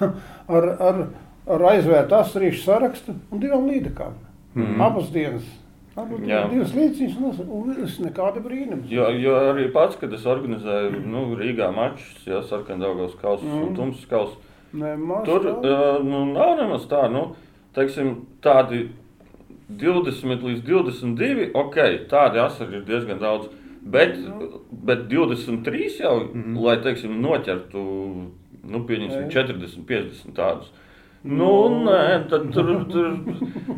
ar, 0.56 0.68
ar, 0.88 1.00
ar 1.46 1.66
aizvērtu 1.76 2.18
asarīšu 2.18 2.64
sarakstu 2.64 3.14
un 3.30 3.42
divām 3.42 3.70
līdekām. 3.70 4.18
Mm. 4.58 4.80
Abas 4.82 5.10
dienas. 5.14 5.46
Abas 5.98 6.20
divas 6.26 6.74
līdzīgas 6.74 7.40
un 7.46 7.74
viss 7.76 8.02
nekāda 8.02 8.42
brīnuma. 8.42 8.82
Jo, 8.90 9.08
jo 9.14 9.38
arī 9.52 9.70
pats, 9.74 9.98
kad 10.00 10.12
es 10.16 10.26
organizēju 10.26 11.02
nu, 11.06 11.28
Rīgā 11.38 11.70
mačus, 11.74 12.24
jau 12.26 12.42
sarkandaugos 12.46 13.14
kausus 13.20 13.46
mm. 13.46 13.64
un 13.68 13.76
tumsas 13.78 14.06
kausus, 14.10 14.38
Nemaz 14.72 15.24
tur 15.26 15.46
uh, 15.46 16.04
nu, 16.04 16.24
nav 16.32 16.56
nemaz 16.60 16.86
tā, 16.90 17.06
nu, 17.10 17.30
teiksim, 17.74 18.12
tādi 18.44 18.88
20 19.70 20.44
līdz 20.46 20.62
22, 20.66 21.48
ok, 21.58 21.78
tādi 22.10 22.42
asari 22.42 22.78
ir 22.78 22.84
diezgan 22.86 23.18
daudz, 23.22 23.48
bet, 23.82 24.16
bet 24.70 25.06
23 25.10 26.00
jau, 26.02 26.14
mm 26.20 26.42
-hmm. 26.42 26.60
lai, 26.64 26.76
teiksim, 26.82 27.18
noķertu, 27.22 27.82
nu, 28.62 28.84
pieņemsim, 28.86 29.28
40, 29.30 29.86
50 29.86 30.34
tādus. 30.36 30.72
Nu, 31.20 31.52
nē, 31.84 32.28
tad 32.30 32.46
tur, 32.54 32.70
tur, 32.88 33.08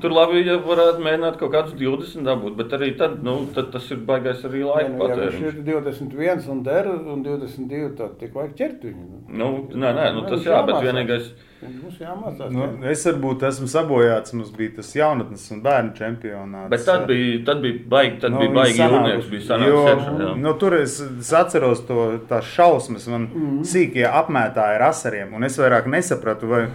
tur 0.03 0.13
labi, 0.15 0.45
ja 0.47 0.61
varētu 0.63 1.03
mēģināt 1.03 1.41
kaut 1.41 1.51
kādus 1.51 1.75
20 1.75 2.23
dabūt, 2.29 2.55
bet 2.61 2.75
arī 2.77 2.93
tad, 2.99 3.17
nu, 3.27 3.35
tad 3.57 3.73
tas 3.75 3.89
ir 3.91 4.05
baigais 4.07 4.45
arī 4.47 4.63
laika 4.63 4.93
Nu, 4.93 5.09
ja 5.09 5.17
viņš 5.17 5.33
patēriņš. 5.41 5.49
ir 5.49 5.65
21 5.67 6.51
un 6.55 6.61
der 6.69 6.91
un 6.93 7.25
22, 7.27 7.89
tad 7.99 8.15
tik 8.21 8.37
vajag 8.39 8.55
ķert 8.61 8.87
viņu. 8.87 9.09
Nu, 9.27 9.49
nē, 9.75 9.91
nē, 9.91 10.13
nu, 10.15 10.23
Nu, 10.23 10.29
tas 10.31 10.47
jā, 10.47 10.61
bet 10.69 10.79
vienīgais, 10.87 11.33
Mums 11.63 11.99
jāmācās. 12.01 12.49
Nu, 12.51 12.65
es 12.91 13.05
varbūt 13.07 13.45
esmu 13.47 13.69
sabojāts. 13.71 14.35
Mums 14.35 14.49
bija 14.57 14.73
tas 14.81 14.89
jaunatnes 14.97 15.45
un 15.55 15.61
bērnu 15.63 15.93
čempionāts. 15.95 16.71
bet 16.73 16.83
tad 16.89 17.05
bija, 17.07 17.37
tad 17.47 17.61
bija 17.63 17.85
baigi, 17.93 18.17
tad 18.25 18.35
Nu, 18.35 18.41
bija 18.43 18.55
baigi 18.57 18.81
jūrnieks, 18.83 19.29
bija 19.31 19.47
sanāks 19.47 19.93
jā. 19.93 20.33
Nu, 20.43 20.57
tur 20.59 20.75
es, 20.81 20.97
es 21.23 21.31
atceros 21.39 21.85
to, 21.87 22.09
tās 22.31 22.51
šausmas. 22.51 23.07
Man 23.07 23.29
mm 23.29 23.45
-hmm. 23.45 23.63
sīkie 23.75 24.09
apmētāji 24.11 24.81
ar 24.81 24.89
asariem. 24.89 25.35
Un 25.35 25.45
es 25.45 25.59
vairāk 25.59 25.87
nesapratu, 25.87 26.51
vai 26.51 26.67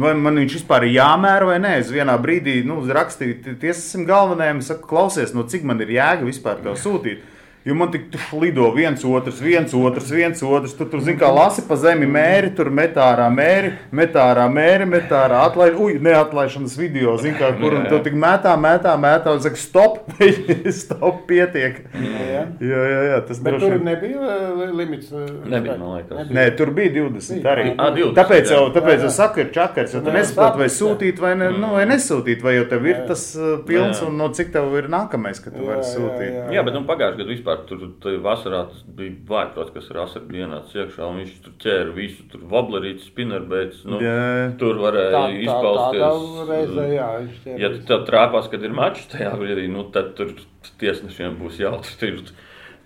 vai 0.00 0.12
man 0.18 0.40
viņš 0.42 0.58
vispār 0.60 0.86
ir 0.86 0.96
jāmēra 0.96 1.48
vai 1.50 1.56
nē. 1.62 1.72
Es 1.82 1.92
vienā 1.92 2.16
brīdī 2.22 2.58
nu, 2.66 2.80
rakstīju 2.84 3.56
tiesnesim 3.60 4.06
galvenajam, 4.08 4.62
saku, 4.64 4.88
klausies, 4.90 5.34
no 5.36 5.46
cik 5.48 5.66
man 5.68 5.80
ir 5.84 5.94
jēga 5.96 6.26
vispār 6.28 6.62
tev 6.64 6.78
sūtīt. 6.80 7.24
Jo 7.66 7.74
man 7.74 7.90
tik 7.90 8.12
lido 8.38 8.68
viens 8.70 9.02
otrs, 9.04 9.40
viens 9.42 9.72
otrs, 9.74 10.10
viens 10.14 10.42
otrs. 10.46 10.74
Tu 10.78 10.84
tur, 10.86 11.00
zini, 11.02 11.16
kā 11.18 11.26
lasi 11.34 11.64
pa 11.66 11.74
zemi 11.82 12.06
mēri, 12.06 12.52
tur 12.54 12.68
metārā 12.70 13.26
mēri, 13.34 13.72
metārā 13.90 14.44
mēri, 14.52 14.86
metārā 14.86 15.40
atlaiž, 15.48 15.74
uj, 15.82 15.96
neatlaišanas 16.06 16.76
video, 16.78 17.16
zini, 17.18 17.34
kā, 17.40 17.48
kur 17.58 17.74
tu 17.90 17.98
tik 18.06 18.14
mētā, 18.22 18.52
mētā, 18.62 18.92
mētā, 19.02 19.34
un 19.34 19.42
saka, 19.42 19.58
stop, 19.58 19.98
stop, 20.82 21.24
pietiek. 21.26 21.80
Jā, 21.96 22.44
jā, 22.60 22.84
jā, 22.92 23.00
jā 23.10 23.18
tas 23.26 23.40
Bet 23.42 23.56
tur 23.56 23.64
droši 23.64 23.72
vien. 23.72 23.84
nebija 23.90 24.36
eh, 24.36 24.70
limits. 24.78 25.10
eh, 25.10 25.26
Nebija, 25.56 25.76
man 25.80 25.96
liekas. 25.98 26.30
Nē, 26.38 26.46
tur 26.58 26.70
bija 26.76 26.92
20 27.00 27.50
arī. 27.50 27.66
Ah, 27.76 27.90
20, 27.96 28.14
Tāpēc 28.20 28.52
jau, 28.54 28.62
tāpēc 28.74 28.94
Jā, 28.96 29.02
jau 29.08 29.10
jā. 29.10 29.16
saka, 29.18 29.42
ir 29.42 29.50
čakars, 29.54 29.94
jo 29.98 30.04
tu 30.06 30.14
nesaproti, 30.14 30.62
vai 30.62 30.70
sūtīt 30.72 31.20
vai, 31.22 31.34
ne, 31.42 31.50
nu, 31.58 31.72
vai 31.76 31.84
nesūtīt, 31.90 32.42
vai 32.46 32.56
jau 32.60 32.64
tev 32.70 32.86
ir 32.92 33.02
tas 33.10 33.26
uh, 33.38 33.56
pilns 33.66 34.00
un 34.06 34.16
no 34.22 34.30
cik 34.36 34.54
tev 34.54 34.70
ir 34.78 34.86
nākamais, 34.92 35.42
ka 35.42 35.50
tu 35.50 35.66
vari 35.66 35.82
sūtīt. 35.86 36.30
jā. 36.30 36.46
Jā, 36.60 36.64
bet 36.66 36.78
nu, 36.78 36.84
pagājušajā 36.88 37.18
gadā 37.24 37.34
vispār 37.34 37.55
tur 37.68 37.84
tur 38.02 38.18
vasarā 38.24 38.62
tas 38.70 38.82
bija 38.98 39.14
vājprāts, 39.28 39.72
kas 39.74 39.90
ar 39.92 40.00
asaru 40.04 40.28
bija 40.30 40.46
ienācis 40.46 40.76
iekšā. 40.82 41.06
un 41.08 41.20
Viņš 41.22 41.34
tur 41.44 41.54
ķēra 41.64 41.94
visu, 41.96 42.26
tur 42.32 42.42
vablerītis, 42.50 43.08
spinnerbēts. 43.10 43.84
Nu, 43.88 44.00
Jā. 44.02 44.50
tur 44.60 44.80
varēja 44.82 45.12
Tā, 45.14 45.22
tā, 45.22 45.38
izpausties. 45.46 46.02
reizē, 46.50 46.86
jā, 46.94 47.08
viņš 47.22 47.38
tie 47.44 47.56
Ja 47.62 47.70
tu 47.74 47.80
tev 47.88 48.04
trāpās, 48.10 48.50
kad 48.52 48.62
ir 48.66 48.76
mačs 48.76 49.08
tajā 49.12 49.32
brīdī, 49.40 49.66
nu, 49.72 49.86
tad 49.94 50.12
tur 50.18 50.34
tiesnešiem 50.82 51.38
būs 51.40 51.58
jautrs. 51.62 51.96
Tur 52.00 52.20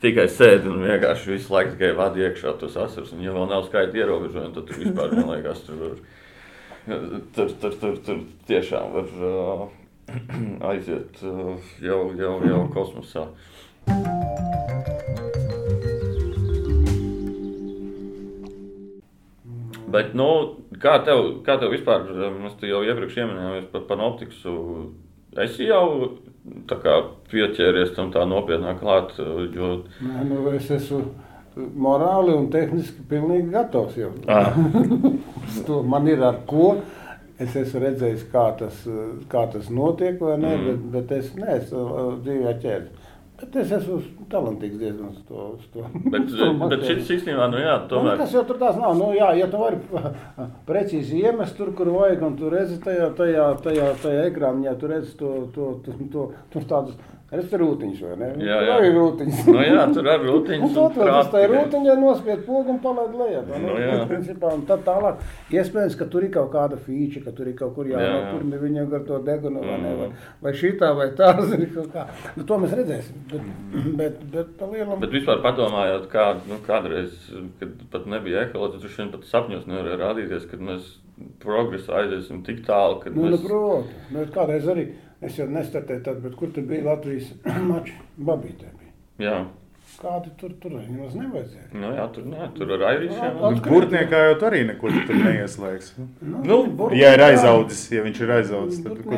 tikai 0.00 0.28
sēdi 0.32 0.70
un 0.70 0.80
vienkārši 0.86 1.34
visu 1.34 1.52
laiku 1.52 1.74
tikai 1.74 1.90
vada 1.98 2.22
iekšā 2.22 2.54
tos 2.62 2.78
asarus. 2.80 3.12
Un, 3.12 3.20
ja 3.26 3.34
vēl 3.36 3.50
nav 3.50 3.66
skaita 3.66 3.98
ierobežojumi, 4.00 4.54
tad 4.56 4.70
tur 4.70 4.80
vispār, 4.80 5.12
man 5.18 5.34
liekas, 5.34 5.60
tur 5.66 5.82
var. 5.82 6.00
Tur, 7.36 7.50
tur, 7.60 7.74
tur, 7.76 7.98
tur 8.06 8.22
tiešām 8.48 8.94
var 8.94 9.10
uh, 9.20 9.66
aiziet 10.70 11.20
uh, 11.22 11.52
jau, 11.84 11.98
jau, 12.18 12.32
jau 12.48 12.62
kosmosā. 12.72 13.26
Bet, 19.90 20.12
nu, 20.14 20.26
kā 20.82 20.98
tev, 21.06 21.40
kā 21.46 21.56
tev 21.60 21.72
vispār, 21.74 22.04
mēs 22.36 22.54
te 22.60 22.68
jau 22.70 22.82
iepriekš 22.86 23.16
pieminējām 23.18 23.64
par 23.72 23.86
panoptiksu, 23.88 24.52
esi 25.44 25.66
jau 25.66 25.86
pieķēries 27.30 27.96
tam 27.96 28.12
tā 28.14 28.22
nopietnāk 28.28 28.78
klāt, 28.82 29.16
jo... 29.18 29.72
Nē, 30.04 30.22
nu, 30.28 30.44
es 30.54 30.70
esmu 30.76 31.02
morāli 31.56 32.34
un 32.36 32.48
tehniski 32.52 33.04
pilnīgi 33.10 33.50
gatavs 33.52 33.98
jau. 33.98 34.12
Ah, 34.30 34.54
to 35.66 35.82
Man 35.82 36.08
ir 36.08 36.22
ar 36.24 36.42
ko. 36.48 36.72
Es 37.40 37.54
esmu 37.56 37.80
redzējis, 37.80 38.26
kā 38.28 38.50
tas, 38.58 38.82
kā 39.32 39.46
tas 39.48 39.70
notiek, 39.72 40.18
vai 40.20 40.34
ne, 40.42 40.50
mm. 40.58 40.66
bet, 40.66 40.82
bet 40.92 41.14
es 41.16 41.30
neesmu 41.38 41.84
uh, 41.86 42.10
dzīvē 42.20 42.52
ķēries. 42.60 42.99
Bet 43.41 43.55
es 43.62 43.70
esmu 43.72 43.99
talantīgs 44.28 44.76
diezgan 44.80 45.14
uz 45.14 45.20
to. 45.28 45.45
Uz 45.57 45.68
to. 45.72 45.84
bet, 46.12 46.32
bet 46.72 46.82
šis 46.84 47.12
īstenībā, 47.16 47.47
nu 47.53 47.62
jā, 47.62 47.76
Nu, 47.80 47.88
tomēr... 47.88 48.18
tas 48.20 48.34
jau 48.36 48.43
tur 48.49 48.59
tās 48.61 48.76
nav. 48.76 48.97
Nu, 48.99 49.11
jā, 49.16 49.30
ja 49.38 49.49
tu 49.51 49.61
vari 49.62 49.78
precīzi 50.68 51.22
iemest 51.24 51.57
tur, 51.57 51.72
kur 51.76 51.93
vajag, 51.95 52.26
un 52.26 52.36
tu 52.41 52.51
redzi 52.53 52.76
tajā, 52.84 53.09
tajā, 53.16 53.47
tajā, 53.64 53.88
tajā 54.03 54.26
ekrānā, 54.28 54.74
tu 54.80 54.91
redzi 54.91 55.16
to, 55.20 55.32
to, 55.55 55.70
to, 55.86 55.97
to, 56.12 56.26
to 56.53 56.64
tādus 56.68 56.99
redzi 57.30 57.58
rūtiņus, 57.60 58.00
vai 58.02 58.14
ne? 58.20 58.28
Jā, 58.42 58.56
Tur 58.60 58.66
jā. 58.68 58.76
arī 58.80 58.88
rūtiņus. 58.96 59.40
Nu 59.50 59.60
jā, 59.62 59.82
tur 59.94 60.08
ar 60.10 60.24
rūtiņas 60.26 60.64
Un 60.66 60.72
to 60.74 60.84
un 60.88 60.94
tur 60.96 61.10
tas 61.10 61.28
tā 61.30 61.42
ir 61.44 61.50
prāti. 61.52 61.60
rūtiņa, 61.60 61.94
nospied 62.00 62.40
pogu 62.46 62.72
un 62.74 62.78
palaid 62.82 63.12
lejā. 63.20 63.42
vai 63.50 63.58
ne? 63.60 63.66
Nu, 63.68 63.76
jā. 63.80 63.98
Principā, 64.10 64.50
un 64.56 64.64
tad 64.66 64.82
tālāk, 64.88 65.20
iespējams, 65.54 65.96
ka 66.00 66.08
tur 66.10 66.26
ir 66.26 66.32
kaut 66.34 66.50
kāda 66.54 66.78
fīča, 66.86 67.22
ka 67.24 67.34
tur 67.36 67.50
ir 67.52 67.56
kaut 67.60 67.74
kur 67.76 67.86
Jā, 67.86 68.00
jānāk, 68.02 68.24
jā. 68.24 68.30
kur 68.32 68.64
viņam 68.64 68.94
ar 68.98 69.04
to 69.10 69.18
degunu, 69.30 69.60
vai 69.66 69.78
ne, 69.84 69.92
vai, 70.00 70.08
Mm. 70.10 70.14
vai 70.42 70.52
šitā, 70.58 70.88
vai 70.96 71.08
tā, 71.18 71.28
zini, 71.50 71.66
kaut 71.74 71.92
kā. 71.94 72.06
Nu, 72.36 72.44
to 72.48 72.58
mēs 72.64 72.74
redzēsim, 72.80 73.20
bet, 73.30 73.50
bet, 74.00 74.16
bet 74.34 74.50
pa 74.58 74.66
lielam. 74.72 74.98
Bet 75.00 75.10
vispār 75.14 75.38
padomājot, 75.44 76.08
kā 76.10 76.24
nu, 76.48 76.58
kādreiz, 76.66 77.14
kad 77.60 77.68
pat 77.92 78.06
nebija 78.10 78.46
ekoloģija, 78.48 78.80
tad 78.82 78.90
šodien 78.96 79.12
pat 79.14 79.28
sapņos 79.30 79.68
nevarēja 79.70 80.00
rādīties, 80.02 80.48
kad 80.50 80.60
mēs 80.66 80.90
progresā 81.42 82.00
aiziesim 82.02 82.42
tik 82.46 82.62
tālu, 82.66 82.98
ka 83.02 83.10
Nu, 83.12 83.22
nu, 83.28 83.30
mēs... 83.36 83.42
protams, 83.44 83.94
bet 84.14 84.30
kādreiz 84.34 84.66
arī, 84.72 84.86
es 85.22 85.38
jau 85.38 85.46
nestartēju 85.48 86.02
tad, 86.04 86.20
bet 86.24 86.36
kur 86.36 86.48
tur 86.54 86.62
bija 86.68 86.84
Latvijas 86.90 87.32
mači, 87.70 87.96
babītē 88.18 88.68
bija. 88.76 88.92
Jā, 89.30 89.40
Kādi 90.00 90.30
tur, 90.38 90.52
tur 90.62 90.70
arī 90.78 90.86
nemaz 90.94 91.12
nevajadzēja. 91.18 91.64
nu, 91.76 91.88
jā 91.92 92.04
tur, 92.14 92.24
nē, 92.30 92.44
tur 92.56 92.70
ar 92.76 92.84
airišiem. 92.92 93.18
Jā, 93.20 93.50
Nu, 93.52 93.58
Burtniekā 93.66 94.20
jau 94.28 94.36
tu 94.40 94.46
arī 94.48 94.60
neko 94.68 94.92
tu 94.94 95.00
tur 95.08 95.18
neieslēgs. 95.18 95.88
Nu, 96.46 96.60
Ja 96.96 97.10
ir 97.16 97.24
aizaudzis, 97.26 97.82
ja 97.92 98.04
viņš 98.06 98.20
ir 98.22 98.32
aizaudzis, 98.38 98.78
tad 98.84 98.94
Tur 98.94 99.02
ko 99.02 99.10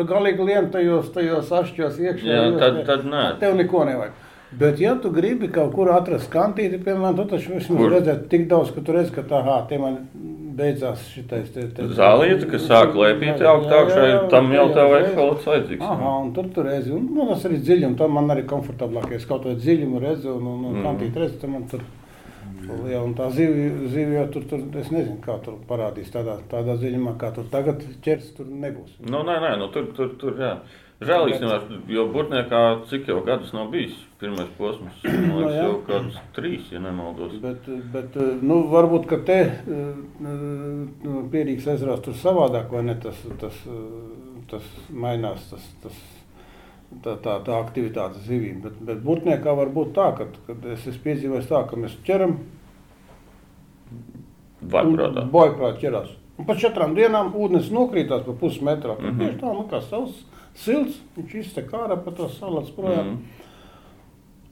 tu 0.00 0.06
galīgi 0.08 0.46
lien 0.48 0.70
tajos, 0.74 1.12
tajos 1.14 1.52
ašķos 1.60 2.00
iekšā. 2.00 2.26
Jā, 2.32 2.40
jūs 2.48 2.58
tad- 2.64 2.80
tad 2.88 3.04
nē. 3.12 3.22
Tev 3.44 3.54
neko 3.60 3.84
nevajag. 3.86 4.16
Bet, 4.56 4.80
ja 4.80 4.94
tu 4.96 5.10
gribi 5.10 5.48
kaut 5.52 5.74
kur 5.74 5.92
atrast 5.92 6.30
kantīti, 6.32 6.78
piemēram, 6.82 7.16
tad 7.20 7.30
taču 7.36 7.52
vismaz 7.54 7.76
Kur? 7.84 7.90
redzēt 7.92 8.26
tik 8.32 8.48
daudz, 8.48 8.72
ka 8.74 8.80
tu 8.80 8.92
redz, 8.96 9.12
ka 9.14 9.22
tā, 9.22 9.44
hā, 9.46 9.60
tie 9.68 9.78
man 9.78 9.98
beidzās 10.56 11.02
šitais. 11.12 11.50
Te, 11.54 11.66
te, 11.76 11.86
Zālieta, 11.98 12.46
kas 12.50 12.64
sāk 12.68 12.94
lēpīt 12.96 13.42
augšā, 13.46 14.06
tam 14.32 14.48
jau 14.54 14.66
tev 14.74 14.94
ekoloģis 15.02 15.48
vajadzīgs. 15.50 15.84
Aha, 15.90 16.14
un 16.24 16.32
tur 16.36 16.48
tur 16.54 16.68
redzi, 16.70 16.92
un 16.96 17.06
nu, 17.14 17.26
tas 17.30 17.44
arī 17.48 17.60
dziļums, 17.66 17.98
tam 18.00 18.16
man 18.18 18.32
arī 18.34 18.46
komfortablāk, 18.48 19.10
ja 19.12 19.20
es 19.20 19.28
kaut 19.28 19.44
kādu 19.44 19.60
dziļumu 19.60 20.00
redzu, 20.02 20.32
un, 20.38 20.46
un, 20.54 20.64
un 20.70 20.74
Mhm. 20.76 20.86
kantīt 20.88 21.20
redzu, 21.22 21.38
tad 21.42 21.50
man 21.50 21.68
tur, 21.70 21.84
ja, 22.90 23.02
un 23.02 23.14
tā 23.14 23.28
zivja 23.34 24.20
jau 24.20 24.26
tur, 24.32 24.48
tur, 24.50 24.64
es 24.80 24.90
nezinu, 24.90 25.20
kā 25.24 25.36
tur 25.44 25.58
parādīs 25.68 26.10
tādā, 26.14 26.38
tādā 26.50 26.74
dziļumā, 26.80 27.16
kā 27.20 27.30
tur 27.34 27.44
tagad 27.52 27.84
ķers, 28.02 28.32
tur 28.36 28.46
nebūs. 28.50 28.96
Nu, 29.10 29.22
nē, 29.28 29.38
nē, 29.44 29.52
nu, 29.60 29.68
tur, 29.74 29.92
tur, 29.96 30.16
tur, 30.20 30.34
jā. 30.40 30.56
Žēl 30.96 31.28
īstenībā, 31.28 31.56
jo 31.92 32.06
Burtniekā 32.08 32.60
cik 32.88 33.10
jau 33.10 33.18
gadus 33.24 33.50
nav 33.52 33.68
bijis 33.72 33.96
pirmais 34.20 34.48
posms. 34.56 35.02
Nu, 35.04 35.36
liekas, 35.42 35.56
jau 35.58 35.72
kādus 35.84 36.20
trīs, 36.36 36.70
ja 36.72 36.80
nemaldos. 36.80 37.34
Bet, 37.42 37.68
bet 37.92 38.16
nu, 38.40 38.62
varbūt, 38.72 39.04
ka 39.10 39.18
te 39.28 39.38
nu, 39.68 41.18
pierīgs 41.32 41.68
ezerās 41.74 42.00
tur 42.04 42.16
savādāk, 42.16 42.72
vai 42.72 42.86
ne, 42.88 42.94
tas, 43.02 43.18
tas, 43.42 43.58
tas 44.48 44.70
mainās, 44.88 45.44
tas, 45.50 45.66
tas, 45.82 45.98
tā, 47.04 47.18
tā, 47.26 47.34
tā 47.44 47.58
aktivitāte 47.60 48.22
zivīm. 48.24 48.62
Bet, 48.64 48.78
bet 48.88 49.02
burtniekā 49.04 49.52
var 49.58 49.72
būt 49.74 49.92
tā, 49.98 50.08
ka, 50.16 50.30
kad 50.48 50.64
es 50.72 50.86
esmu 50.86 51.04
piedzīvojis 51.10 51.50
tā, 51.52 51.60
ka 51.68 51.80
mēs 51.82 51.98
ķeram, 52.08 52.38
Vaiprātā. 54.66 55.26
Bojprāt 55.30 55.76
ķerās. 55.82 56.08
Un 56.40 56.46
pēc 56.48 56.64
četrām 56.64 56.96
dienām 56.96 57.34
ūdens 57.38 57.68
nokrītās 57.72 58.24
pa 58.26 58.32
pusmetrā. 58.40 58.96
Mm. 58.96 59.04
-hmm. 59.04 59.20
Tieši 59.20 59.38
tā, 59.42 59.52
nu 59.52 59.66
kā 59.70 59.80
savs 59.84 60.24
silts, 60.56 61.00
viņš 61.16 61.34
iztek 61.42 61.72
ārā 61.76 61.96
pa 62.04 62.10
to 62.16 62.28
salats 62.36 62.70
projām. 62.76 63.16
Mm. 63.16 63.42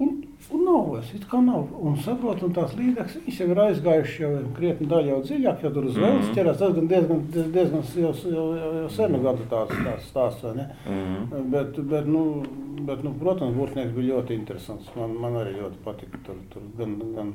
Un, 0.05 0.09
un 0.50 0.64
nav 0.66 0.88
vairs, 0.90 1.11
it 1.14 1.22
kā 1.30 1.38
nav. 1.44 1.68
Un 1.86 1.94
saprot, 2.02 2.40
un 2.42 2.52
tās 2.57 2.72
līdzekļas, 2.74 3.14
viņas 3.22 3.36
jau 3.40 3.46
ir 3.52 3.61
aizgājušas 3.64 4.16
jau 4.24 4.30
krietni 4.57 4.88
daļa 4.90 5.12
jau 5.12 5.18
dziļāk, 5.28 5.62
jau 5.62 5.70
tur 5.76 5.84
uz 5.86 5.94
vēlas 6.00 6.24
Mhm. 6.26 6.34
ķerās. 6.34 6.59
Tas 6.59 6.74
gan 6.74 6.88
diezgan, 6.90 7.20
diezgan 7.30 7.84
jau, 8.02 8.11
jau, 8.24 8.44
jau, 8.59 8.72
jau 8.80 8.88
senu 8.90 9.22
gadu 9.22 9.46
tāds, 9.52 9.70
tāds 9.86 10.09
stāsts, 10.11 10.42
vai 10.42 10.55
ne? 10.59 10.66
Mhm. 10.88 11.50
Bet, 11.55 11.78
bet, 11.94 12.07
nu, 12.11 12.24
bet 12.90 13.05
nu, 13.07 13.14
protams, 13.22 13.55
būtnieks 13.57 13.94
bija 13.94 14.14
ļoti 14.18 14.34
interesants. 14.40 14.90
Man, 14.96 15.14
man 15.20 15.32
arī 15.44 15.55
ļoti 15.61 15.78
patika 15.84 16.18
tur, 16.26 16.34
tur 16.50 16.62
gan, 16.76 16.98
gan, 16.98 17.14
gan, 17.14 17.32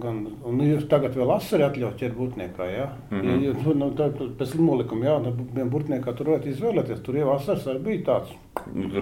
un 0.00 0.60
jūs 0.64 0.86
tagad 0.88 1.14
vēl 1.18 1.30
asari 1.36 1.62
atļaut 1.66 1.96
ķert 2.00 2.14
būtniekā, 2.16 2.66
jā? 2.72 2.86
Mm. 3.10 3.20
-hmm. 3.20 3.42
ja, 3.44 3.52
ja, 3.52 3.74
nu, 3.74 3.90
tā, 3.98 4.06
pēc 4.38 4.54
nolikuma, 4.58 5.04
jā, 5.04 5.16
tad 5.24 5.40
vien 5.54 5.70
būtniekā 5.70 6.14
tur 6.16 6.26
varētu 6.32 6.48
izvēlēties. 6.52 7.02
Tur 7.02 7.14
jau 7.16 7.30
asars 7.34 7.66
arī 7.66 7.78
bija 7.82 8.02
tāds. 8.06 8.32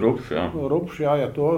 Rupšs, 0.01 0.31
jā. 0.31 0.45
Rupšs, 0.53 0.99
jā, 0.99 1.15
ja 1.21 1.27
to 1.35 1.49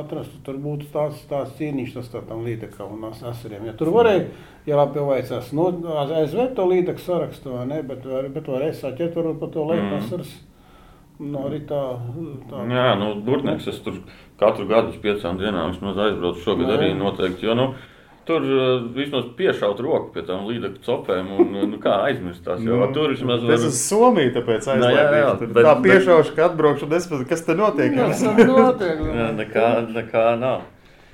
atrastu, 0.00 0.40
tur 0.44 0.54
būtu 0.62 0.86
tāds, 0.92 1.20
tāds 1.30 1.54
cīnīšs 1.58 1.94
tas 1.94 2.08
tā, 2.12 2.22
tam 2.28 2.44
līdekam 2.44 2.92
un 2.98 3.04
as- 3.10 3.22
asariem. 3.22 3.66
Ja 3.66 3.72
tur 3.72 3.88
varēja, 3.94 4.26
ja 4.66 4.76
labi 4.76 4.98
pavaicās, 4.98 5.52
nu, 5.52 5.68
aizvērt 6.22 6.54
to 6.54 6.66
līdeku 6.66 6.98
sarakstu, 6.98 7.50
vai 7.56 7.66
ne, 7.66 7.82
bet, 7.82 8.04
var- 8.06 8.28
bet 8.28 8.44
varēja 8.46 8.74
sāķēt 8.82 9.14
varbūt 9.14 9.38
pa 9.40 9.46
to 9.46 9.64
laiku 9.64 9.84
Mhm. 9.84 9.94
asars. 10.04 10.36
Nu, 11.20 11.38
arī 11.38 11.60
tā, 11.66 11.98
tā. 12.50 12.62
Jā, 12.70 12.94
nu, 12.98 13.20
Burtnieks, 13.22 13.66
es 13.66 13.80
tur 13.80 13.94
katru 14.38 14.66
gadu 14.68 14.88
uz 14.88 14.96
piecām 15.02 15.36
dienām 15.38 15.72
vismaz 15.72 15.96
aizbraucu. 15.98 16.38
Šogad 16.44 16.68
Jā. 16.68 16.76
arī 16.78 16.94
noteikti. 16.94 17.42
Jo, 17.42 17.54
nu, 17.54 17.74
tur 18.28 18.44
uh, 18.44 18.86
vismaz 18.94 19.26
piešaut 19.38 19.80
roku 19.84 20.12
pie 20.14 20.22
tām 20.28 20.44
līdzekļu 20.48 20.82
copēm 20.84 21.28
un 21.40 21.54
nu, 21.72 21.78
kā 21.82 21.94
aizmirst 22.08 22.44
tās. 22.44 22.60
Jo, 22.64 22.82
Nu, 22.82 22.88
tur 22.94 23.14
vismaz 23.14 23.44
Tas 23.48 23.64
ir 23.64 23.72
Somija, 23.76 24.34
tāpēc 24.36 24.68
Nu, 24.68 24.74
jā, 24.74 24.90
jā, 24.92 25.04
aizlaidīšu. 25.04 25.38
Tur 25.40 25.54
bet- 25.56 25.68
Tā 25.68 25.74
piešaušu, 25.86 26.34
ka 26.36 26.48
atbraukšu 26.50 26.88
un 26.88 26.96
es 26.98 27.08
pēc, 27.10 27.22
kas 27.30 27.46
te 27.46 27.56
notiek. 27.58 27.96
Tas 28.00 28.24
ir 28.26 28.42
notiek. 28.50 29.00
Jā, 29.08 29.30
nekā, 29.38 29.70
nekā 29.96 30.26
nav. 30.42 30.66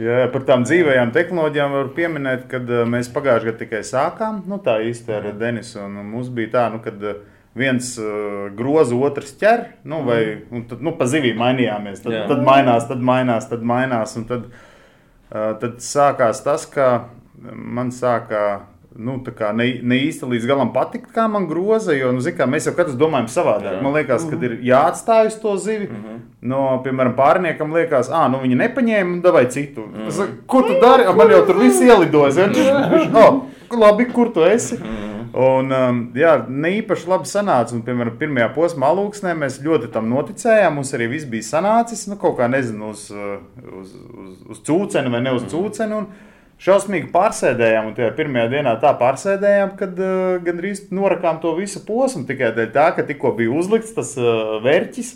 Jā, 0.03 0.25
par 0.35 0.43
tām 0.43 0.65
dzīvajām 0.67 1.13
tehnoloģijām 1.15 1.77
var 1.79 1.93
pieminēt, 1.95 2.49
ka 2.51 2.59
mēs 2.91 3.13
pagājušajā 3.15 3.53
gadā 3.53 3.61
tikai 3.63 3.85
sākām. 3.87 4.43
Nu, 4.51 4.59
tā 4.59 4.81
īsti 4.83 5.15
ar 5.21 5.31
Denisu. 5.39 5.85
Un 5.87 6.03
mums 6.11 6.33
bija 6.35 6.51
tā, 6.57 6.67
nu, 6.75 6.83
kad 6.83 6.99
uh, 6.99 7.23
viens 7.55 7.95
groza, 8.59 8.99
otrs 8.99 9.37
ķer. 9.39 9.69
Nu, 9.87 10.03
vai, 10.03 10.21
un 10.51 10.67
tad 10.67 10.83
nu, 10.83 10.97
pa 10.99 11.07
zivīm 11.07 11.39
mainījāmies. 11.39 12.03
Tad, 12.03 12.25
tad 12.33 12.43
mainās, 12.43 12.91
tad 12.91 13.07
mainās, 13.07 13.47
tad 13.53 13.63
mainās. 13.63 14.19
Un 14.19 14.27
tad, 14.27 14.51
uh, 14.51 14.71
tad 15.35 15.83
sākās 15.83 16.45
tas, 16.45 16.69
ka 16.71 17.09
man 17.55 17.91
sākā 17.95 18.45
nu, 18.95 19.17
ne, 19.59 19.67
ne 19.83 19.99
īsti 20.07 20.29
līdz 20.31 20.47
galam 20.49 20.71
patikt, 20.75 21.09
kā 21.15 21.27
man 21.31 21.49
groza. 21.51 21.95
Jo, 21.97 22.13
nu, 22.15 22.23
zin, 22.25 22.37
kā, 22.39 22.47
mēs 22.51 22.69
jau 22.69 22.75
katrs 22.77 22.99
domājam 22.99 23.27
savādāk. 23.33 23.79
Jā. 23.79 23.83
Man 23.83 23.97
liekas, 23.97 24.27
ka 24.31 24.39
ir 24.47 24.59
jāatstāj 24.69 25.31
uz 25.33 25.39
to 25.43 25.57
zivi. 25.61 25.89
No, 26.45 26.63
piemēram, 26.85 27.17
pārniekam 27.19 27.75
liekas, 27.75 28.13
ah, 28.15 28.29
nu 28.31 28.43
viņi 28.45 28.61
nepaņēma, 28.61 29.35
vai 29.35 29.47
citu. 29.51 29.89
Es 30.07 30.21
saku, 30.21 30.45
Ko 30.51 30.63
tu 30.67 30.79
dari? 30.83 31.09
Man 31.17 31.33
jau 31.35 31.43
tur 31.49 31.61
viss 31.63 31.83
ielidojas. 31.83 32.39
Ja? 32.45 32.87
Viņš, 32.91 33.11
oh, 33.19 33.43
labi, 33.79 34.07
kur 34.13 34.31
tu 34.35 34.45
esi? 34.47 34.79
Un, 35.35 35.73
um, 35.75 35.97
jā, 36.15 36.37
ne 36.47 36.77
īpaši 36.79 37.09
labi 37.11 37.27
sanāca. 37.27 37.75
Un, 37.75 37.83
piemēram, 37.87 38.15
pirmajā 38.21 38.53
posmā 38.55 38.93
alūksnē 38.93 39.33
mēs 39.39 39.59
ļoti 39.65 39.89
tam 39.95 40.07
noticējām. 40.13 40.77
Mums 40.79 40.93
arī 40.95 41.09
viss 41.11 41.27
bija 41.31 41.49
sanācis, 41.49 42.05
nu, 42.07 42.19
kaut 42.21 42.37
kā 42.39 42.47
nezinu, 42.51 42.93
uz, 42.95 43.09
uh, 43.11 43.41
uz, 43.81 43.97
uz, 43.99 44.37
uz 44.55 44.63
cūceni 44.69 45.11
vai 45.11 45.25
ne 45.25 45.33
uz 45.35 45.49
cūceni. 45.51 45.99
Un 45.99 46.07
šausmīgi 46.63 47.11
pārsēdējām, 47.15 47.89
un 47.91 47.97
tajā 47.97 48.13
pirmajā 48.15 48.53
dienā 48.53 48.77
tā 48.83 48.93
pārsēdējām, 49.01 49.75
kad 49.81 49.99
uh, 49.99 50.37
gandrīz 50.47 50.85
norakām 50.95 51.43
to 51.43 51.57
visu 51.59 51.83
posmu 51.83 52.23
tikai 52.29 52.53
dēļ 52.55 52.71
tā, 52.77 52.87
ka 52.95 53.03
tikko 53.09 53.35
bija 53.35 53.51
uzlikts 53.59 53.97
tas 53.97 54.15
uh, 54.21 54.61
vērķis, 54.63 55.13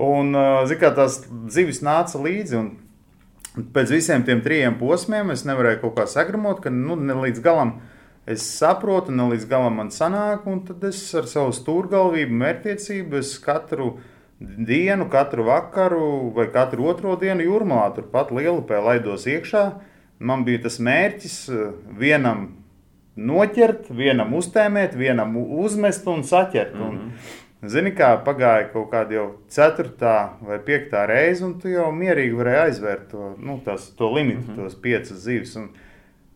un, 0.00 0.32
uh, 0.32 0.62
zin 0.70 0.80
kā, 0.80 0.94
tās 0.96 1.20
zivis 1.52 1.84
nāca 1.84 2.20
līdzi. 2.24 2.62
Un, 2.62 2.76
Pēc 3.74 3.90
visiem 3.90 4.22
tiem 4.22 4.38
trim 4.38 4.76
posmiem 4.78 5.32
es 5.34 5.40
nevarēju 5.48 5.80
kaut 5.82 5.96
kā 5.96 6.04
sagramot, 6.06 6.60
ka 6.62 6.70
nu, 6.70 6.94
ne 6.94 7.16
līdz 7.24 7.40
galam 7.42 7.72
es 8.28 8.44
saprotu, 8.58 9.14
ne 9.14 9.30
līdz 9.32 9.48
galam 9.48 9.78
man 9.80 9.90
sanāk, 9.94 10.46
un 10.50 10.60
tad 10.68 10.84
es 10.88 11.00
ar 11.16 11.28
savu 11.30 11.54
stūrgalvību, 11.56 12.38
mērķtiecību, 12.42 13.22
es 13.22 13.32
katru 13.42 13.94
dienu, 14.38 15.08
katru 15.10 15.48
vakaru 15.48 16.30
vai 16.36 16.46
katru 16.54 16.86
otro 16.92 17.16
dienu 17.20 17.46
jūrmalā 17.46 17.90
turpat 17.96 18.30
lielupē 18.34 18.82
laidos 18.84 19.26
iekšā. 19.26 19.64
Man 20.18 20.44
bija 20.46 20.64
tas 20.66 20.78
mērķis 20.82 21.36
eh, 21.54 21.66
vienam 21.98 22.48
noķert, 23.18 23.90
vienam 23.94 24.34
uztēmēt, 24.38 24.96
vienam 24.98 25.36
uzmest 25.38 26.06
un 26.10 26.24
saķert. 26.26 26.74
Mm 26.74 26.80
-hmm. 26.80 26.88
un, 26.88 27.46
Zini, 27.66 27.90
kā 27.90 28.12
pagāja 28.22 28.68
kaut 28.70 28.92
kāda 28.92 29.14
jau 29.16 29.26
ceturtā 29.50 30.38
vai 30.46 30.60
piektā 30.62 31.06
reize, 31.10 31.44
un 31.44 31.56
tu 31.58 31.68
jau 31.68 31.88
mierīgi 31.90 32.36
varēji 32.38 32.60
aizvērt 32.64 33.08
to, 33.10 33.32
nu, 33.42 33.56
tās, 33.64 33.88
to 33.98 34.12
limitu, 34.14 34.40
mm 34.40 34.54
-hmm. 34.54 34.56
tos 34.62 34.74
piecas 34.74 35.18
zivis. 35.24 35.56
Un 35.56 35.68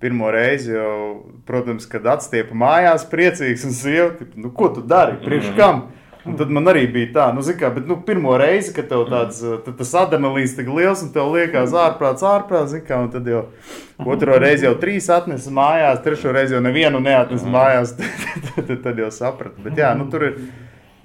pirmo 0.02 0.30
reizi 0.34 0.74
jau, 0.74 1.22
protams, 1.46 1.86
kad 1.90 2.06
atstiepa 2.16 2.56
mājās, 2.58 3.06
priecīgs 3.10 3.66
un 3.68 3.76
tipa, 4.18 4.32
nu, 4.36 4.50
ko 4.54 4.72
tu 4.74 4.82
dari, 4.82 5.18
priekš 5.22 5.52
kam? 5.58 5.86
Un 6.22 6.36
tad 6.38 6.52
man 6.54 6.70
arī 6.70 6.84
bija 6.86 7.08
tā, 7.16 7.22
nu, 7.34 7.42
zini 7.42 7.58
kā, 7.58 7.72
bet, 7.74 7.86
nu, 7.90 7.96
pirmo 8.06 8.36
reizi, 8.38 8.70
kad 8.76 8.86
tev 8.90 9.08
tāds, 9.10 9.40
tad 9.64 9.74
tas 9.80 9.94
adrenalīns 10.04 10.54
tik 10.54 10.68
liels, 10.70 11.02
un 11.02 11.10
tev 11.14 11.32
liekas 11.34 11.74
ārprāts, 11.74 12.22
ārprāts, 12.22 12.70
zini 12.76 12.86
kā, 12.86 13.00
un 13.02 13.10
tad 13.10 13.26
jau 13.26 13.40
otro 14.06 14.36
reizi 14.38 14.68
jau 14.68 14.76
trīs 14.78 15.10
atnesa 15.10 15.50
mājās, 15.54 15.98
trešo 16.04 16.34
reizi 16.34 16.54
jau 16.54 16.62
nevienu 16.62 17.02
neatnesa 17.02 17.50
mājās, 17.50 17.96
tad, 17.98 18.60
tad, 18.60 18.76
tad 18.84 19.02
jau 19.02 19.10
sapratu. 19.14 19.64
Bet 19.66 19.82
jā, 19.82 19.90
nu, 19.98 20.06
tur 20.12 20.28
ir. 20.30 20.38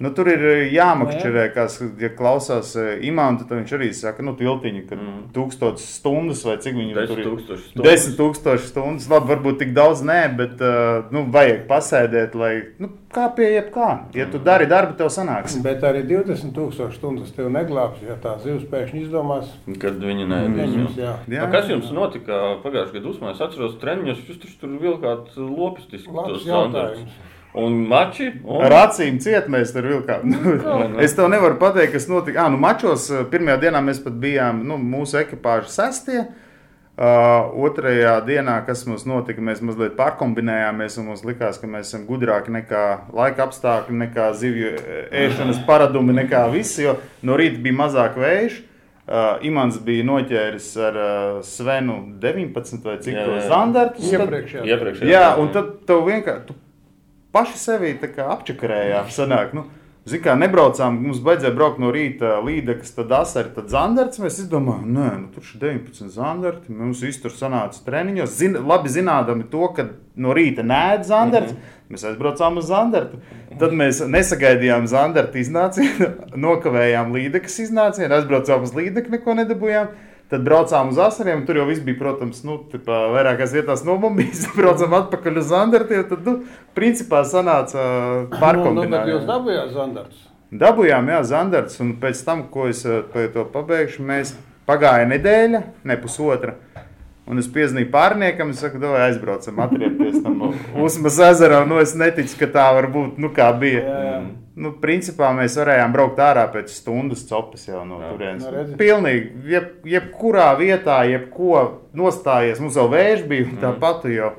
Nu, 0.04 0.12
tur 0.14 0.30
ir 0.30 0.44
jāmakšķerē, 0.70 1.48
kas, 1.56 1.80
ja 1.98 2.12
klausās 2.14 2.76
eh, 2.78 3.00
imānu, 3.10 3.42
tad 3.42 3.56
viņš 3.58 3.72
arī 3.78 3.90
saka, 3.98 4.26
nu, 4.26 4.36
tiltiņi, 4.38 4.84
ka 4.90 4.98
mm. 4.98 5.16
tūkstotis 5.34 5.88
stundas 5.98 6.44
vai 6.46 6.58
cik 6.62 6.78
viņi 6.78 6.98
tur 7.00 7.22
ir. 7.22 7.30
tūkstoši. 7.32 7.72
Desmit 7.82 8.18
tūkstoši 8.20 8.70
stundas, 8.70 9.08
labi, 9.10 9.32
varbūt 9.34 9.58
tik 9.64 9.74
daudz 9.78 10.04
nē, 10.06 10.20
bet, 10.38 10.62
uh, 10.62 11.08
nu, 11.14 11.26
vajag 11.34 11.64
pasēdēt, 11.72 12.38
lai, 12.38 12.52
nu, 12.84 12.92
kā 13.14 13.26
pie 13.34 13.50
jebkā. 13.56 13.90
Ja 14.18 14.28
tu 14.30 14.42
dari 14.44 14.68
darbu, 14.70 14.94
tev 15.00 15.10
sanāks. 15.14 15.58
Bet 15.66 15.82
arī 15.88 16.04
20,000 16.06 16.94
stundas 16.98 17.34
tev 17.34 17.50
neglābs, 17.54 18.04
ja 18.06 18.20
tā 18.22 18.36
zivs 18.44 18.68
pēkšņi 18.70 19.06
izdomās. 19.08 19.50
Kad 19.82 19.98
viņi 20.04 20.28
Neņems, 20.28 21.00
jā. 21.00 21.16
Jā. 21.32 21.48
A, 21.48 21.50
Kas 21.54 21.72
jums 21.72 21.90
notika 21.96 22.58
pagājušajā 22.62 23.02
gadā? 23.02 23.32
Es 23.34 23.42
atceros, 23.48 23.80
treniņos 23.82 24.22
jūs 24.28 24.60
tur 24.62 24.78
vilkāt 24.82 25.34
lopistiski 25.38 26.14
Labs 26.14 26.38
tos 26.38 26.46
jautājums. 26.46 27.02
standartus. 27.08 27.36
Un 27.58 27.78
mači? 27.90 28.28
Un... 28.46 28.62
Ar 28.68 28.76
acīm 28.86 29.18
ciet 29.24 29.48
mēs 29.50 29.72
tur 29.76 29.88
vilkām. 29.90 30.26
Nu, 30.38 31.00
es 31.02 31.16
tev 31.18 31.30
nevaru 31.34 31.58
pateikt, 31.62 31.96
kas 31.96 32.06
notika. 32.12 32.44
Ah, 32.46 32.52
nu, 32.54 32.60
mačos 32.62 33.08
pirmajā 33.32 33.58
dienā 33.68 33.82
mēs 33.86 34.02
pat 34.04 34.18
bijām 34.22 34.62
nu, 34.68 34.78
mūsu 34.78 35.18
ekipāža 35.24 35.72
sestie. 35.80 36.26
Uh, 36.98 37.52
otrajā 37.68 38.16
dienā, 38.26 38.56
kas 38.66 38.80
mums 38.90 39.04
notika, 39.06 39.38
mēs 39.46 39.60
mazliet 39.62 39.94
pārkombinējāmies 40.00 40.96
un 40.98 41.12
mums 41.12 41.22
likās, 41.28 41.60
ka 41.62 41.70
mēs 41.70 41.92
esam 41.92 42.08
gudrāki 42.08 42.50
nekā 42.56 42.82
laika 43.14 43.46
apstākļi, 43.46 44.00
nekā 44.02 44.32
zivju 44.40 44.72
ēšanas 45.14 45.60
paradumi, 45.68 46.16
nekā 46.24 46.48
visi. 46.56 46.88
Jo 46.88 46.96
no 47.22 47.38
rīta 47.38 47.62
bija 47.62 47.78
mazāk 47.84 48.18
vējš. 48.18 48.58
Uh, 49.08 49.38
Imants 49.46 49.78
bija 49.86 50.04
noķēris 50.10 50.72
ar 50.84 50.98
uh, 51.00 51.38
Svenu 51.46 52.00
19 52.20 52.82
vai 52.90 52.98
cik 53.06 53.14
Jā, 53.14 53.22
to 53.30 53.36
jā, 53.38 53.44
jā. 53.44 53.50
zandartus. 53.54 54.10
tad- 54.10 54.24
Iepriekšējā. 54.26 54.66
Iepriekšējā. 54.74 55.12
Jā, 55.14 55.28
un 55.40 55.54
tad 55.54 55.70
tev 55.88 56.02
vienkārši 56.10 56.58
paši 57.38 57.62
sevi 57.62 57.94
apčakarējām. 58.02 59.12
Sanāk, 59.14 59.54
nu, 59.58 59.68
Zini, 60.08 60.22
kā 60.24 60.38
nebraucām, 60.40 61.02
mums 61.04 61.18
vajadzēja 61.20 61.52
braukt 61.52 61.82
no 61.84 61.90
rīta 61.92 62.38
līdekas, 62.40 62.94
tad 62.96 63.10
asari, 63.12 63.50
tad 63.52 63.68
zandarts. 63.74 64.22
Mēs 64.24 64.38
izdomājām, 64.46 64.86
nē, 64.96 65.08
nu, 65.20 65.28
tur 65.34 65.44
ir 65.44 65.60
19 65.66 66.14
zandarti. 66.14 66.72
Mums 66.72 67.02
viss 67.04 67.20
tur 67.20 67.34
sanāca 67.36 67.82
treniņos. 67.84 68.38
Zin, 68.40 68.56
labi 68.70 68.94
zinādami 68.94 69.50
to, 69.52 69.68
ka 69.76 69.90
no 70.16 70.36
rīta 70.38 70.64
nē, 70.64 71.04
zandarts. 71.04 71.52
Mm 71.52 71.58
-hmm. 71.58 71.92
Mēs 71.92 72.08
aizbraucām 72.08 72.58
uz 72.58 72.70
zandartu. 72.72 73.20
Tad 73.60 73.76
mēs 73.76 74.00
nesagaidījām 74.08 74.88
zandarta 74.88 75.40
iznācienu, 75.40 76.10
nokavējām 76.46 77.12
līdekas 77.12 77.60
iznācienu, 77.68 78.14
aizbraucām 78.16 78.64
uz 78.64 78.74
līdeku, 78.76 79.12
neko 79.12 79.36
nedabūjām. 79.42 79.88
Tad 80.28 80.44
braucām 80.44 80.90
uz 80.92 80.98
asariem, 81.00 81.46
tur 81.48 81.62
jau 81.62 81.66
viss 81.70 81.80
bija, 81.84 81.96
protams, 82.02 82.42
nu, 82.44 82.58
tipā, 82.68 82.98
vairākās 83.14 83.54
vietās 83.56 83.86
nobombīts. 83.88 84.50
Braucām 84.58 84.96
atpakaļ 84.98 85.40
uz 85.40 85.52
zandartiem, 85.54 86.02
tad, 86.10 86.28
nu, 86.28 86.64
principā 86.76 87.22
sanāca 87.24 87.86
Nu, 88.84 88.90
nu, 88.90 88.98
bet 88.98 89.14
jūs 89.14 89.24
dabūjāt 89.30 89.72
zandarts. 89.76 90.26
Dabūjām, 90.52 91.08
jā, 91.14 91.22
zandarts, 91.28 91.80
un 91.84 91.94
pēc 92.02 92.24
tam, 92.28 92.44
ko 92.52 92.68
es 92.72 92.84
eh, 92.88 93.30
to 93.32 93.46
pabeigšu, 93.54 94.04
mēs 94.08 94.34
pagāja 94.68 95.08
nedēļa, 95.14 95.64
ne 95.88 95.98
pusotra. 96.02 96.58
Un 97.28 97.40
es 97.40 97.48
piezvanīju 97.52 97.90
pārniekam, 97.92 98.52
es 98.52 98.60
saku, 98.64 98.80
vai 98.84 99.06
aizbraucam, 99.10 99.64
atriepties 99.64 100.20
tam 100.24 100.44
Usmas 100.88 101.20
ezerā. 101.24 101.64
Nu, 101.68 101.80
es 101.84 101.96
neticu, 102.00 102.36
ka 102.44 102.52
tā 102.52 102.68
var 102.76 102.88
būt, 102.92 103.16
nu, 103.20 103.32
kā 103.36 103.48
bija. 103.60 103.84
Jā, 103.84 104.04
jā. 104.12 104.20
Nu, 104.58 104.72
principā 104.82 105.30
mēs 105.38 105.54
varējām 105.60 105.92
braukt 105.94 106.20
ārā 106.24 106.48
pēc 106.50 106.72
stundas 106.74 107.22
copas 107.30 107.68
jau 107.68 107.84
no 107.86 108.00
turienes. 108.02 108.42
Nu, 108.42 108.54
redzi. 108.56 108.78
Pilnīgi, 108.80 109.28
jeb, 109.54 109.68
jebkurā 109.86 110.48
vietā, 110.58 111.04
jebko 111.06 111.60
nostājies. 111.98 112.62
Mums 112.64 112.80
jau 112.80 112.88
vējš 112.90 113.22
bija, 113.30 113.46
un 113.52 113.60
tāpat 113.62 114.08
jau 114.10 114.32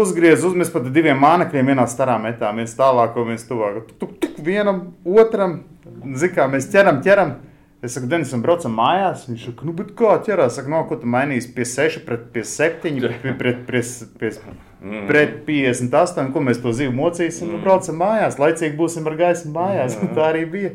uzgriez, 0.00 0.42
uzmet 0.48 0.74
pat 0.74 0.90
diviem 0.90 1.22
mānekļiem 1.22 1.70
vienā 1.70 1.86
starā 1.90 2.18
metā, 2.18 2.50
viens 2.56 2.74
tālāk, 2.74 3.14
viens 3.30 3.46
tuvāk. 3.46 3.84
Tuk, 3.94 4.18
tuk, 4.22 4.40
vienam, 4.42 4.88
otram, 5.06 5.60
zin 6.18 6.34
kā 6.34 6.50
mēs 6.50 6.66
ķeram, 6.74 6.98
ķeram. 7.06 7.36
Es 7.86 7.94
saku, 7.94 8.10
Denisam, 8.10 8.42
braucam 8.42 8.74
mājās. 8.74 9.28
Viņš 9.30 9.50
saka, 9.52 9.68
nu, 9.68 9.76
bet 9.76 9.94
kā 9.94 10.16
ķerās? 10.26 10.56
Saka, 10.58 10.72
no, 10.72 10.82
ko 10.90 10.98
tu 10.98 11.06
mainīsi 11.12 11.54
pie 11.54 11.68
6, 11.68 12.02
pret 12.08 12.26
pie 12.34 12.42
7, 12.42 12.96
pret, 13.04 13.20
pret, 13.22 13.38
pret, 13.38 13.60
pret, 13.70 14.18
pret, 14.18 14.65
pret 14.80 15.40
58, 15.46 16.30
ko 16.34 16.42
mēs 16.44 16.60
to 16.62 16.72
zivu 16.76 16.94
mocīsim. 16.96 17.50
Nu, 17.54 17.60
braucam 17.64 17.98
mājās, 18.02 18.38
laicīgi 18.40 18.76
būsim 18.78 19.08
ar 19.08 19.18
gaismu 19.18 19.54
mājās. 19.56 19.98
Un 20.02 20.14
tā 20.16 20.30
arī 20.32 20.46
bija. 20.52 20.72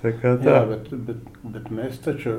Tā 0.00 0.14
kā 0.16 0.36
tā. 0.40 0.56
Jā, 0.56 0.64
bet, 0.70 0.88
bet, 1.08 1.28
bet 1.56 1.68
mēs 1.74 2.00
taču 2.04 2.38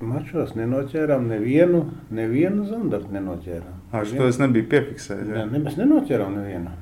mačos 0.00 0.54
nenoķērām 0.58 1.28
nevienu, 1.30 1.84
nevienu 2.14 2.66
zandartu. 2.68 3.12
Nenoķērām. 3.14 3.78
Ā, 3.92 4.04
šo 4.06 4.28
es 4.28 4.38
nebiju 4.42 4.68
piefiksējis. 4.70 5.26
Ne, 5.30 5.46
ne, 5.50 5.62
mēs 5.64 5.78
nenoķērām 5.80 6.38
nevienu. 6.38 6.74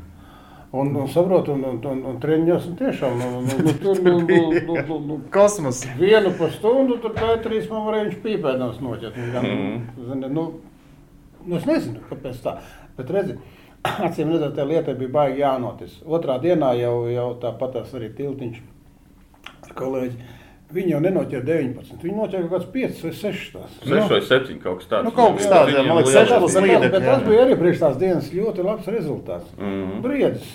Un, 0.77 0.91
un 0.99 1.07
saprotu, 1.09 1.55
un, 1.55 1.63
un, 1.65 1.77
un, 1.89 2.01
un 2.11 2.17
treniņos 2.21 2.67
tiešām 2.77 3.15
nu, 3.21 3.29
nu, 3.47 3.59
nu, 3.65 3.75
tur 3.81 4.01
nu, 4.03 4.17
nu, 4.19 4.41
nu, 4.67 4.75
nu, 4.89 4.97
nu, 5.07 5.19
Kosmos. 5.33 5.85
vienu 5.97 6.33
pa 6.37 6.51
stundu 6.53 6.99
tur 7.01 7.15
tā 7.17 7.37
trīs 7.45 7.71
man 7.71 7.87
varēja 7.87 8.09
viņš 8.09 8.19
pīpēdams 8.25 8.83
noķert. 8.85 9.21
Nu, 9.47 10.09
zini, 10.11 10.33
nu, 10.35 10.45
nu, 11.47 11.61
es 11.61 11.69
nezinu, 11.71 12.03
kāpēc 12.11 12.43
tā. 12.45 12.57
Bet 12.97 13.11
redzi, 13.15 13.37
acīm 14.07 14.33
redzot, 14.33 14.55
tā 14.57 14.65
lieta 14.69 14.95
bija 14.99 15.13
baigi 15.19 15.43
jānotis. 15.45 15.99
Otrā 16.07 16.39
dienā 16.43 16.73
jau, 16.81 16.97
jau 17.13 17.29
tāpatās 17.43 17.93
arī 17.99 18.11
tiltiņš 18.17 18.63
ar 19.69 19.77
kolēģi. 19.79 20.33
Viņi 20.77 20.91
jau 20.97 20.99
nenoķēra 21.05 21.45
19, 21.47 22.01
viņi 22.03 22.17
noķēra 22.17 22.49
kaut 22.49 22.55
kāds 22.57 22.71
5 22.75 23.03
vai 23.05 23.11
6 23.15 23.51
tās. 23.55 23.75
6 23.87 24.09
vai 24.11 24.19
7 24.27 24.57
kaut 24.65 24.81
kas 24.81 24.89
tāds. 24.91 25.07
Nu, 25.07 25.13
kaut 25.15 25.37
kas 25.39 25.47
tāds, 25.53 25.71
jā, 25.77 25.85
man 25.87 26.01
liekas, 26.01 26.11
Viņiem 26.11 26.17
sešas 26.17 26.33
lielāks 26.33 26.43
plus 26.43 26.57
bija. 26.57 26.65
līderi. 26.81 26.91
Bet 26.97 27.05
jā. 27.07 27.13
tas 27.13 27.29
bija 27.29 27.45
arī 27.45 27.59
priekš 27.61 27.83
tās 27.85 28.01
dienas 28.01 28.33
ļoti 28.35 28.65
labs 28.67 28.89
rezultāts. 28.91 29.53
Mhm. 29.61 30.01
Briedis. 30.03 30.49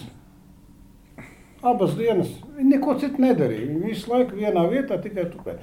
Abas 1.72 1.94
dienas 1.96 2.34
viņi 2.58 2.74
neko 2.74 2.98
citu 3.00 3.22
nedarīja. 3.24 3.70
Viņi 3.70 3.88
visu 3.88 4.12
laiku 4.12 4.36
vienā 4.42 4.66
vietā 4.72 4.98
tikai 5.02 5.28
tupē. 5.32 5.56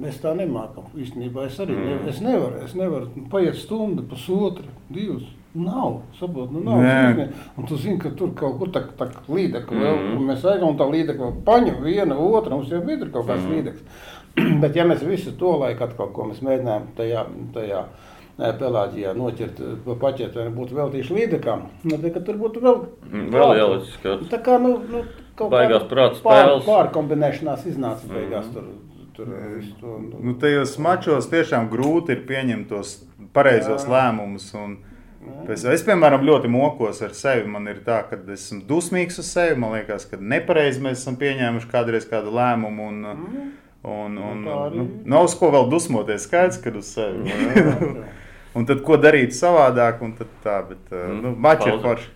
Mēs 0.00 0.16
tā 0.22 0.32
nemākam. 0.38 0.86
Īstenībā 0.98 1.44
es 1.50 1.58
arī 1.62 1.76
ne, 1.76 1.98
es 2.10 2.20
nevaru. 2.24 2.62
Es 2.64 2.72
nevaru 2.78 3.10
nu, 3.12 3.26
paiet 3.30 3.58
stundu, 3.60 4.06
pusotra, 4.10 4.64
divas. 4.88 5.26
Nav, 5.54 6.00
saprot, 6.18 6.50
nu 6.50 6.60
nav. 6.66 6.80
Nē. 6.82 7.28
Un 7.58 7.66
tu 7.68 7.76
zini, 7.78 7.98
ka 8.02 8.10
tur 8.18 8.32
kaut 8.34 8.56
kur 8.58 8.72
tā, 8.74 8.80
tā 8.98 9.06
līdeka 9.30 9.70
vēl, 9.70 10.00
un 10.16 10.24
mēs 10.26 10.42
aizgājām 10.42 10.72
un 10.72 10.78
tā 10.80 10.88
līdeka 10.90 11.20
vēl 11.22 11.36
paņem 11.46 11.76
viena 11.84 12.16
otra, 12.18 12.56
mums 12.56 12.72
jau 12.74 12.80
bija 12.82 12.98
tur 13.04 13.12
kaut 13.14 13.28
kāds 13.30 13.46
līdeks. 13.52 13.84
Bet 14.64 14.74
ja 14.74 14.82
mēs 14.88 15.04
visu 15.06 15.30
to 15.38 15.52
laiku 15.60 15.84
atkal, 15.86 16.08
ko 16.16 16.26
mēs 16.32 16.42
mēģinājām 16.42 16.90
tajā, 16.98 17.22
tajā 17.54 17.84
Nē, 18.34 18.48
Pelāģijā 18.58 19.12
noķert 19.14 19.60
eh, 19.62 19.74
pa 19.84 19.94
paķetu, 19.94 20.40
vai 20.40 20.48
būtu 20.56 20.74
veltījuši 20.74 21.14
līdzekam. 21.14 21.60
Nu, 21.86 21.98
tā, 22.02 22.10
ka 22.16 22.18
tur 22.26 22.40
būtu 22.40 22.62
vēl, 22.64 22.80
Mm, 23.12 23.28
Vēl 23.30 23.52
ielicis 23.60 23.92
kaut 24.02 24.24
tā 24.32 24.40
kā, 24.42 24.56
nu, 24.58 24.72
nu 24.90 25.04
kaut 25.38 25.52
Baigās 25.52 25.84
kāda 25.84 25.90
prāta 25.92 26.18
pār, 26.24 26.40
spēles. 26.40 26.64
pārkombinēšanās 26.66 27.62
iznāca 27.70 28.10
beigās 28.10 28.48
tur. 28.50 28.64
tur 29.14 29.30
visu 29.54 29.76
to, 29.78 30.00
nu, 30.02 30.18
Nu, 30.18 30.34
tajos 30.42 30.74
mačos 30.82 31.28
tiešām 31.30 31.68
grūti 31.70 32.16
ir 32.16 32.24
pieņemt 32.26 32.66
tos 32.72 32.96
pareizos 33.32 33.86
lēmumus. 33.86 34.48
un 34.58 34.74
Es, 35.44 35.64
es, 35.68 35.82
piemēram, 35.84 36.24
ļoti 36.24 36.48
mokos 36.48 37.02
ar 37.04 37.12
sevi. 37.16 37.44
Man 37.50 37.68
ir 37.68 37.82
tā, 37.84 37.98
ka 38.08 38.16
esmu 38.32 38.62
dusmīgs 38.68 39.20
uz 39.20 39.28
sevi. 39.28 39.58
Man 39.60 39.74
liekas, 39.76 40.06
ka 40.08 40.16
nepareizi 40.20 40.80
mēs 40.84 41.02
esam 41.02 41.18
pieņēmuši 41.20 41.68
kādreiz 41.70 42.08
kādu 42.08 42.32
lēmumu. 42.34 42.88
Un, 42.88 43.00
un, 43.84 44.18
un, 44.30 44.44
Tā 44.48 44.58
arī. 44.66 44.80
nu, 44.80 44.86
nav 45.14 45.28
uz 45.28 45.36
ko 45.36 45.52
vēl 45.52 45.68
dusmoties. 45.72 46.24
Skaidrs, 46.24 46.60
ka 46.64 46.72
uz 46.80 46.94
sevi. 46.96 47.34
un 48.56 48.68
tad 48.68 48.80
ko 48.86 48.96
darīt 49.00 49.36
savādāk? 49.36 50.00
Un 50.04 50.16
tad 50.16 50.32
tā, 50.46 50.60
bet 50.70 50.92
mm. 50.92 51.20
nu, 51.20 51.34
mači 51.36 51.68
ir 51.72 51.80
forši. 51.84 52.12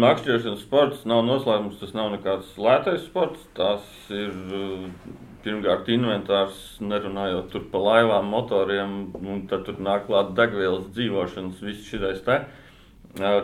Makšķerēšanas 0.00 0.62
sports 0.64 1.02
nav 1.08 1.26
noslēpums, 1.26 1.80
tas 1.82 1.90
nav 1.98 2.12
nekāds 2.14 2.54
lētais 2.62 3.02
sports. 3.04 3.42
Tas 3.58 3.82
ir 4.14 4.30
uh, 4.30 4.86
pirmkārt 5.44 5.88
inventārs, 5.92 6.58
nerunājot 6.84 7.50
tur 7.52 7.64
par 7.72 7.84
laivām, 7.86 8.28
motoriem, 8.32 8.94
un 9.20 9.46
tad 9.50 9.64
tur 9.68 9.80
nāk 9.82 10.06
klāt 10.08 10.34
degvielas, 10.38 10.90
dzīvošanas, 10.96 11.62
viss 11.64 11.88
šis 11.88 12.22
te. 12.26 12.38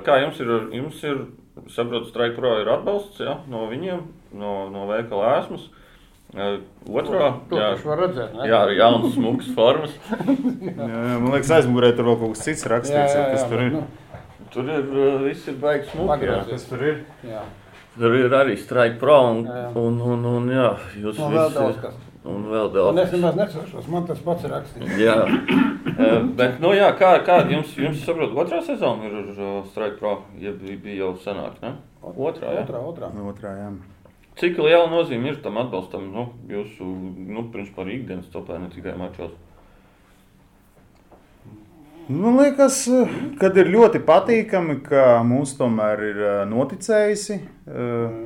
Kā 0.07 0.21
jums 0.23 0.39
ir, 0.45 0.53
jums 0.77 1.03
ir 1.07 1.25
saprotu, 1.73 2.11
Strike 2.11 2.37
Pro 2.37 2.53
ir 2.61 2.69
atbalsts 2.71 3.21
ja, 3.25 3.41
no 3.51 3.65
viņiem, 3.71 4.05
no, 4.39 4.55
no 4.71 4.87
veikala 4.91 5.39
esmas. 5.41 5.67
Uh, 6.37 6.59
Otrā, 6.91 7.29
to 7.49 7.57
jā, 7.57 7.69
taču 7.77 7.87
var 7.89 8.01
redzēt, 8.03 8.33
ne? 8.35 8.47
jā, 8.51 8.59
ar 8.67 8.73
jaunas, 8.75 9.13
smukas 9.15 9.47
formas. 9.55 9.93
Jā, 10.11 10.89
jā, 10.91 11.21
man 11.23 11.31
liekas, 11.31 11.53
aizmugurē 11.55 11.93
tur 11.97 12.11
vēl 12.11 12.19
kaut 12.21 12.35
kas 12.35 12.43
cits 12.49 12.67
rakstīts. 12.69 13.15
jā, 13.15 13.23
kas 13.31 13.45
tur 13.47 13.63
ir? 13.63 13.77
nu, 13.79 13.85
Tur 14.53 14.69
ir 14.73 14.91
viss 15.23 15.47
ir 15.49 15.57
jā. 15.63 16.09
Pagriezies. 16.11 16.51
Kas 16.51 16.67
tur 16.69 16.83
ir? 16.83 16.99
jā. 17.31 17.45
Tur 17.97 18.15
ir 18.19 18.35
arī 18.37 18.57
Strike 18.61 18.99
Pro 19.01 19.17
un, 19.31 19.45
Jā, 19.49 19.71
un, 19.81 20.01
un, 20.01 20.25
un 20.37 20.51
jā, 20.53 20.69
jūs 21.01 21.19
Un 21.23 21.33
vēl 21.33 21.55
daudz 21.55 21.81
kas. 21.81 21.95
Un 22.27 22.43
vēl 22.51 22.69
Un 22.69 22.75
daudz. 22.75 22.99
es 23.05 23.13
nemaz 23.15 23.37
neceršos, 23.39 23.87
man 23.89 24.07
tas 24.09 24.19
pats 24.25 24.45
ir 24.45 24.51
rakstīts. 24.57 24.97
Jā, 25.01 25.17
Eh, 25.97 26.19
bet, 26.37 26.59
nu, 26.61 26.75
jā, 26.77 26.91
kā, 26.99 27.15
kā 27.25 27.39
jums, 27.49 27.71
jums 27.79 28.03
saprot, 28.05 28.35
otrā 28.37 28.59
sezona 28.61 29.07
ir 29.07 29.15
ar 29.17 29.63
Strike 29.71 29.97
Pro, 29.97 30.11
ja 30.43 30.51
bija, 30.53 30.77
bija 30.83 30.97
jau 31.07 31.13
senāk, 31.23 31.55
ne? 31.63 31.71
Otrā, 32.03 32.51
jā. 32.53 32.65
Otrā, 32.67 32.83
otrā. 32.85 33.09
Otrā, 33.31 33.53
jā. 33.57 33.71
Cik 34.37 34.59
liela 34.61 34.91
nozīme 34.93 35.31
ir 35.31 35.39
tam 35.41 35.57
atbalstam, 35.63 36.11
nu, 36.13 36.27
jūsu, 36.53 36.85
nu, 36.85 37.47
principā 37.55 37.87
arī 37.87 38.01
ikdienas 38.03 38.29
topē, 38.35 38.59
ne 38.61 38.69
tikai 38.75 38.93
mačos? 39.01 39.33
Man 42.07 42.37
liekas, 42.39 42.85
ka 43.41 43.49
ir 43.59 43.69
ļoti 43.73 43.99
patīkami, 44.07 44.79
ka 44.85 45.25
mums 45.27 45.57
tomēr 45.59 46.03
ir 46.07 46.21
eh, 46.23 46.35
noticējusi 46.47 47.35
eh, 47.35 48.21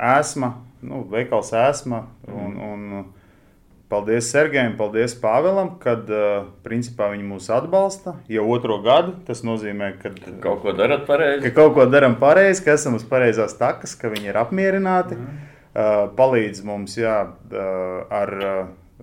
ēsma, 0.00 0.48
nu, 0.88 1.02
veikals 1.12 1.52
ēsma. 1.52 2.06
Un, 2.32 2.54
un 2.56 3.02
paldies 3.92 4.30
Sergejam, 4.32 4.78
paldies 4.78 5.12
Pāvēlam, 5.20 5.74
kad 5.82 6.08
eh, 6.08 6.48
principā 6.64 7.10
viņi 7.12 7.28
mūs 7.34 7.50
atbalsta 7.52 8.16
jau 8.32 8.46
otro 8.56 8.80
gadu. 8.86 9.18
Tas 9.28 9.44
nozīmē, 9.44 9.92
ka, 10.00 10.14
Kaut 10.40 10.64
ko 10.64 10.72
darat 10.78 11.04
pareizi? 11.10 11.44
ka 11.44 11.52
kaut 11.60 11.76
ko 11.76 11.86
darām 11.92 12.16
pareizi, 12.22 12.64
ka 12.64 12.78
esam 12.80 12.96
uz 12.96 13.04
pareizās 13.04 13.52
takas, 13.60 13.92
ka 14.00 14.08
viņi 14.14 14.32
ir 14.32 14.40
apmierināti. 14.40 15.20
Uh, 15.72 16.08
palīdz 16.16 16.64
mums 16.68 16.98
jā, 16.98 17.20
ar, 18.12 18.32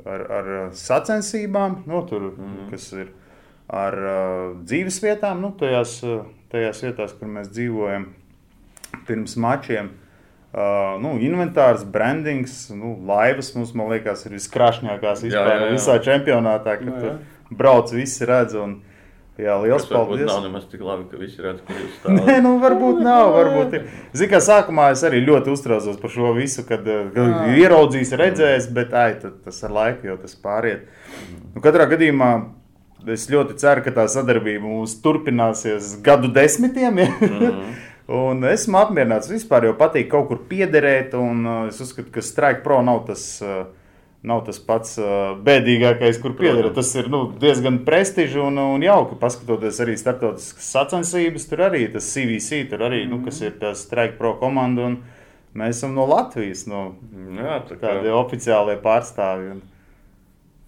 ar, 0.06 0.28
ar 0.38 0.52
sacensībām, 0.78 1.80
nu, 1.90 2.04
tur, 2.10 2.28
mm. 2.30 2.68
kas 2.70 2.92
ir 2.94 3.08
ar 3.70 3.98
uh, 4.02 4.44
dzīves 4.66 5.00
vietām, 5.04 5.42
nu, 5.44 5.52
tajās, 5.60 6.00
uh, 6.08 6.24
tajās 6.54 6.82
vietās, 6.86 7.14
kur 7.20 7.30
mēs 7.30 7.52
dzīvojam 7.54 8.08
pirms 9.08 9.36
mačiem. 9.38 9.92
Uh, 10.50 10.96
nu, 11.04 11.12
inventārs, 11.22 11.84
brandings, 11.86 12.72
nu, 12.74 12.96
laivas 13.06 13.52
mums, 13.54 13.76
man 13.78 13.92
liekas, 13.94 14.24
ir 14.26 14.34
viskrāšņākās 14.34 15.22
Jā, 15.22 15.28
vispār 15.28 15.52
jā, 15.54 15.66
jā. 15.68 15.74
visā 15.76 15.98
čempionātā, 16.02 16.80
kad 16.80 16.88
Nu, 16.90 16.96
tur 16.98 17.12
jā. 17.12 17.18
brauc, 17.60 17.94
visi 17.94 18.26
redz. 18.26 18.56
Un, 18.58 18.74
jā, 19.38 19.54
liels 19.62 19.86
varbūt 19.86 19.94
paldies! 20.10 20.26
nav 20.32 20.42
nemaz 20.48 20.66
tik 20.72 20.82
labi, 20.82 21.06
ka 21.12 21.22
visi 21.22 21.46
redz, 21.46 21.62
kur 21.68 21.78
jūs 21.78 21.94
Nē, 22.18 22.24
stāvat. 22.24 22.42
nu, 22.48 22.56
varbūt 22.66 23.04
nav. 23.06 23.30
Varbūt 23.38 23.78
ir. 23.78 23.86
Zinu, 24.18 24.32
kā 24.34 24.42
sākumā 24.50 24.90
es 24.96 25.06
arī 25.06 25.22
ļoti 25.30 25.54
uztraucos 25.54 26.02
par 26.02 26.16
šo 26.18 26.34
visu, 26.34 26.66
kad, 26.66 26.82
kad 27.14 27.30
Jā. 27.30 27.46
ieraudzījis, 27.68 28.16
redzējis, 28.26 28.72
bet 28.74 28.98
ai, 28.98 29.12
tas 29.22 29.62
ar 29.70 29.78
laiku 29.78 30.10
jau 30.10 30.18
tas 30.26 30.34
pāriet. 30.34 30.90
Nu, 31.54 31.62
katrā 31.62 31.86
gadījumā 31.94 32.32
es 33.08 33.28
ļoti 33.32 33.56
ceru, 33.62 33.84
ka 33.86 33.94
tā 33.96 34.08
sadarbība 34.12 34.66
mums 34.66 34.98
turpināsies 35.04 35.98
gadu 36.06 36.32
desmitiem. 36.36 37.04
Ja? 37.06 37.12
Mhm. 37.20 37.70
Un 38.20 38.42
esmu 38.50 38.80
apmierināts. 38.80 39.30
Vispār 39.30 39.68
jau 39.68 39.76
patīk 39.78 40.08
kaut 40.10 40.32
kur 40.32 40.40
piederēt, 40.50 41.14
uh, 41.14 41.68
es 41.70 41.78
uzskatu, 41.84 42.10
ka 42.16 42.24
Strike 42.26 42.64
Pro 42.66 42.82
nav 42.82 43.06
tas. 43.10 43.26
Uh, 43.46 43.68
Nav 44.20 44.42
tas 44.44 44.58
pats 44.60 44.98
uh, 45.00 45.30
bēdīgākais, 45.48 46.18
kur 46.20 46.34
piederēt. 46.36 46.74
Tas 46.76 46.90
ir 47.00 47.06
nu, 47.08 47.22
diezgan 47.40 47.78
prestižs 47.88 48.36
un, 48.44 48.58
un 48.60 48.84
jauki. 48.84 49.16
Paskatoties 49.16 49.80
arī 49.80 49.94
starptautiskas 49.96 50.66
sacensības, 50.74 51.46
tur 51.48 51.64
arī 51.70 51.86
tas 51.94 52.10
CVC, 52.12 52.66
tur 52.68 52.84
arī, 52.90 53.06
nu, 53.08 53.22
kas 53.24 53.40
ir 53.40 53.54
tas 53.62 53.86
Strike 53.88 54.18
Pro 54.20 54.34
komanda. 54.42 54.90
Mēs 55.56 55.80
esam 55.80 55.96
no 55.96 56.04
Latvijas, 56.10 56.66
no 56.68 56.98
Jā, 57.38 57.62
tā 57.70 57.78
kā. 57.78 57.94
tādi 57.94 58.12
oficiālie 58.12 58.76
pārstāvji. 58.84 59.54
Un, 59.56 59.64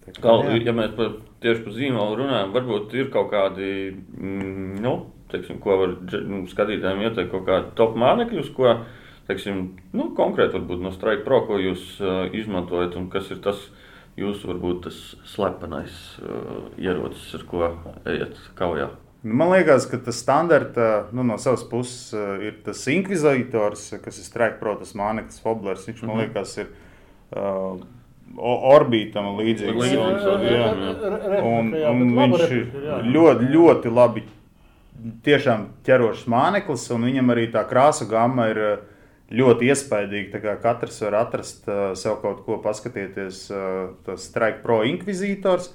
jā. 0.06 0.56
ja 0.66 0.74
mēs 0.76 0.94
par, 0.98 1.12
tieši 1.44 1.64
par 1.66 1.76
zīmolu 1.76 2.18
runājam, 2.22 2.54
varbūt 2.56 2.96
ir 2.98 3.12
kaut 3.14 3.30
kādi, 3.32 3.68
mm, 3.92 4.80
nu, 4.82 4.96
teiksim, 5.32 5.60
ko 5.62 5.78
var 5.80 5.94
nu, 6.28 6.42
skatītājiem 6.50 7.06
ieteikt, 7.06 7.30
kaut 7.32 7.46
kādi 7.48 7.72
top 7.78 7.94
mānekļus, 8.00 8.50
ko, 8.56 8.74
teiksim, 9.28 9.62
nu, 9.94 10.10
konkrēti 10.18 10.58
varbūt 10.58 10.82
no 10.82 10.92
Strike 10.94 11.24
Pro, 11.26 11.44
ko 11.48 11.60
jūs 11.62 11.94
uh, 12.02 12.26
izmantojat 12.34 12.98
un 13.00 13.08
kas 13.12 13.30
ir 13.32 13.40
tas 13.44 13.62
jūsu, 14.18 14.50
varbūt, 14.50 14.82
tas 14.88 14.98
slepenais 15.32 16.02
uh, 16.20 16.68
ierocis, 16.80 17.30
ar 17.38 17.48
ko 17.48 17.72
ejat 18.04 18.36
kaujā. 18.58 18.90
Nu, 19.22 19.36
Man 19.38 19.52
liekas, 19.52 19.86
ka 19.86 20.00
tas 20.02 20.18
standarta 20.18 21.06
nu, 21.14 21.22
no 21.22 21.36
savas 21.38 21.62
puses 21.70 22.10
uh, 22.16 22.42
ir 22.42 22.58
tas 22.66 22.80
inkvizitors, 22.90 23.92
kas 24.02 24.18
ir 24.18 24.26
Strike 24.26 24.58
Pro, 24.58 24.74
tas 24.80 24.96
Māneklis 24.98 25.38
Foblers. 25.44 25.86
Viņš 25.86 26.02
man 26.08 26.24
liekas, 26.24 26.56
ir 26.58 26.72
uh, 27.38 27.78
o- 28.36 28.60
orbitam 28.74 29.32
līdzīgs. 29.38 29.80
Līdzīgs 29.80 30.28
Un, 31.42 31.72
jā. 31.72 31.82
jā. 31.82 31.90
Un, 31.90 32.04
un 32.04 32.14
viņš 32.18 32.46
ir 32.48 32.62
ļoti, 33.12 33.50
ļoti 33.56 33.92
labi. 33.92 34.24
Tiešām 35.26 35.66
ķerošs 35.86 36.28
mākslinieks, 36.30 36.88
un 36.94 37.06
viņam 37.08 37.32
arī 37.34 37.48
tā 37.50 37.64
krāsa 37.66 38.06
gama 38.06 38.46
ir 38.52 38.60
uh, 38.62 38.74
ļoti 39.32 39.70
iespaidīga. 39.72 40.36
Tā 40.36 40.40
kā 40.44 40.56
katrs 40.62 41.00
var 41.06 41.16
atrast 41.24 41.68
uh, 41.68 41.92
sev 41.98 42.20
kaut 42.22 42.44
ko, 42.46 42.58
paskatieties, 42.62 43.44
uh, 43.50 43.94
tas 44.06 44.28
Strike 44.28 44.62
Pro 44.62 44.82
Inquisitors. 44.86 45.72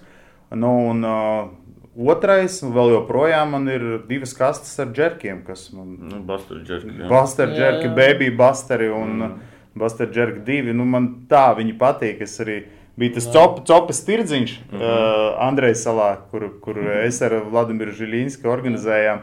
Nu, 0.55 0.71
un, 0.93 1.03
uh, 1.03 1.49
otrais, 1.97 2.61
un 2.63 2.71
vēl 2.75 2.93
joprojām 2.93 3.55
man 3.57 3.67
ir 3.71 3.85
divas 4.07 4.35
kastes 4.37 4.77
ar 4.79 4.93
džekiem, 4.93 5.43
kas 5.47 5.67
man 5.75 5.95
Nu, 6.07 6.21
Buster 6.27 6.61
Jerk, 6.63 6.87
jā. 6.87 7.09
Buster 7.11 7.51
Jā, 7.51 7.57
Jerky, 7.57 7.89
jā. 7.89 7.95
Baby 7.97 8.31
Busteri 8.37 8.89
un 8.93 9.15
mm. 9.17 9.37
Buster 9.77 10.09
Jerky 10.13 10.43
2. 10.45 10.73
Nu, 10.73 10.85
man 10.85 11.09
tā 11.29 11.49
viņi 11.57 11.77
patīk. 11.79 12.21
Es 12.25 12.39
arī 12.43 12.63
biju 12.97 13.13
tas 13.13 13.27
cop, 13.33 13.61
copas 13.67 14.01
tirdziņš 14.05 14.57
mm 14.57 14.77
-hmm. 14.77 14.81
uh, 14.81 15.47
Andrejs 15.47 15.85
salā, 15.85 16.15
kur, 16.31 16.49
kur 16.61 16.77
es 17.03 17.21
ar 17.21 17.35
Vladimiru 17.51 17.91
Žiļīnsku 17.91 18.49
organizējām. 18.49 19.19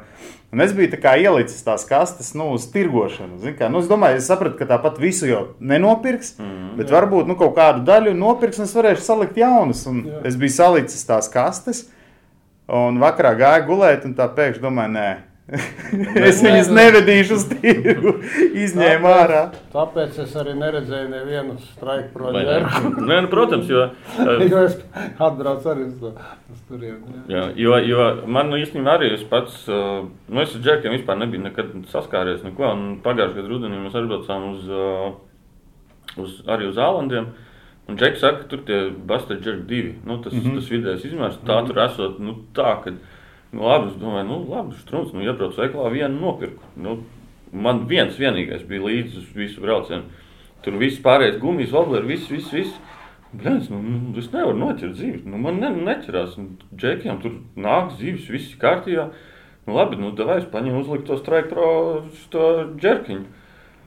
Un 0.53 0.61
es 0.61 0.73
biju 0.73 0.93
tā 0.93 1.17
ielicis 1.19 1.65
tās 1.67 1.83
kastes 1.89 2.35
nu, 2.35 2.53
uz 2.55 2.69
tirgošanu. 2.71 3.39
zini 3.39 3.57
Kā, 3.59 3.69
nu, 3.71 3.81
es 3.83 3.89
domāju, 3.91 4.17
es 4.17 4.27
sapratu, 4.31 4.55
ka 4.59 4.65
tāpat 4.65 5.01
visu 5.03 5.27
jau 5.27 5.49
nenopirks, 5.59 6.39
mm 6.39 6.45
-hmm. 6.45 6.77
bet 6.77 6.91
varbūt 6.91 7.27
nu, 7.27 7.35
kaut 7.35 7.57
kādu 7.57 7.85
daļu 7.85 8.15
nopirks 8.15 8.59
un 8.59 8.65
es 8.65 8.77
varēšu 8.77 9.01
salikt 9.01 9.37
jaunus. 9.37 9.87
Un 9.87 10.05
Jā. 10.05 10.21
es 10.25 10.37
biju 10.37 10.51
salicis 10.51 11.07
tās 11.07 11.29
kastes. 11.33 11.91
Un 12.69 12.99
vakarā 12.99 13.35
gāju 13.37 13.67
gulēt, 13.67 14.05
un 14.05 14.15
tā 14.15 14.29
pēkšņi 14.35 14.63
domāju, 14.63 14.93
nē, 14.93 15.17
es 16.29 16.39
viņus 16.41 16.71
nevedīšu 16.73 17.37
uz 17.37 17.43
tirgu. 17.51 18.15
Izņēmu 18.65 19.09
ārā. 19.11 19.41
Tāpēc 19.75 20.17
es 20.23 20.33
arī 20.41 20.55
neredzēju 20.57 21.11
nevienu 21.11 21.57
straiku 21.75 22.07
ne? 22.09 22.15
projektu. 22.17 22.93
Nē, 23.11 23.19
nu, 23.27 23.31
protams, 23.33 23.69
jo, 23.69 23.83
uh, 23.93 24.45
Jo 24.53 24.63
es 24.65 24.79
atbraucu 25.21 25.73
arī 25.75 25.85
uz, 25.91 25.99
to, 26.01 26.15
uz 26.55 26.63
turieni. 26.71 27.19
jā. 27.29 27.37
Jā, 27.37 27.45
jo, 27.61 27.77
jo 27.91 28.09
man 28.39 28.57
īstenībā 28.57 28.97
arī 28.97 29.13
es 29.19 29.25
pats, 29.29 29.61
uh, 29.69 30.07
nu, 30.31 30.41
es 30.41 30.57
ar 30.57 30.65
džekiem 30.65 30.97
vispār 30.97 31.21
nebiju 31.21 31.45
nekad 31.45 31.75
saskāries 31.93 32.45
neko. 32.47 32.71
un 32.73 32.87
Pagājušajā 33.05 33.43
gadā 33.43 33.53
rudenī 33.53 33.83
mēs 33.85 33.99
aizbraucām 34.01 34.47
uz, 34.55 34.69
uh, 34.73 36.23
uz, 36.25 36.39
arī 36.49 36.71
uz 36.73 36.79
Zālandiem. 36.81 37.35
Un 37.85 37.99
Džeks 38.01 38.23
saka, 38.25 38.47
ka 38.47 38.49
tur 38.49 38.63
tie 38.65 38.79
Buster 38.89 39.37
Jerk 39.45 39.67
divi, 39.69 39.99
nu, 40.09 40.17
tas, 40.25 40.33
mm 40.33 40.41
-hmm. 40.41 40.55
tas 40.57 40.71
vidējais 40.73 41.05
izmērs, 41.05 41.37
tā 41.45 41.59
tur 41.67 41.81
esot, 41.85 42.17
nu, 42.19 42.39
tā, 42.57 42.79
ka, 42.81 42.95
nu, 43.55 43.65
labi, 43.65 43.93
es 43.93 43.99
domāju, 44.01 44.27
nu, 44.29 44.39
labi, 44.51 44.77
strūns, 44.83 45.13
nu, 45.15 45.23
iebraucu 45.25 45.63
veiklā, 45.63 45.91
vienu 45.95 46.19
nopirku. 46.19 46.73
Nu, 46.81 46.99
man 47.55 47.85
viens 47.91 48.19
vienīgais 48.19 48.67
bija 48.69 48.83
līdzi 48.89 49.21
uz 49.21 49.29
visu 49.37 49.63
braucienu. 49.63 50.23
Tur 50.65 50.79
viss 50.81 51.03
pārējais 51.05 51.39
gumijas, 51.43 51.75
vobleri, 51.75 52.15
viss, 52.15 52.31
viss. 52.33 52.53
viss. 52.55 52.81
Blēns, 53.35 53.67
nu, 53.71 53.81
nu, 53.83 54.13
es 54.19 54.29
nevaru 54.33 54.59
noķert 54.61 54.99
zīves. 54.99 55.25
Nu, 55.27 55.39
man 55.43 55.59
ne, 55.63 55.71
neķerās. 55.89 56.37
Nu, 56.39 56.69
Džekiem 56.79 57.21
tur 57.23 57.39
nāk 57.59 57.95
zīves, 57.99 58.29
viss 58.31 58.59
kārtībā. 58.61 59.09
Nu, 59.67 59.75
labi, 59.75 59.99
nu, 60.01 60.13
davai 60.17 60.41
es 60.43 60.51
paņemu 60.53 60.85
uzlikt 60.85 61.09
to 61.09 61.19
strike 61.19 61.51
pro 61.51 61.69
to 62.35 62.45
džerkiņu. 62.79 63.44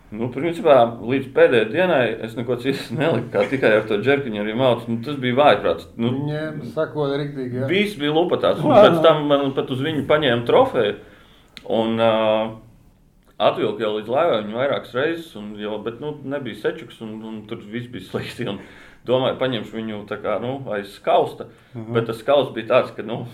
Nu, 0.07 0.29
principā, 0.31 0.77
līdz 1.03 1.31
pēdējai 1.35 1.67
dienai 1.67 2.03
es 2.23 2.37
neko 2.37 2.55
citu 2.63 2.95
neliku, 2.95 3.27
kā 3.33 3.41
tikai 3.51 3.73
ar 3.75 3.87
to 3.89 3.97
džerkiņu 3.99 4.39
arī 4.39 4.53
mācu. 4.55 4.87
Nu, 4.87 5.01
tas 5.03 5.17
bija 5.19 5.35
vājprāts. 5.35 5.89
Nu, 5.99 6.13
Ņem, 6.29 6.61
sakot, 6.75 7.11
riktīgi. 7.19 7.59
jā. 7.59 7.67
Viss 7.67 7.97
bija 7.99 8.13
lupatās. 8.15 8.61
Un 8.63 8.71
pēc 8.71 9.01
tam 9.03 9.25
man 9.27 9.51
pat 9.57 9.73
uz 9.75 9.83
viņu 9.83 10.05
paņēma 10.07 10.47
trofeju. 10.47 10.95
Un 11.75 11.99
uh, 11.99 12.53
atvilku 13.49 13.83
jau 13.83 13.91
līdz 13.97 14.13
laivai 14.13 14.39
viņu 14.45 14.59
vairākas 14.61 14.95
reizes, 14.95 15.27
un 15.35 15.51
jau, 15.59 15.75
bet 15.83 15.99
nu, 15.99 16.13
nebija 16.23 16.61
sečuks, 16.61 17.01
un, 17.03 17.17
un 17.27 17.41
tur 17.49 17.59
viss 17.67 17.91
bija 17.91 18.07
slikti. 18.13 18.47
Un 18.47 18.61
domāju, 19.07 19.39
paņemšu 19.43 19.75
viņu 19.75 20.01
kā, 20.13 20.39
nu, 20.43 20.61
aiz 20.71 20.95
skausta. 20.95 21.49
Uh 21.73 21.81
-huh. 21.81 21.93
Bet 21.99 22.07
tas 22.07 22.23
skausts 22.23 22.55
bija 22.55 22.71
tāds, 22.71 22.95
ka 22.95 23.03
nu, 23.03 23.25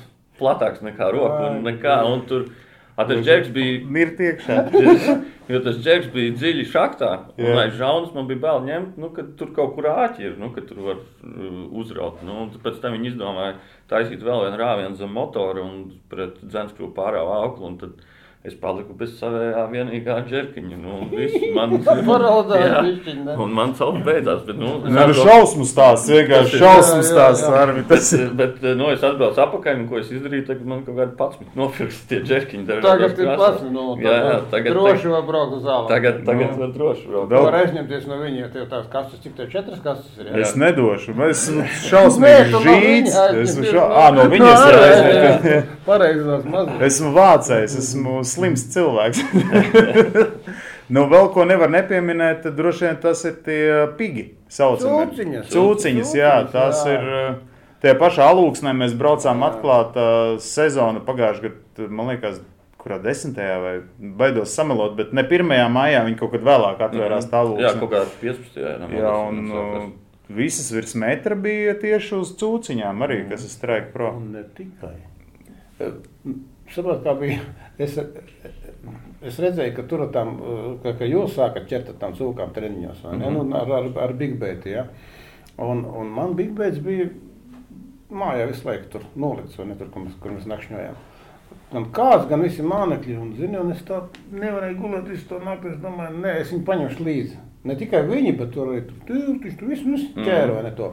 platāks 0.42 0.82
nekā 0.82 1.12
roka. 1.14 1.52
Un, 1.52 1.64
nekā, 1.70 2.02
un 2.10 2.26
tur, 2.26 2.50
a, 2.96 3.06
tas 3.06 3.22
džeks 3.26 3.50
bija 3.56 3.80
Mirt 3.90 4.20
iekšā. 4.22 4.60
Jo 5.52 5.60
tas 5.60 5.76
džeks 5.84 6.08
bija 6.14 6.32
dziļi 6.38 6.64
šachtā, 6.72 7.10
un 7.36 7.50
Jā. 7.50 7.56
aiz 7.66 7.74
žaunas 7.76 8.14
man 8.16 8.30
bija 8.30 8.40
bail 8.46 8.62
ņemt, 8.64 8.94
nu, 9.02 9.10
ka 9.12 9.26
tur 9.36 9.50
kaut 9.56 9.74
kur 9.76 9.90
āķi 9.92 10.24
ir, 10.30 10.38
nu, 10.40 10.48
ka 10.56 10.64
tur 10.64 10.80
var 10.86 11.02
uh, 11.02 11.58
uzraut. 11.82 12.22
Nu, 12.24 12.46
pēc 12.64 12.78
tam 12.80 12.96
viņi 12.96 13.12
izdomāja 13.12 13.58
taisīt 13.92 14.24
vēl 14.24 14.46
vienu 14.46 14.62
rāvienu 14.62 14.96
zem 14.96 15.12
motora 15.12 15.66
un 15.66 15.90
pret 16.08 16.40
dzenskrūvu 16.46 16.94
pārāvu 16.96 17.36
auklu. 17.42 17.74
un 17.74 17.78
tad 17.82 18.00
Es 18.44 18.52
paliku 18.60 18.92
bez 19.00 19.14
savējā 19.22 19.62
vienīgā 19.72 20.18
džerkiņa. 20.28 20.76
Nu, 20.84 20.98
viss 21.16 21.32
man 21.56 21.78
Jā. 21.80 22.82
ne? 22.84 23.68
Caur 23.78 24.00
beidzās. 24.04 24.42
Bet, 24.46 24.58
nu, 24.60 24.72
es 24.84 24.92
Nu, 24.92 25.00
atbraucu- 25.00 25.24
šausmu 25.30 25.64
stāsts, 25.70 26.10
vienkārši 26.12 26.60
šausmu 26.60 26.98
jā, 26.98 27.04
jā, 27.04 27.08
stāsts. 27.08 27.46
jā. 27.48 27.54
Arvi, 27.62 27.84
Tas 27.88 28.10
ir. 28.18 28.26
Bet, 28.36 28.58
bet 28.62 28.76
nu, 28.78 28.90
es 28.92 29.00
atbraucu 29.08 29.40
atpakaļ, 29.46 29.78
un 29.80 29.86
ko 29.88 29.98
es 30.02 30.12
izdarīju, 30.12 30.46
tagad 30.50 30.66
man 30.74 30.82
kaut 30.84 30.98
kāda 31.00 31.16
pats 31.22 31.40
nopirks 31.56 32.02
tie 32.10 32.20
džerkiņi. 32.20 32.68
Tagad 32.84 33.20
ir 33.24 33.32
pats, 33.40 33.64
nu, 33.72 33.86
jā, 34.04 34.12
jā, 34.28 34.36
tagad, 34.52 34.76
droši 34.76 35.08
var 35.14 35.24
braukt 35.30 35.56
uz 35.58 35.64
zāli. 35.64 35.88
tagad, 35.94 36.20
tagad 36.28 36.52
Nu. 36.52 36.60
var 36.66 36.76
droši 36.76 37.08
braukt. 37.08 37.30
Daudz. 37.32 37.46
Var 37.48 37.58
aizņemties 37.64 38.08
no 38.12 38.20
viņa, 38.26 38.52
tev 38.54 38.68
tās 38.76 38.86
kastes, 38.92 39.24
cik 39.24 39.36
tev 39.40 39.48
četras 39.56 39.80
kastes 39.88 40.20
ir. 40.20 40.26
jā? 40.34 40.42
Es 40.44 40.56
nedošu. 40.60 41.16
Es 41.30 41.48
Nē, 41.50 41.64
šausmīgi 41.88 42.52
no 42.52 42.60
žīts. 42.60 43.16
viņa 43.16 43.42
Esmu 43.48 43.64
šā... 43.72 43.80
no- 43.80 43.88
Ā, 44.04 44.06
no 44.20 44.28
viņas 44.36 44.52
Jā, 44.52 44.68
jā, 44.68 44.84
aizņemties. 44.92 45.48
jā. 45.56 45.64
Pareizi 45.88 46.24
tās 46.28 46.44
mazas. 46.46 46.82
Esmu 46.92 47.10
vācējs, 47.16 47.78
esmu 47.80 48.14
slims 48.34 48.66
cilvēks. 48.74 49.24
nu, 50.94 51.08
vēl 51.12 51.32
ko 51.34 51.48
nevar 51.50 51.72
nepieminēt, 51.74 52.44
tad 52.48 52.60
droši 52.60 52.88
vien 52.90 53.02
tas 53.04 53.24
ir 53.30 53.40
tie 53.46 53.64
pigi. 54.00 54.30
saucamie. 54.52 55.08
Cūciņas. 55.10 55.50
Cūciņas, 55.54 56.14
jā, 56.20 56.36
tas 56.54 56.86
jā. 56.88 56.96
ir. 57.00 57.12
uh, 57.24 57.50
Tie 57.84 57.92
paši 58.00 58.22
alūksnē 58.24 58.72
mēs 58.80 58.94
braucām 58.96 59.42
atklāt 59.44 59.98
uh, 60.00 60.36
sezonu 60.40 61.02
pagājušajā 61.04 61.50
gadā, 61.50 61.88
man 61.92 62.14
liekas, 62.14 62.38
kurā 62.80 62.96
desmitajā 63.04 63.58
vai 63.60 63.74
baidos 64.22 64.54
samelot, 64.56 64.96
bet 64.96 65.12
ne 65.16 65.26
1. 65.28 65.52
maijā 65.72 66.06
viņi 66.06 66.16
kaut 66.22 66.32
kad 66.32 66.46
vēlāk 66.48 66.80
atvērās 66.88 67.28
tā 67.32 67.42
Mhm. 67.44 67.60
Jā, 67.60 67.74
kaut 67.82 67.92
kādā 67.92 68.08
15. 68.22 68.56
Jā, 68.64 68.72
Jā, 69.02 69.12
un 69.28 69.52
uh, 69.52 69.90
visas 70.32 70.72
virs 70.72 70.96
metra 70.96 71.36
bija 71.36 71.76
tieši 71.84 72.16
uz 72.22 72.32
cūciņām 72.40 73.04
arī, 73.04 73.20
kas 73.28 73.44
ir 73.44 73.52
streika 73.52 73.92
pro. 73.92 74.14
Un 74.16 74.32
ne 74.38 74.48
tikai. 74.56 74.96
Saprotu, 76.74 77.04
kā 77.06 77.14
bija. 77.20 77.42
Es, 77.82 77.98
es 79.22 79.38
redzēju, 79.42 79.74
ka 79.78 79.86
tur 79.90 80.08
tam, 80.14 80.36
ka, 80.84 80.96
ka 81.00 81.10
jūs 81.10 81.36
sākat 81.38 81.68
ķert 81.70 81.92
ar 81.94 82.00
tām 82.02 82.16
cūkām 82.18 82.54
treniņos, 82.56 83.04
vai 83.06 83.18
ne? 83.20 83.30
Mhm. 83.30 83.52
Nu, 83.52 83.60
ar, 83.60 83.76
ar, 83.80 83.92
ar 84.08 84.16
Big 84.18 84.36
Bait, 84.42 84.66
ja? 84.70 84.88
Un, 85.62 85.86
un 85.86 86.10
man 86.10 86.34
Big 86.38 86.54
Baits 86.58 86.82
bija 86.82 87.12
mājā 88.14 88.48
visu 88.50 88.68
laiku 88.68 88.90
tur 88.94 89.08
nolikts, 89.20 89.58
vai 89.60 89.68
ne 89.70 89.78
tur, 89.78 89.90
kur 89.94 90.06
mēs, 90.06 90.16
kur 90.22 90.34
mēs 90.34 90.48
nakšņojām. 90.50 91.02
Gan 91.74 91.88
kāds, 91.94 92.28
gan 92.30 92.44
visi 92.46 92.66
mānekļi, 92.66 93.16
un, 93.18 93.32
zini, 93.38 93.58
un 93.58 93.74
es 93.74 93.82
tā 93.86 94.04
nevarēju 94.34 94.78
gulēt 94.82 95.10
visu 95.10 95.30
to 95.32 95.40
nakti, 95.42 95.74
es 95.74 95.82
domāju, 95.82 96.20
nē, 96.22 96.36
es 96.42 96.54
viņu 96.54 96.66
paņemšu 96.68 97.06
līdzi. 97.08 97.40
Ne 97.70 97.78
tikai 97.80 98.04
viņi, 98.10 98.36
bet 98.38 98.52
tur 98.54 98.74
arī, 98.74 98.84
tu, 98.90 98.98
tu, 99.08 99.38
tu 99.60 99.70
visu, 99.70 99.88
visu 99.90 100.12
ķēru, 100.18 100.58
vai 100.58 100.64
ne, 100.68 100.74
to, 100.78 100.92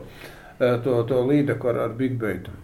eh, 0.57 0.77
to, 0.85 1.01
to 1.09 1.21
līdeku 1.29 1.73
ar, 1.73 1.83
ar 1.89 1.97
Big 1.99 2.17
Baitu. 2.21 2.55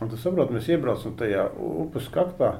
Un 0.00 0.08
tu 0.08 0.16
saproti, 0.16 0.54
mēs 0.54 0.68
iebraucam 0.70 1.14
tajā 1.18 1.48
upes 1.58 2.08
kaktā, 2.14 2.52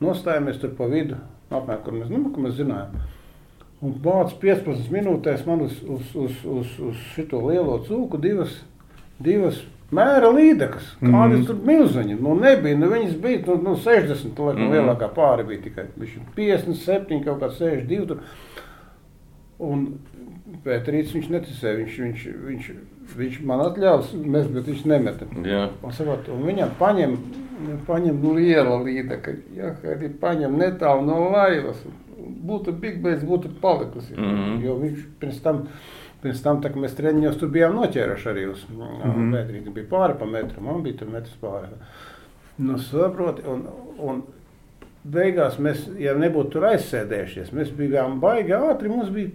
nostājamies 0.00 0.60
tur 0.62 0.70
pa 0.78 0.86
vidu, 0.86 1.16
apmēram, 1.50 1.82
kur 1.84 1.92
mēs, 1.96 2.10
nu, 2.12 2.30
kur 2.30 2.44
mēs 2.44 2.54
zinājām. 2.60 2.92
Un 3.82 3.92
bāc 4.02 4.32
15 4.42 4.90
minūtēs 4.94 5.44
man 5.46 5.60
uz, 5.66 5.80
uz, 5.82 6.14
uz, 6.14 6.38
uz, 6.44 6.76
uz 6.90 6.96
šito 7.14 7.40
lielo 7.46 7.78
cūku 7.86 8.18
divas, 8.22 8.56
divas 9.22 9.60
mēra 9.94 10.30
līdekas. 10.34 10.96
Kādas 11.00 11.38
Mhm. 11.38 11.44
tur 11.46 11.56
milzeņi? 11.66 12.20
Nu, 12.20 12.34
nebija, 12.38 12.76
nu, 12.78 12.88
viņas 12.90 13.14
bija 13.22 13.42
nu, 13.46 13.56
nu, 13.62 13.76
60, 13.76 14.38
laikam, 14.38 14.66
Mhm. 14.68 14.72
lielākā 14.74 15.08
pāri 15.14 15.46
bija 15.46 15.62
tikai 15.62 15.86
bišķi 15.98 16.20
57, 16.36 17.24
kaut 17.24 17.40
kā 17.40 17.50
62. 17.50 18.06
Tur. 18.06 18.18
Un 19.58 19.98
Pēterīts 20.64 21.12
viņš 21.12 21.28
neticēja, 21.32 21.76
viņš, 21.82 21.98
viņš, 22.04 22.24
viņš, 22.46 22.68
viņš 23.18 23.36
man 23.48 23.62
atļaus, 23.66 24.14
mēs, 24.16 24.48
bet 24.52 24.68
viņš 24.70 24.84
nemeta. 24.88 25.28
Jā. 25.44 25.66
Un, 25.84 25.94
saprot, 25.96 26.28
un 26.32 26.44
viņam 26.48 26.72
paņem, 26.80 27.16
paņem 27.88 28.20
liela 28.36 28.78
līdeka, 28.84 29.34
ja, 29.56 29.74
kad 29.82 30.04
ir 30.04 30.14
paņem 30.20 30.56
netālu 30.60 31.04
no 31.08 31.20
laivas. 31.34 31.82
Būtu 32.18 32.74
Big 32.80 33.00
Baits, 33.04 33.26
būtu 33.28 33.50
palikusi. 33.60 34.14
Mm. 34.16 34.30
-hmm. 34.36 34.62
Jo 34.64 34.76
viņš 34.80 35.04
pirms 35.20 35.40
tam, 35.44 35.62
pirms 36.22 36.42
tam 36.42 36.62
tā, 36.62 36.72
mēs 36.74 36.96
treniņos 36.96 37.38
tur 37.40 37.52
bijām 37.52 37.76
noķēruši 37.76 38.28
arī 38.32 38.48
uz 38.50 38.64
mm. 38.68 38.80
-hmm. 39.02 39.30
metrīti. 39.34 39.74
Bija 39.74 39.90
pāri 39.90 40.18
pa 40.18 40.26
metru, 40.26 40.64
man 40.64 40.82
bija 40.82 40.96
tur 41.02 41.12
metrs 41.12 41.36
pāri. 41.40 41.68
Nu, 42.58 42.78
saproti, 42.78 43.42
un, 43.46 43.66
un 43.98 44.22
beigās 45.04 45.58
mēs, 45.58 45.86
ja 45.98 46.14
nebūtu 46.18 46.56
tur 46.56 46.66
aizsēdējušies, 46.72 47.52
mēs 47.52 47.70
bijām 47.76 48.18
baigi 48.20 48.56
ātri, 48.56 48.88
mums 48.88 49.12
bija 49.14 49.30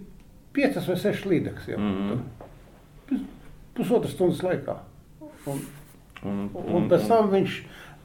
piecas 0.54 0.88
vai 0.90 0.98
sešas 1.02 1.26
līdekas 1.30 1.68
jau. 1.74 1.80
Mhm. 1.80 2.20
Tur 3.10 3.24
Pusotras 3.74 4.14
stundas 4.14 4.42
laikā. 4.46 4.76
Un, 5.50 5.64
Un, 6.24 6.46
Un 6.56 6.86
pēc 6.88 7.08
tam 7.10 7.28
viņš, 7.34 7.56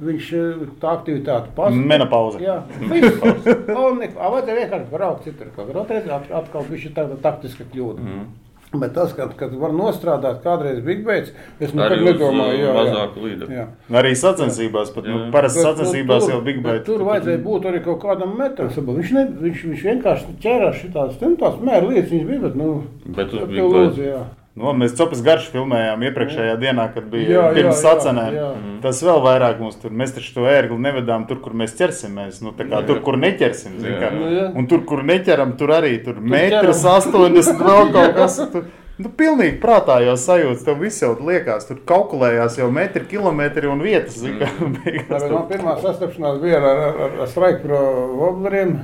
viņš 0.02 0.28
eh, 0.34 0.62
tā 0.82 0.94
aktivitāte 0.96 1.52
pazuda. 1.54 1.84
Menopauze. 1.86 2.40
Jā, 2.42 2.56
viss. 2.90 3.20
Un 3.84 4.00
Vai 4.00 4.40
te 4.42 4.56
vienkārši 4.56 4.88
braukt 4.90 5.22
citur 5.28 5.52
kaut 5.54 5.68
kur. 5.68 5.78
Otrais 5.84 6.08
at- 6.10 6.32
atkal 6.40 6.64
bija 6.66 6.90
tāda 6.96 7.18
taktiska 7.22 7.68
kļūda. 7.70 8.00
Mhm. 8.02 8.24
Bet 8.72 8.92
tas, 8.92 9.14
kad, 9.16 9.30
kad 9.38 9.54
var 9.56 9.72
nostrādāt 9.72 10.42
kādreiz 10.44 10.82
Big 10.84 11.00
Baits, 11.06 11.30
es 11.58 11.70
Arī 11.72 12.02
nekad 12.02 12.02
nedomāju, 12.04 12.52
uh, 12.52 12.58
jā, 12.58 12.66
jā. 12.66 12.74
mazāku 12.76 13.22
līderi. 13.24 13.54
Jā. 13.56 13.62
Arī 13.96 14.10
sacensībās, 14.12 14.90
pat 14.92 15.06
nu, 15.08 15.14
Jā. 15.22 15.28
parasti 15.32 15.62
Bet, 15.62 15.64
nu, 15.64 15.70
sacensībās 15.70 16.26
tur- 16.26 16.34
jau 16.34 16.40
Big 16.44 16.58
Bite. 16.62 16.84
Tur 16.84 17.04
vajadzēja 17.08 17.40
būt 17.46 17.68
arī 17.70 17.80
kaut 17.86 18.02
kādam 18.02 18.34
metram. 18.36 18.68
Viņš, 18.68 19.12
ne, 19.16 19.24
viņš, 19.46 19.62
viņš 19.70 19.86
vienkārši 19.88 20.36
ķērās 20.44 20.82
šitās, 20.82 21.16
nu, 21.22 21.36
tās 21.40 21.56
mēra 21.64 21.88
lietas, 21.88 22.10
viņš 22.12 22.26
bija, 22.28 22.40
bet, 22.44 22.56
nu, 22.60 22.82
Bet 23.06 23.32
uz 23.32 23.48
Big 23.48 23.64
lūdzu, 23.64 24.12
Jā. 24.58 24.64
Nu, 24.64 24.72
mēs 24.74 24.96
copas 24.98 25.20
garšu 25.22 25.52
filmējām 25.54 26.02
iepriekšējā 26.08 26.56
dienā, 26.58 26.88
kad 26.94 27.06
bija 27.12 27.28
Jā, 27.30 27.42
jā, 27.44 27.52
pirms 27.54 27.76
jā, 27.78 27.82
sacenēm. 27.84 28.34
jā. 28.34 28.48
Tas 28.82 29.02
vēl 29.06 29.22
vairāk 29.22 29.60
mums 29.62 29.78
tur. 29.78 29.90
Mēs 29.94 30.16
taču 30.16 30.34
to 30.34 30.48
ērgli 30.50 30.78
nevedām 30.82 31.28
tur, 31.30 31.38
kur 31.44 31.54
mēs 31.54 31.76
ķersimies. 31.78 32.42
Nu, 32.42 32.50
tā 32.58 32.66
kā 32.66 32.80
Jā. 32.80 32.86
tur, 32.90 32.98
kur 33.06 33.16
neķersim. 33.22 33.78
Jā. 33.86 34.10
Nu, 34.14 34.28
jā. 34.34 34.48
Un 34.58 34.66
tur, 34.70 34.82
kur 34.88 35.04
neķeram, 35.06 35.54
tur 35.60 35.70
arī 35.78 35.94
tur 36.02 36.18
ķeram. 36.18 36.28
metrs 36.34 36.82
80 36.84 37.62
vēl 37.62 37.90
kaut 37.96 38.14
kas. 38.18 38.36
Tur. 38.52 38.66
Nu, 38.98 39.12
pilnīgi 39.14 39.60
prātā 39.62 40.00
jau 40.02 40.16
sajūta, 40.18 40.64
tev 40.66 40.80
viss 40.82 40.98
jau 41.04 41.12
liekas, 41.22 41.68
tur 41.68 41.78
kalkulējās 41.86 42.56
jau 42.58 42.66
metri, 42.74 43.04
kilometri 43.06 43.68
un 43.70 43.78
vietas. 43.86 44.16
Tāpēc 44.26 45.06
tur- 45.12 45.34
man 45.36 45.44
pirmā 45.52 45.76
sastapšanās 45.84 46.40
bija 46.42 46.58
ar, 46.58 46.66
ar, 46.88 46.98
ar, 47.22 47.28
Straikpro 47.30 47.78
vobleriem 48.18 48.74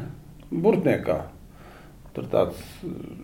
Burtniekā. 0.55 1.17
Tur 2.15 2.29
tāds 2.31 2.61
mm, 2.87 3.24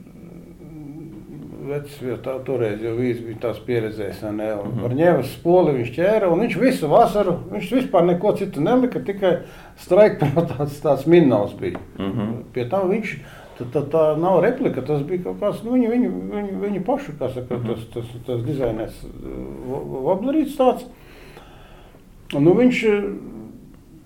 vecs, 1.68 1.96
jo 2.04 2.16
tā 2.24 2.36
toreiz 2.46 2.82
jau 2.84 2.92
vīrs 2.98 3.20
bija 3.24 3.40
tās 3.44 3.58
pieredzējis, 3.66 4.22
ne? 4.36 4.48
Un 4.60 4.84
Ar 4.86 4.94
ņēmas 4.96 5.34
spoli 5.34 5.74
viņš 5.78 5.90
ķēra, 5.96 6.30
un 6.32 6.44
viņš 6.44 6.56
visu 6.60 6.90
vasaru, 6.90 7.36
viņš 7.52 7.72
vispār 7.78 8.06
neko 8.08 8.32
citu 8.38 8.64
nelika, 8.64 9.02
tikai 9.06 9.34
Straikpro 9.80 10.46
tāds, 10.52 11.06
minnovs 11.10 11.56
bija. 11.60 11.80
Mhm. 11.98 12.32
Pie 12.54 12.66
tam 12.72 12.90
viņš, 12.92 13.16
tā, 13.58 13.68
tā, 13.74 13.84
tā 13.92 14.04
nav 14.20 14.40
replika, 14.44 14.84
tas 14.86 15.04
bija 15.06 15.28
kaut 15.28 15.40
kāds, 15.42 15.64
nu, 15.66 15.76
viņu, 15.76 15.90
viņu, 15.94 16.14
viņu, 16.36 16.62
viņu 16.64 16.84
pašu, 16.86 17.16
kā 17.20 17.32
saka, 17.34 17.60
tas, 17.66 17.84
tas, 17.96 18.16
tas 18.28 18.46
dizainers 18.46 19.04
voblerīts 19.66 20.58
tāds. 20.60 20.88
Nu, 22.30 22.54
viņš, 22.54 22.84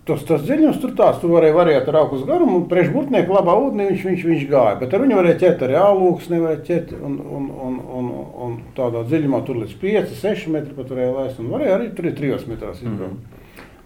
tas, 0.08 0.24
tas 0.28 0.42
dziļums 0.44 0.80
tur 0.82 0.92
tāds, 0.98 1.20
tu 1.22 1.30
varēji 1.32 1.56
variēt 1.56 1.88
ar 1.90 2.00
augus 2.02 2.24
garumu, 2.28 2.58
un 2.60 2.66
priekš 2.70 2.92
burtnieku 2.94 3.36
labā 3.36 3.54
ūdenī 3.60 3.88
viņš, 3.90 4.04
viņš, 4.08 4.26
viņš 4.30 4.44
gāja. 4.50 4.74
Bet 4.82 4.96
ar 4.96 5.04
viņu 5.04 5.18
varēja 5.20 5.38
ķert 5.42 5.64
arī 5.66 5.78
ālūks, 5.80 6.28
nevarēja 6.32 6.64
ķert, 6.68 6.92
un, 6.98 7.16
un, 7.38 7.48
un, 7.68 7.78
un, 8.00 8.10
un 8.46 8.58
tādā 8.76 9.04
dziļumā 9.08 9.40
tur 9.46 9.62
līdz 9.62 9.78
5, 9.80 10.12
6 10.20 10.52
metri 10.54 10.76
pat 10.76 10.92
varēja 10.92 11.16
laist, 11.16 11.40
un 11.40 11.50
varēja 11.54 11.78
arī 11.78 11.88
tur 11.96 12.10
ir 12.10 12.18
3 12.20 12.46
metros 12.52 12.84
izbraukt. 12.84 13.40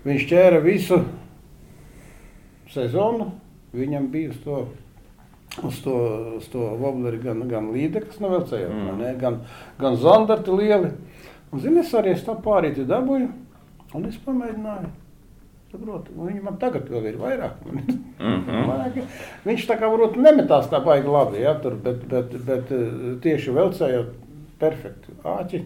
Viņš 0.09 0.29
ķēra 0.31 0.61
visu 0.65 1.01
sezonu, 2.75 3.33
viņam 3.77 4.13
bija 4.13 4.35
uz 4.35 4.45
to 4.45 4.67
uz 5.63 5.83
to, 5.83 5.97
uz 6.39 6.47
to 6.53 6.61
wobleri, 6.79 7.19
gan, 7.23 7.43
gan 7.49 7.71
līdekas 7.75 8.21
novelcējot, 8.23 8.73
mm. 8.73 8.99
ne, 9.01 9.13
gan, 9.19 9.41
gan 9.81 9.97
zandarti 9.99 10.55
lieli. 10.55 10.93
Un, 11.51 11.63
zini, 11.63 11.83
es 11.83 11.93
arī 11.97 12.15
tā 12.23 12.37
pārīti 12.45 12.87
dabūju, 12.89 13.29
un 13.97 14.09
es 14.09 14.19
pamēģināju. 14.27 14.91
Saprot, 15.69 16.07
viņi 16.17 16.41
man 16.41 16.57
tagad 16.61 16.87
vēl 16.89 17.11
ir 17.11 17.17
vairāk. 17.21 17.59
Mm 17.69 18.39
-hmm. 18.45 18.69
vairāk. 18.71 18.95
Viņš 19.45 19.67
tā 19.69 19.77
kā 19.81 19.91
varbūt 19.93 20.17
nemetās 20.17 20.71
tā 20.73 20.81
baigi 20.85 21.09
labi, 21.13 21.43
ja, 21.43 21.55
tur, 21.61 21.77
bet, 21.77 22.07
bet, 22.09 22.33
bet 22.47 22.73
eh, 22.73 23.19
tieši 23.23 23.53
velcējot 23.53 24.15
perfekti 24.59 25.13
āķi, 25.25 25.61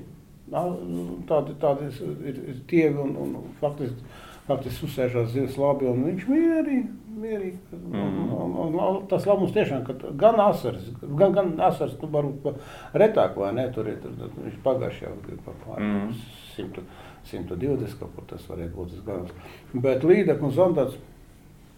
tādi, 1.28 1.54
tādi 1.60 1.92
ir, 2.28 2.40
ir 2.50 2.58
tievi 2.66 2.98
un, 2.98 3.14
un 3.16 3.36
faktiski, 3.60 4.10
faktiski 4.48 4.88
uzsēžās 4.88 5.30
zivs 5.36 5.56
labi, 5.56 5.86
un 5.86 6.02
viņš 6.08 6.26
mierīgi, 6.28 6.82
mierīgi. 7.22 7.58
Mm 7.72 7.94
-hmm. 7.94 8.34
un, 8.42 8.58
un, 8.64 8.74
un, 8.80 9.06
tas 9.06 9.26
labums 9.26 9.54
tiešām, 9.54 9.86
ka 9.86 10.12
gan 10.24 10.40
asars, 10.40 10.90
gan, 11.00 11.32
gan 11.32 11.54
asars, 11.60 11.94
tu 12.00 12.10
varbūt 12.10 12.58
retāk 12.92 13.38
vai 13.38 13.54
ne, 13.54 13.70
tur 13.72 13.88
ir, 13.88 14.02
tur, 14.02 14.18
tur, 14.18 14.34
viņš 14.44 14.60
pagājuši 14.66 15.04
jau 15.04 15.16
par 15.46 15.54
pār 15.66 15.80
mm 15.80 15.96
-hmm. 16.00 16.14
100. 16.56 16.82
120 17.30 17.98
kaut 18.00 18.14
kur 18.16 18.24
tas 18.30 18.44
varētu 18.48 18.74
būt 18.76 18.94
tas 18.94 19.06
galvenais. 19.06 19.56
Bet 19.72 20.04
līdeklis 20.04 20.48
un 20.48 20.54
zondāts 20.56 21.00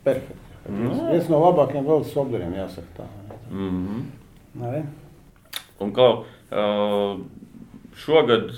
perfekti. 0.05 0.41
Mm 0.69 0.89
-hmm. 0.89 1.11
Viens 1.11 1.29
no 1.29 1.41
labākajiem 1.41 1.87
veltes 1.87 2.13
sobderiem 2.13 2.55
jāsaka 2.55 2.87
tā. 2.99 3.07
Mm 3.51 3.87
-hmm. 3.87 4.85
Un 5.81 5.93
kā 5.93 6.09
šogad, 7.97 8.51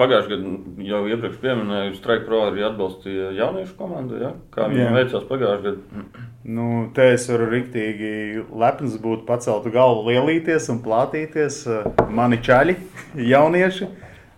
pagājušajā 0.00 0.36
gadā 0.36 0.86
jau 0.88 1.00
iepriekš 1.08 1.36
pieminēju, 1.42 1.94
Strike 1.94 2.26
Pro 2.26 2.40
arī 2.48 2.64
atbalstīja 2.64 3.30
jauniešu 3.36 3.76
komandu. 3.76 4.16
Ja? 4.16 4.32
Kā 4.54 4.68
viņiem 4.70 4.96
veicās 4.96 5.26
pagājušajā 5.28 5.62
gadā? 5.62 6.04
Nu, 6.44 6.90
te 6.94 7.12
es 7.12 7.28
varu 7.28 7.50
rīktīgi 7.50 8.44
lepns 8.62 8.96
būt, 9.02 9.26
paceltu 9.26 9.70
galvu, 9.70 10.08
lielīties 10.08 10.70
un 10.72 10.80
plātīties. 10.84 11.66
Mani 12.08 12.40
čaļi, 12.46 12.76
jaunieši. 13.32 13.90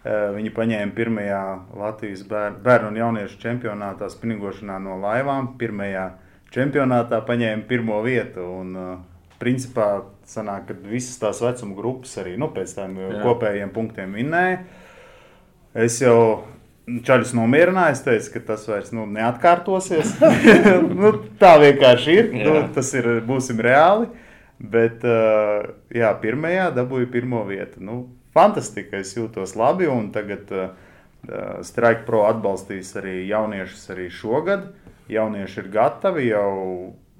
Eh, 0.02 0.32
viņi 0.34 0.50
paņēma 0.50 0.94
pirmajā 0.96 1.42
Latvijas 1.78 2.24
bērnu 2.26 2.88
un 2.90 2.96
jauniešu 2.98 3.38
čempionātā 3.38 4.08
spingošanā 4.10 4.80
no 4.82 4.96
laivām. 4.98 5.52
Pirmajā 5.60 6.08
čempionātā 6.54 7.20
paņēma 7.28 7.68
pirmo 7.68 8.00
vietu. 8.02 8.42
Un, 8.60 8.72
eh, 8.76 8.96
principā 9.38 10.02
sanāk, 10.26 10.66
ka 10.66 10.74
visas 10.74 11.18
tās 11.18 11.42
vecuma 11.42 11.76
grupas 11.76 12.16
arī 12.18 12.36
nu, 12.38 12.48
pēc 12.48 12.74
tam 12.74 12.96
kopējiem 12.96 13.70
punktiem 13.70 14.12
vinnēja. 14.14 14.58
Es 15.74 16.00
jau 16.00 16.44
Čaļus 16.82 17.30
nomierināju, 17.38 17.94
es 17.94 18.00
teicu, 18.02 18.32
ka 18.34 18.40
tas 18.40 18.64
vairs 18.66 18.90
nu, 18.90 19.04
neatkārtosies. 19.06 20.16
nu, 21.00 21.12
tā 21.38 21.52
vienkārši 21.62 22.16
ir. 22.16 22.30
Jā. 22.34 22.46
Nu, 22.48 22.54
tas 22.74 22.90
ir, 22.98 23.06
būsim 23.22 23.62
reāli. 23.62 24.08
Bet, 24.58 25.06
uh, 25.06 25.70
jā, 25.94 26.10
pirmajā 26.22 26.72
dabūju 26.74 27.06
pirmo 27.14 27.44
vietu. 27.46 27.78
Nu, 27.86 28.00
fantastika. 28.34 29.00
Es 29.02 29.16
jūtos 29.16 29.56
labi, 29.58 29.88
un 29.90 30.10
tagad 30.14 30.52
uh, 30.54 30.70
Strike 31.64 32.06
Pro 32.06 32.24
atbalstīs 32.28 32.94
arī 33.00 33.22
jauniešus 33.30 33.90
arī 33.94 34.08
šogad. 34.12 34.70
Jaunieši 35.12 35.60
ir 35.64 35.72
gatavi 35.74 36.28
jau 36.30 36.52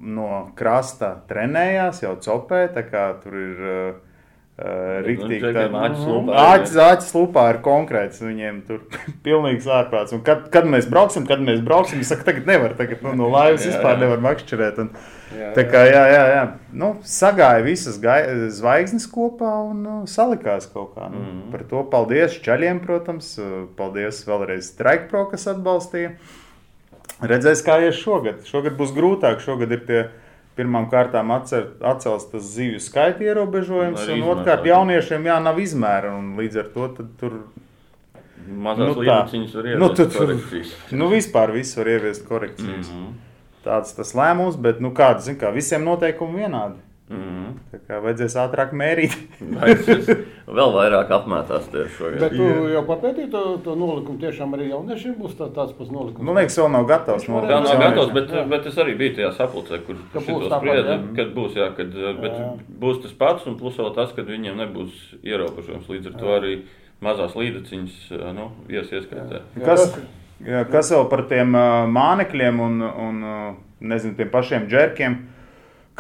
no 0.03 0.31
krasta 0.59 1.15
trenējās, 1.29 2.03
jau 2.03 2.17
copē, 2.23 2.65
tur 3.23 3.37
ir 3.39 3.69
Uh, 3.93 4.09
Rīktīgi 4.63 5.51
tā 5.57 5.65
āķis, 5.73 6.75
āķis 6.85 7.09
lupā 7.17 7.47
ir 7.51 7.59
konkrēts. 7.65 8.21
Viņiem 8.23 8.61
tur 8.69 8.83
pilnīgs 9.27 9.67
ārprāts. 9.67 10.15
Un 10.15 10.23
kad, 10.27 10.45
kad 10.55 10.69
mēs 10.71 10.87
brauksim, 10.91 11.27
kad 11.27 11.43
mēs 11.43 11.63
brauksim, 11.65 12.03
es 12.05 12.13
saku, 12.13 12.27
tagad 12.29 12.47
nevar, 12.51 12.77
tagad 12.79 13.03
nu, 13.07 13.15
no 13.19 13.31
laivas 13.33 13.65
vispār 13.67 13.99
nevar 13.99 14.23
makšķerēt. 14.23 14.79
Un, 14.85 14.93
jā, 15.35 15.51
tā 15.57 15.67
kā, 15.67 15.83
jā, 15.89 16.05
jā, 16.13 16.23
jā. 16.37 16.45
Nu, 16.79 16.93
sagāja 17.09 17.65
visas 17.67 17.99
zvaigznes 18.59 19.09
kopā 19.11 19.55
un 19.71 19.83
nu, 19.87 19.97
salikās 20.11 20.71
kaut 20.71 20.95
kā. 20.95 21.09
Nu, 21.09 21.19
mm 21.19 21.27
-hmm. 21.27 21.51
Par 21.57 21.67
to 21.71 21.83
paldies 21.91 22.39
Čaļiem, 22.45 22.85
protams. 22.87 23.39
Paldies 23.77 24.23
vēlreiz 24.29 24.71
Strike 24.71 25.09
Pro, 25.11 25.27
kas 25.31 25.47
atbalstīja. 25.47 26.15
Redzēs, 27.23 27.65
kā 27.67 27.81
ies 27.83 27.99
šogad. 27.99 28.47
Šogad 28.47 28.79
būs 28.79 28.95
grūtāk. 28.95 29.41
Šogad 29.41 29.73
ir 29.73 29.87
tie 29.87 30.09
Pirmām 30.53 30.91
kārtām 30.93 31.31
atcer, 31.33 31.71
atcels 31.81 32.27
tas 32.29 32.45
zivju 32.45 32.81
skaita 32.85 33.25
ierobežojums, 33.25 34.03
un, 34.13 34.25
otrkārt 34.35 34.67
jauniešiem 34.69 35.31
jā, 35.31 35.39
nav 35.41 35.61
izmēra. 35.63 36.11
Līdz 36.37 36.59
ar 36.61 36.67
to 36.75 36.89
tur 37.21 37.39
mazās 38.47 38.93
nu, 38.93 39.01
līnijas 39.01 39.55
var 39.57 39.65
nu, 39.65 39.89
ieviest 39.89 40.03
nu, 40.03 40.19
korekcijas. 40.19 40.75
Nu, 40.93 41.09
vispār 41.13 41.55
viss 41.57 41.79
var 41.79 41.89
ieviest 41.95 42.27
korekcijas. 42.29 42.91
Mm 42.91 42.99
-hmm. 42.99 43.13
Tāds 43.65 43.95
tas 43.97 44.15
lēmums, 44.19 44.59
bet 44.59 44.81
nu, 44.81 44.91
kāda, 44.91 45.21
zin, 45.21 45.39
kā 45.39 45.53
visiem 45.55 45.85
noteikumi 45.85 46.45
vienādi. 46.45 46.81
Mm 47.13 47.23
-hmm. 47.23 47.53
Tā 47.73 47.79
kā 47.89 47.99
vajadzēs 48.05 48.35
ātrāk 48.41 48.73
mērīt. 48.73 49.15
vēl 50.59 50.71
vairāk 50.77 51.11
apmētās 51.17 51.69
tieši 51.73 51.95
šogad. 51.97 52.21
Bet 52.21 52.35
tu 52.37 52.47
jā. 52.47 52.69
jau 52.75 52.83
papētīji 52.89 53.31
to, 53.31 53.43
to 53.65 53.75
nolikumu. 53.77 54.19
Tiešām 54.23 54.55
arī 54.57 54.69
jauniešiem 54.71 55.15
būs 55.21 55.35
tā, 55.39 55.49
tāds 55.57 55.75
pats 55.79 55.91
nolikums. 55.93 56.25
Man 56.27 56.41
liekas, 56.41 56.59
vēl 56.59 56.71
nav 56.73 56.87
gatavs. 56.91 57.27
Vēl 57.29 57.35
nav 57.35 57.51
jauniešiem. 57.51 57.81
gatavs, 57.81 58.13
bet, 58.13 58.31
jā. 58.31 58.45
bet 58.49 58.67
es 58.67 58.79
arī 58.85 58.95
biju 59.01 59.17
tajā 59.17 59.33
sapulcē, 59.39 59.81
kur 59.87 59.97
spriedzi, 60.23 60.99
kad 61.17 61.35
būs, 61.37 61.57
jā, 61.57 61.69
kad, 61.77 61.99
bet 62.21 62.33
jā. 62.33 62.49
būs 62.85 63.03
tas 63.03 63.13
pats 63.25 63.47
un 63.47 63.59
plus 63.61 63.77
vēl 63.79 63.93
tas, 63.95 64.13
ka 64.17 64.23
viņiem 64.23 64.57
nebūs 64.65 65.03
ierobežojums. 65.23 65.89
Līdz 65.89 66.13
ar 66.13 66.19
to 66.21 66.33
arī 66.39 66.55
mazās 67.03 67.37
līdeciņas 67.37 67.99
nu, 68.37 68.49
ies 68.69 68.93
ieskaitē. 68.93 69.43
Kas, 69.65 69.99
jā, 70.47 70.65
kas 70.71 70.93
vēl 70.95 71.09
par 71.11 71.27
tiem 71.29 71.53
mānekļiem 71.97 72.61
un, 72.61 72.81
un 73.09 73.23
nezinu, 73.81 74.17
tiem 74.17 74.33
pašiem 74.33 74.69
džerkiem? 74.71 75.32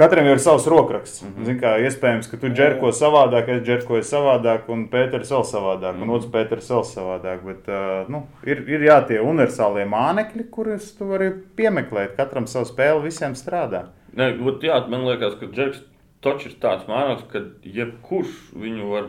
Katram 0.03 0.27
ir 0.27 0.41
savs 0.43 0.65
rokraksts. 0.67 1.23
Mm 1.23 1.29
-hmm. 1.29 1.45
Zin, 1.47 1.59
kā, 1.61 1.73
iespējams, 1.87 2.31
ka 2.31 2.37
tu 2.37 2.49
džerko 2.51 2.89
savādāk, 2.91 3.49
es 3.49 3.61
džerkoju 3.63 4.03
savādāk, 4.03 4.65
un 4.69 4.89
Pēters 4.91 5.31
vēl 5.31 5.45
savādāk, 5.51 5.93
mm 5.93 5.99
-hmm. 5.99 6.03
un 6.03 6.09
mhm. 6.09 6.17
otrs 6.17 6.31
Pēters 6.33 6.71
vēl 6.71 6.83
savādāk. 6.89 7.45
Bet, 7.45 7.69
uh, 7.69 8.11
nu, 8.11 8.23
ir, 8.43 8.65
ir 8.69 8.81
jā, 8.81 8.99
tie 9.07 9.21
universālie 9.21 9.85
mānekļi, 9.87 10.49
kurus 10.51 10.93
tu 10.99 11.05
vari 11.05 11.31
piemeklēt. 11.57 12.17
Katram 12.17 12.47
savu 12.47 12.65
spēli 12.65 13.03
visiem 13.03 13.35
strādā. 13.35 13.83
Ne, 14.13 14.33
būt, 14.33 14.63
jā, 14.63 14.89
man 14.89 15.05
liekas, 15.05 15.39
ka 15.41 15.47
džerks 15.47 15.83
točs 16.21 16.47
ir 16.47 16.53
tāds 16.61 16.89
mākslinieks, 16.89 17.29
ka 17.33 17.39
jebkurš 17.63 18.35
viņu 18.55 18.91
var 18.91 19.05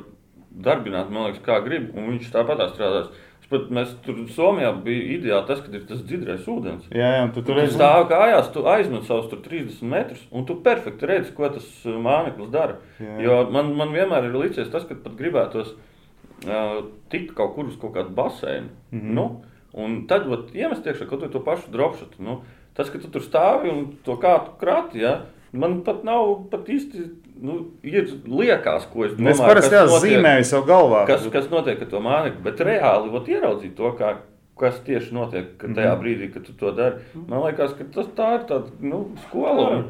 darbināt, 0.52 1.10
man 1.10 1.24
liekas, 1.24 1.42
kā 1.46 1.60
grib, 1.66 1.90
un 1.98 2.10
viņš 2.12 2.32
tāpat 2.32 2.70
strādās. 2.76 3.10
Bet 3.52 3.70
mēs 3.74 3.92
tur 4.06 4.18
Somijā 4.34 4.72
bija 4.86 5.04
ideāli 5.18 5.48
tas, 5.50 5.60
ka 5.62 5.72
ir 5.76 5.84
tas 5.90 6.02
dziļais 6.08 6.46
ūdens. 6.50 6.88
Jā, 6.96 7.10
jā 7.18 7.26
tu 7.36 7.44
tur 7.46 7.60
esi. 7.62 7.76
Stāv 7.76 8.08
kājās, 8.12 8.50
tu 8.54 8.64
aizmet 8.70 9.06
savus 9.08 9.30
30 9.34 9.84
metrus, 9.92 10.24
un 10.34 10.48
tu 10.50 10.56
perfekti 10.66 11.10
redzi, 11.10 11.34
ko 11.36 11.50
tas 11.54 11.68
uh, 11.86 11.98
mākslinieks 12.02 12.54
dara. 12.54 12.80
Jā. 13.04 13.18
Jo 13.26 13.40
man, 13.54 13.74
man 13.78 13.94
vienmēr 13.96 14.30
ir 14.30 14.38
licies 14.40 14.72
tas, 14.74 14.88
ka 14.90 14.98
pat 15.04 15.18
gribētos 15.20 15.74
uh, 15.76 16.80
tikt 17.14 17.36
kaut 17.38 17.56
kur 17.58 17.70
uz 17.70 17.78
kaut 17.82 17.96
kādu 17.98 18.16
baseinu. 18.16 18.72
Mm 18.92 19.02
-hmm. 19.02 19.14
nu, 19.20 19.28
un 19.74 20.04
tad 20.08 20.28
vat, 20.30 20.56
iemest 20.56 20.86
iekšā 20.86 21.10
kaut 21.10 21.22
ko 21.22 21.28
to 21.28 21.44
pašu 21.44 21.72
dropšotu. 21.72 22.24
Nu, 22.24 22.42
tas, 22.74 22.90
ka 22.90 23.00
tu 23.00 23.12
tur 23.12 23.22
stāvi 23.22 23.70
un 23.72 23.98
to 24.06 24.18
kā 24.18 24.38
tu 24.46 24.58
krati, 24.60 25.00
ja, 25.00 25.26
man 25.52 25.82
pat 25.84 26.04
nav 26.04 26.50
pat 26.50 26.70
īsti 26.70 27.10
nu, 27.42 27.58
ir 27.88 28.12
liekas, 28.28 28.86
ko 28.92 29.08
es 29.08 29.16
domāju. 29.18 29.34
Es 29.34 29.42
parasti 29.42 29.82
zīmēju 30.06 30.46
savu 30.50 30.70
galvā. 30.70 31.04
Kas, 31.10 31.26
kas 31.34 31.50
notiek 31.52 31.82
ar 31.82 31.90
to 31.92 32.02
mānekli, 32.04 32.44
bet 32.46 32.64
reāli 32.66 33.12
ot, 33.14 33.30
ieraudzīt 33.32 33.76
to, 33.78 33.92
kā, 34.00 34.16
kas 34.60 34.80
tieši 34.86 35.16
notiek 35.16 35.54
tajā 35.62 35.92
mhm. 35.94 36.02
brīdī, 36.04 36.32
kad 36.34 36.48
tu 36.48 36.56
to 36.60 36.74
dari. 36.78 37.04
Man 37.18 37.46
liekas, 37.48 37.76
ka 37.80 37.88
tas 37.96 38.10
tā 38.18 38.34
ir 38.40 38.48
tāda 38.52 38.90
nu, 38.94 39.06
skola. 39.26 39.70
Un, 39.78 39.88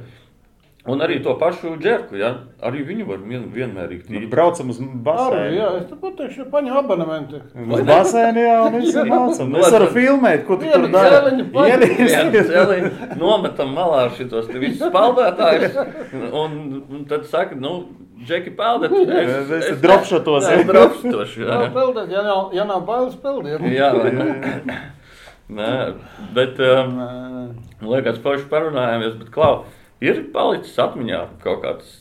Un 0.83 0.99
arī 0.99 1.21
to 1.23 1.31
pašu 1.39 1.77
džeku, 1.79 2.17
ja? 2.19 2.29
arī 2.59 2.81
viņu 2.83 3.05
var 3.07 3.19
vien, 3.23 3.43
vienmērīgi 3.55 4.03
tīrīt. 4.03 4.25
Nu, 4.25 4.29
braucam 4.33 4.71
uz 4.73 4.81
basēnu. 5.05 5.51
Jā, 5.55 5.67
es 5.79 5.85
tev 5.87 6.09
teikšu, 6.17 6.47
paņem 6.51 6.79
abonementu. 6.81 7.37
Uz 7.55 7.83
basēnu, 7.87 8.41
jā, 8.43 8.55
un 8.65 8.73
visi 8.81 9.03
braucam. 9.07 9.53
Es 9.61 9.71
varu 9.71 9.85
filmēt, 9.95 10.41
ko 10.43 10.57
tu 10.59 10.67
tur 10.67 10.89
dari. 10.91 12.81
Nometam 13.21 13.71
malā 13.77 14.01
šitos 14.17 14.49
visus 14.51 14.81
spaldētājus, 14.83 15.77
un, 16.41 16.57
un 16.83 17.05
tad 17.07 17.29
saka, 17.31 17.55
nu, 17.55 17.71
džeki 18.27 18.51
peldēt. 18.57 18.91
Es, 19.21 19.53
es 19.69 19.79
dropšotos. 19.85 20.49
Es 20.51 20.65
dropšotos, 20.67 21.37
jā. 21.39 21.47
Jā, 21.47 21.69
peldēt, 21.77 22.11
ja 22.11 22.25
nav, 22.27 22.51
ja 22.57 22.65
nav 22.67 22.83
bailes 22.89 23.15
peldiet. 23.23 23.63
Jā, 23.71 23.93
vai 24.01 24.11
ne? 24.19 24.27
Nē, 25.53 25.71
bet, 26.35 26.59
um, 26.59 26.99
liekas, 27.87 28.19
paši 28.23 28.49
parunājāmies, 28.51 29.15
bet 29.21 29.31
klau 29.31 29.63
ir 30.03 30.27
palicis 30.35 30.75
atmiņā 30.83 31.23
kaut 31.43 31.63
kāds, 31.63 31.95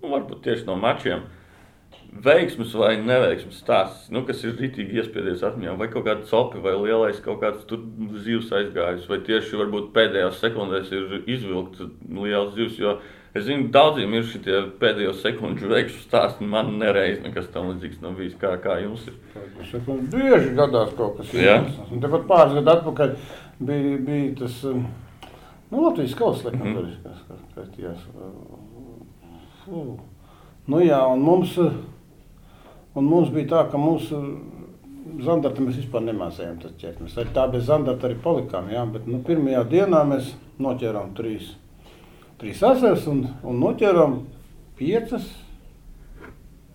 nu, 0.00 0.12
varbūt 0.12 0.44
tieši 0.46 0.68
no 0.68 0.76
mačiem. 0.80 1.26
Veiksmes 2.16 2.70
vai 2.78 2.94
neveiksmes 2.96 3.58
stāsts, 3.60 4.06
nu, 4.14 4.22
kas 4.24 4.40
ir 4.46 4.54
rītīgi 4.56 4.96
iespiedies 5.02 5.42
atmiņā, 5.44 5.74
vai 5.76 5.88
kaut 5.92 6.06
kāda 6.06 6.24
copa, 6.28 6.62
vai 6.64 6.72
lielais 6.78 7.18
kaut 7.20 7.42
kāds 7.42 7.66
zivs 8.24 8.52
aizgājis, 8.56 9.08
vai 9.10 9.18
tieši 9.26 9.60
pēdējās 9.92 10.40
sekundēs 10.40 10.92
ir 10.96 11.18
izvilkts 11.26 11.84
liels 12.08 12.54
zivs. 12.56 12.78
Jo 12.80 12.94
es 13.36 13.44
zinu, 13.44 13.68
daudziem 13.74 14.16
ir 14.16 14.24
šie 14.30 14.62
pēdējo 14.80 15.12
sekundžu 15.20 15.68
veikšu 15.74 16.06
stāsti, 16.06 16.46
un 16.46 16.54
man 16.54 16.72
nereiz 16.80 17.20
nekas 17.24 17.50
tam 17.52 17.74
līdzīgs 17.74 18.00
nav 18.00 18.16
bijis. 18.16 18.38
Kā, 18.40 18.54
kā 18.64 18.78
jums 18.80 19.04
ir? 19.10 19.18
Bieži 20.14 20.54
gadās 20.56 20.96
kaut 20.96 21.18
kas 21.20 21.34
tāds. 21.34 21.82
Tāpat 22.00 22.30
pāris 22.30 22.56
gadu 22.62 22.78
atpakaļ 22.78 23.18
bija, 23.60 23.98
bija 24.08 24.30
tas. 24.40 24.62
Um, 24.64 24.86
Nu, 25.70 25.82
Latvijas 25.82 26.14
kausa 26.14 26.48
laikam, 26.48 26.68
mm 26.68 26.76
-hmm. 26.76 27.45
Skatījās. 27.56 28.04
Uh. 29.66 29.96
Nu 30.66 30.82
jā, 30.82 30.98
un 31.08 31.22
mums, 31.22 31.54
un 31.56 33.06
mums 33.06 33.30
bija 33.34 33.48
tā, 33.54 33.62
ka 33.70 33.78
mūsu 33.80 34.18
zandarta 35.22 35.62
mēs 35.62 35.78
vispār 35.80 36.04
nemācējām 36.08 36.58
tas 36.62 36.74
ķert. 36.80 37.00
Mēs 37.04 37.16
arī 37.18 37.32
tā 37.34 37.46
bez 37.52 37.68
zandarta 37.68 38.08
arī 38.08 38.18
palikām, 38.22 38.68
jā, 38.74 38.82
bet 38.90 39.06
nu, 39.08 39.22
pirmajā 39.26 39.62
dienā 39.70 40.02
mēs 40.10 40.32
noķērām 40.62 41.12
trīs, 41.18 41.52
trīs 42.42 42.62
asers 42.66 43.06
un, 43.10 43.24
un 43.46 43.62
noķērām 43.62 44.18
piecas, 44.78 45.30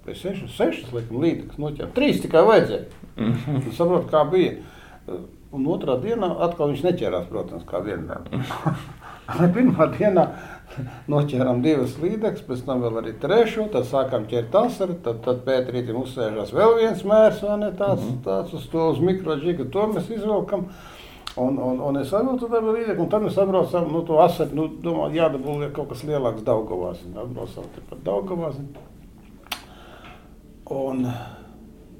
vai 0.05 0.15
sešas, 0.17 0.55
sešas, 0.55 0.95
laikam, 0.95 1.19
līdekas 1.21 1.59
noķērām. 1.61 1.93
Trīs 1.97 2.23
tikai 2.23 2.45
vajadzēja. 2.47 3.03
Mm. 3.19 3.67
Saprot, 3.75 4.07
kā 4.11 4.23
bija. 4.31 4.55
Un 5.51 5.67
otrā 5.67 5.97
dienā 5.99 6.31
atkal 6.47 6.71
viņš 6.71 6.87
neķērās, 6.87 7.27
protams, 7.29 7.67
kā 7.67 7.83
vienmēr. 7.83 8.23
Pirmā 9.55 9.87
dienā 9.95 10.25
noķērām 11.11 11.61
divas 11.63 11.97
līdzekļus, 12.01 12.45
pēc 12.47 12.63
tam 12.67 12.81
vēl 12.85 13.01
arī 13.01 13.13
trešo, 13.21 13.67
tad 13.73 13.85
sākām 13.89 14.25
ķert 14.31 14.55
asaru, 14.61 14.95
tad, 15.03 15.21
tad 15.25 15.43
pētrītim 15.47 15.99
uzsēžās 16.01 16.53
vēl 16.55 16.77
viens 16.79 17.03
mērs, 17.07 17.43
vai 17.43 17.59
ne 17.65 17.71
tāds, 17.71 18.01
mm 18.01 18.09
-hmm. 18.09 18.23
tāds 18.25 18.55
uz 18.57 18.67
to 18.71 18.89
uz 18.93 18.99
mikroģiga, 18.99 19.69
to 19.71 19.87
mēs 19.93 20.11
izvelkam. 20.11 20.67
Un, 21.35 21.57
un, 21.57 21.79
un 21.79 21.97
es 21.97 22.09
ka 22.11 22.47
tā 22.51 22.59
bija 22.59 22.73
līdzīga. 22.75 22.99
Un 22.99 23.09
tad 23.09 23.23
mēs 23.23 23.37
atbraucām 23.39 23.91
nu, 23.91 24.01
to 24.07 24.17
asaru. 24.19 24.55
Nu, 24.55 24.67
domāju, 24.83 25.15
jādabū 25.15 25.71
kaut 25.71 25.89
kas 25.93 26.03
lielāks 26.03 26.43
Daugavās. 26.43 26.99
Atbraucām 27.15 27.69
tepat 27.75 28.03
Daugavās. 28.03 28.55
Un 30.71 31.07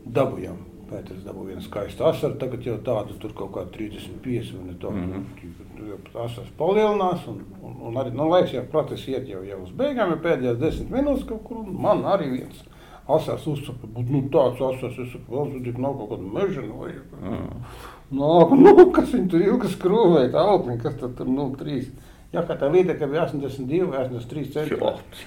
dabūjām. 0.05 0.70
Pēters 0.91 1.23
dabūja 1.23 1.53
vienu 1.53 1.63
skaistu 1.63 2.03
asaru, 2.03 2.35
tagad 2.41 2.65
jau 2.67 2.75
tādu 2.85 3.15
tur 3.21 3.31
kaut 3.37 3.53
kā 3.55 3.63
35 3.77 4.51
un 4.59 4.73
tā. 4.81 4.91
Mm 4.91 5.13
-hmm. 5.13 6.25
Asars 6.25 6.49
palielinās 6.57 7.27
un, 7.27 7.39
un, 7.63 7.77
un 7.87 7.95
arī, 7.97 8.11
nu, 8.13 8.27
laiks 8.29 8.53
jau 8.53 8.63
process 8.71 9.07
iet 9.07 9.27
jau, 9.27 9.43
jau 9.43 9.63
uz 9.63 9.71
beigām, 9.71 10.09
jau 10.09 10.19
pēdējās 10.25 10.59
10 10.59 10.91
minūtes 10.91 11.27
kaut 11.27 11.43
kur, 11.43 11.57
un 11.57 11.81
man 11.81 12.03
arī 12.03 12.29
viens 12.31 12.63
asars 13.07 13.47
uzsaka, 13.47 13.87
bet 13.95 14.09
nu 14.09 14.21
tāds 14.33 14.61
asars, 14.61 14.99
es 14.99 15.11
saku, 15.13 15.35
vēl 15.35 15.51
zudīgi 15.55 15.81
nav 15.81 15.97
kaut 15.99 16.09
kāda 16.13 16.33
meža, 16.35 16.61
nu, 16.61 16.77
vajag. 16.83 17.15
Mm. 17.21 17.63
Nu, 18.11 18.31
nu, 18.63 18.91
kas 18.95 19.13
viņi 19.15 19.29
tur 19.31 19.41
ilgi 19.41 19.73
skrūvēja, 19.75 20.31
tā 20.35 20.45
augļi, 20.53 20.77
kas 20.83 20.97
tad 20.99 21.15
tur, 21.17 21.31
nu, 21.31 21.49
trīs. 21.59 21.89
Jā, 22.31 22.45
kā 22.47 22.55
tā 22.55 22.69
līdeka 22.71 23.09
bija 23.11 23.25
82 23.27 23.89
vai 23.91 24.05
83 24.05 24.53
centimetri. 24.53 25.25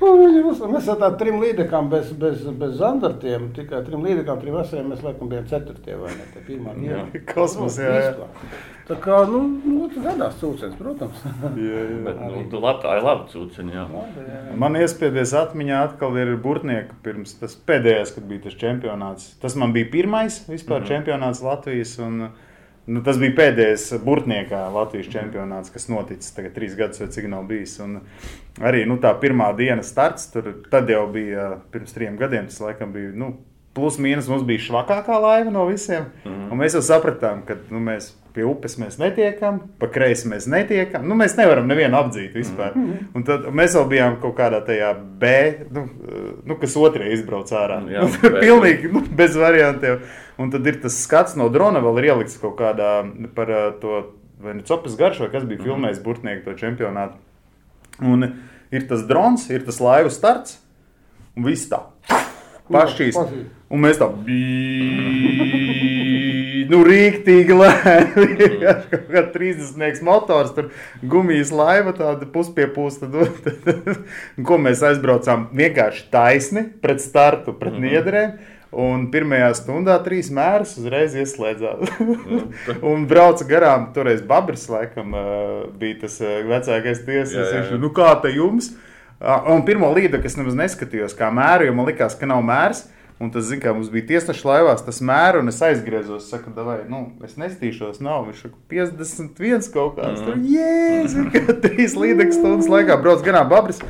Mēs 0.00 0.88
ar 0.88 0.96
tādiem 0.96 1.16
trim 1.20 1.38
līdzekļiem, 1.42 1.88
bez, 1.92 2.12
bez, 2.16 2.44
bez 2.56 2.76
zandartiem, 2.80 3.50
tikai 3.56 3.82
trim 3.84 4.04
līdzekļiem, 4.06 4.40
trim 4.40 4.56
vasariem 4.56 4.92
mēs 4.94 5.02
laikam 5.04 5.28
bijām 5.28 5.48
ceturtie 5.50 5.96
vai 6.00 6.12
ne? 6.14 6.26
Tā 6.32 6.44
pirmā 6.46 6.74
diena. 6.78 7.04
Kosmos, 7.34 7.76
jā, 7.80 7.96
jā. 8.06 8.28
Tā 8.90 8.96
kā, 8.98 9.20
nu, 9.30 9.42
nu 9.60 9.86
gadās 9.92 10.38
cūcens, 10.40 10.74
protams. 10.80 11.20
jā, 11.60 11.82
jā. 11.84 11.98
Bet, 12.06 12.22
nu, 12.24 12.62
labi, 12.62 12.82
tā 12.82 12.96
ir 12.96 13.04
labi 13.06 13.28
cūceni, 13.30 13.76
jā. 13.76 13.84
Man 14.58 14.78
iespiedies 14.80 15.34
atmiņā 15.44 15.82
atkal 15.90 16.16
ir 16.18 16.32
burtnieka 16.42 16.96
pirms 17.04 17.36
tas 17.42 17.54
pēdējais, 17.68 18.16
kad 18.16 18.26
bija 18.30 18.46
tas 18.48 18.56
čempionāts. 18.58 19.34
Tas 19.42 19.58
man 19.60 19.76
bija 19.76 19.90
pirmais 19.92 20.40
vispār 20.48 20.80
mm 20.80 20.86
-hmm. 20.86 20.90
čempionāts 20.94 21.44
Latvijas 21.44 21.98
un 22.02 22.30
Nu, 22.90 23.02
tas 23.06 23.20
bija 23.20 23.36
pēdējais 23.38 23.84
burtniekā 24.02 24.64
Latvijas 24.74 25.10
čempionāts, 25.12 25.70
kas 25.70 25.86
noticis 25.92 26.32
tagad 26.34 26.56
trīs 26.56 26.74
gadus, 26.78 26.98
vai 27.02 27.10
cik 27.14 27.28
nav 27.30 27.44
bijis. 27.46 27.76
Un 27.84 28.00
arī 28.66 28.82
nu, 28.88 28.96
tā 29.02 29.12
pirmā 29.22 29.52
dienas 29.58 29.92
starts, 29.92 30.26
tur 30.32 30.48
jau 30.90 31.04
bija 31.12 31.52
pirms 31.70 31.94
trim 31.94 32.18
gadiem. 32.18 32.48
Tas 32.50 32.58
laikam 32.64 32.90
bija 32.96 33.12
nu, 33.14 33.36
plus 33.78 34.00
mīnus, 34.02 34.30
mums 34.30 34.42
bija 34.48 34.64
švakākā 34.66 35.20
laiva 35.22 35.54
no 35.54 35.68
visiem. 35.68 36.08
Mm 36.24 36.32
-hmm. 36.32 36.58
Mēs 36.64 36.74
jau 36.74 36.82
sapratām, 36.82 37.44
ka 37.46 37.56
nu, 37.70 37.78
mēs 37.78 38.10
pie 38.34 38.44
upes 38.46 38.76
mēs 38.80 38.98
netiekam, 39.00 39.58
pa 39.80 39.88
kreisi 39.92 40.28
mēs 40.30 40.46
netiekam. 40.50 41.06
Nu, 41.08 41.16
mēs 41.18 41.36
nevaram 41.38 41.66
nevienu 41.70 41.98
apdzīt 41.98 42.34
vispār. 42.36 42.74
Mm 42.74 42.86
-hmm. 42.86 43.08
Un 43.14 43.24
tad 43.24 43.48
mēs 43.54 43.74
vēl 43.76 43.88
bijām 43.88 44.20
kaut 44.20 44.36
kādā 44.38 44.60
tajā 44.66 44.94
B, 45.20 45.32
nu, 45.70 45.88
nu 46.44 46.56
kas 46.60 46.76
otrajā 46.76 47.12
izbrauc 47.12 47.52
ārā. 47.52 47.80
Jā, 47.90 48.06
nu, 48.06 48.30
pilnīgi 48.40 48.92
nu, 48.92 49.02
bez 49.16 49.36
variantiem. 49.36 50.00
Un 50.38 50.50
tad 50.50 50.66
ir 50.66 50.80
tas 50.82 51.02
skats 51.02 51.36
no 51.36 51.48
drona, 51.48 51.80
vēl 51.80 51.98
ir 51.98 52.04
ielikts 52.04 52.40
kaut 52.40 52.56
kādā 52.58 53.04
par 53.34 53.46
to, 53.80 54.14
vai 54.40 54.54
ne 54.54 54.62
copas 54.62 54.96
garš, 54.96 55.20
vai 55.20 55.30
kas 55.30 55.44
bija 55.44 55.58
mm 55.58 55.64
-hmm. 55.64 55.72
filmējis 55.72 56.02
burtnieku 56.02 56.44
to 56.44 56.52
čempionātu. 56.56 57.14
Un 58.00 58.32
ir 58.70 58.88
tas 58.88 59.06
drons, 59.06 59.50
ir 59.50 59.64
tas 59.64 59.80
laivu 59.80 60.10
starts, 60.10 60.58
un 61.36 61.44
viss 61.44 61.70
tā 61.70 61.80
pašīs. 62.70 63.18
Un 63.70 63.80
mēs 63.80 64.00
tā 64.00 64.08
bija 64.24 65.89
nu, 66.70 66.80
rīktīgi 66.86 67.56
lēni. 67.56 68.26
Kaut 68.92 69.10
kā 69.10 69.24
30 69.34 70.04
motors, 70.06 70.54
tur 70.56 70.70
gumijas 71.02 71.52
laiva, 71.54 71.94
tāda 71.96 72.28
puspiepūsta. 72.30 73.10
Ko 74.46 74.60
mēs 74.62 74.84
aizbraucām 74.86 75.48
vienkārši 75.56 76.06
taisni 76.12 76.66
pret 76.82 77.02
startu, 77.04 77.56
pret 77.56 77.76
mm 77.76 77.88
niedrēm. 77.90 78.40
Un 78.70 79.08
pirmajā 79.10 79.48
stundā 79.58 79.96
trīs 80.04 80.28
mērus 80.30 80.76
uzreiz 80.78 81.16
ieslēdzās. 81.18 81.90
un 82.92 83.08
brauca 83.10 83.46
garām, 83.48 83.88
toreiz 83.96 84.20
Babris, 84.22 84.68
laikam, 84.70 85.16
bija 85.80 86.04
tas 86.04 86.20
vecākais 86.22 87.02
tiesas. 87.02 87.50
Viņš, 87.50 87.74
nu 87.82 87.90
kā 87.96 88.12
te 88.22 88.30
jums? 88.36 88.70
Un 89.20 89.66
pirmo 89.66 89.90
līdu, 89.96 90.20
kas 90.22 90.38
nemaz 90.38 90.54
neskatījos, 90.56 91.16
kā 91.18 91.32
mēru, 91.34 91.66
jo 91.66 91.74
man 91.76 91.90
likās, 91.90 92.14
ka 92.16 92.30
nav 92.30 92.44
mērs. 92.46 92.84
Un 93.20 93.28
tas, 93.28 93.44
zināmā 93.50 93.66
mērā, 93.66 93.76
mums 93.76 93.90
bija 93.92 94.06
tiesneša 94.14 94.46
laivās, 94.48 94.84
tas 94.86 95.02
mēra, 95.04 95.42
un 95.42 95.52
es 95.52 95.58
aizgriezos, 95.60 96.30
saku, 96.32 96.54
vai, 96.64 96.78
nu, 96.88 97.02
es 97.26 97.34
nestīšos, 97.40 97.98
nav, 98.00 98.30
viņš 98.30 98.46
saka, 98.46 98.56
51 98.72 99.68
kaut 99.74 99.98
kāds. 99.98 100.22
Mm. 100.22 100.28
Tur, 100.28 100.38
jēzus, 100.54 101.26
kā 101.34 101.56
trīs 101.66 101.96
līdzekļu 102.00 102.38
stundas 102.38 102.70
laikā 102.72 102.96
brauc 103.02 103.20
garām 103.26 103.50
babris. 103.52 103.82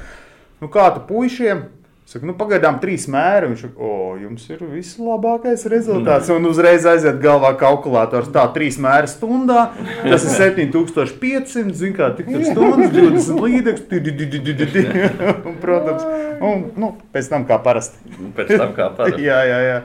Nu, 0.58 0.66
kā 0.72 0.88
tu 0.96 1.04
puišiem? 1.06 1.62
Saku, 2.10 2.26
nu, 2.26 2.32
pagaidām 2.34 2.80
trīs 2.82 3.04
mēri. 3.06 3.52
Viņš 3.52 3.60
saka, 3.62 3.86
o, 3.86 4.16
jums 4.18 4.48
ir 4.50 4.64
vislabākais 4.66 5.62
rezultāts. 5.70 6.30
Un 6.34 6.48
uzreiz 6.48 6.82
aiziet 6.90 7.20
galvā 7.22 7.52
kalkulators. 7.60 8.32
Tā, 8.34 8.48
trīs 8.50 8.80
mēri 8.82 9.06
stundā. 9.12 9.68
Tas 10.02 10.26
ir 10.26 10.34
7500, 10.34 11.70
zin 11.78 11.94
kā, 11.94 12.08
tik 12.18 12.32
tur 12.32 12.42
stundas, 12.48 12.90
20 12.96 13.44
līdzekļus. 13.44 14.90
Protams, 15.62 16.08
un, 16.42 16.66
nu, 16.82 16.90
pēc 17.14 17.30
tam 17.30 17.46
kā 17.46 17.60
parasti. 17.62 18.02
Pēc 18.34 18.56
tam 18.56 18.74
kā 18.74 18.90
parasti. 18.98 19.22
jā, 19.30 19.38
jā, 19.46 19.62
jā. 19.68 19.78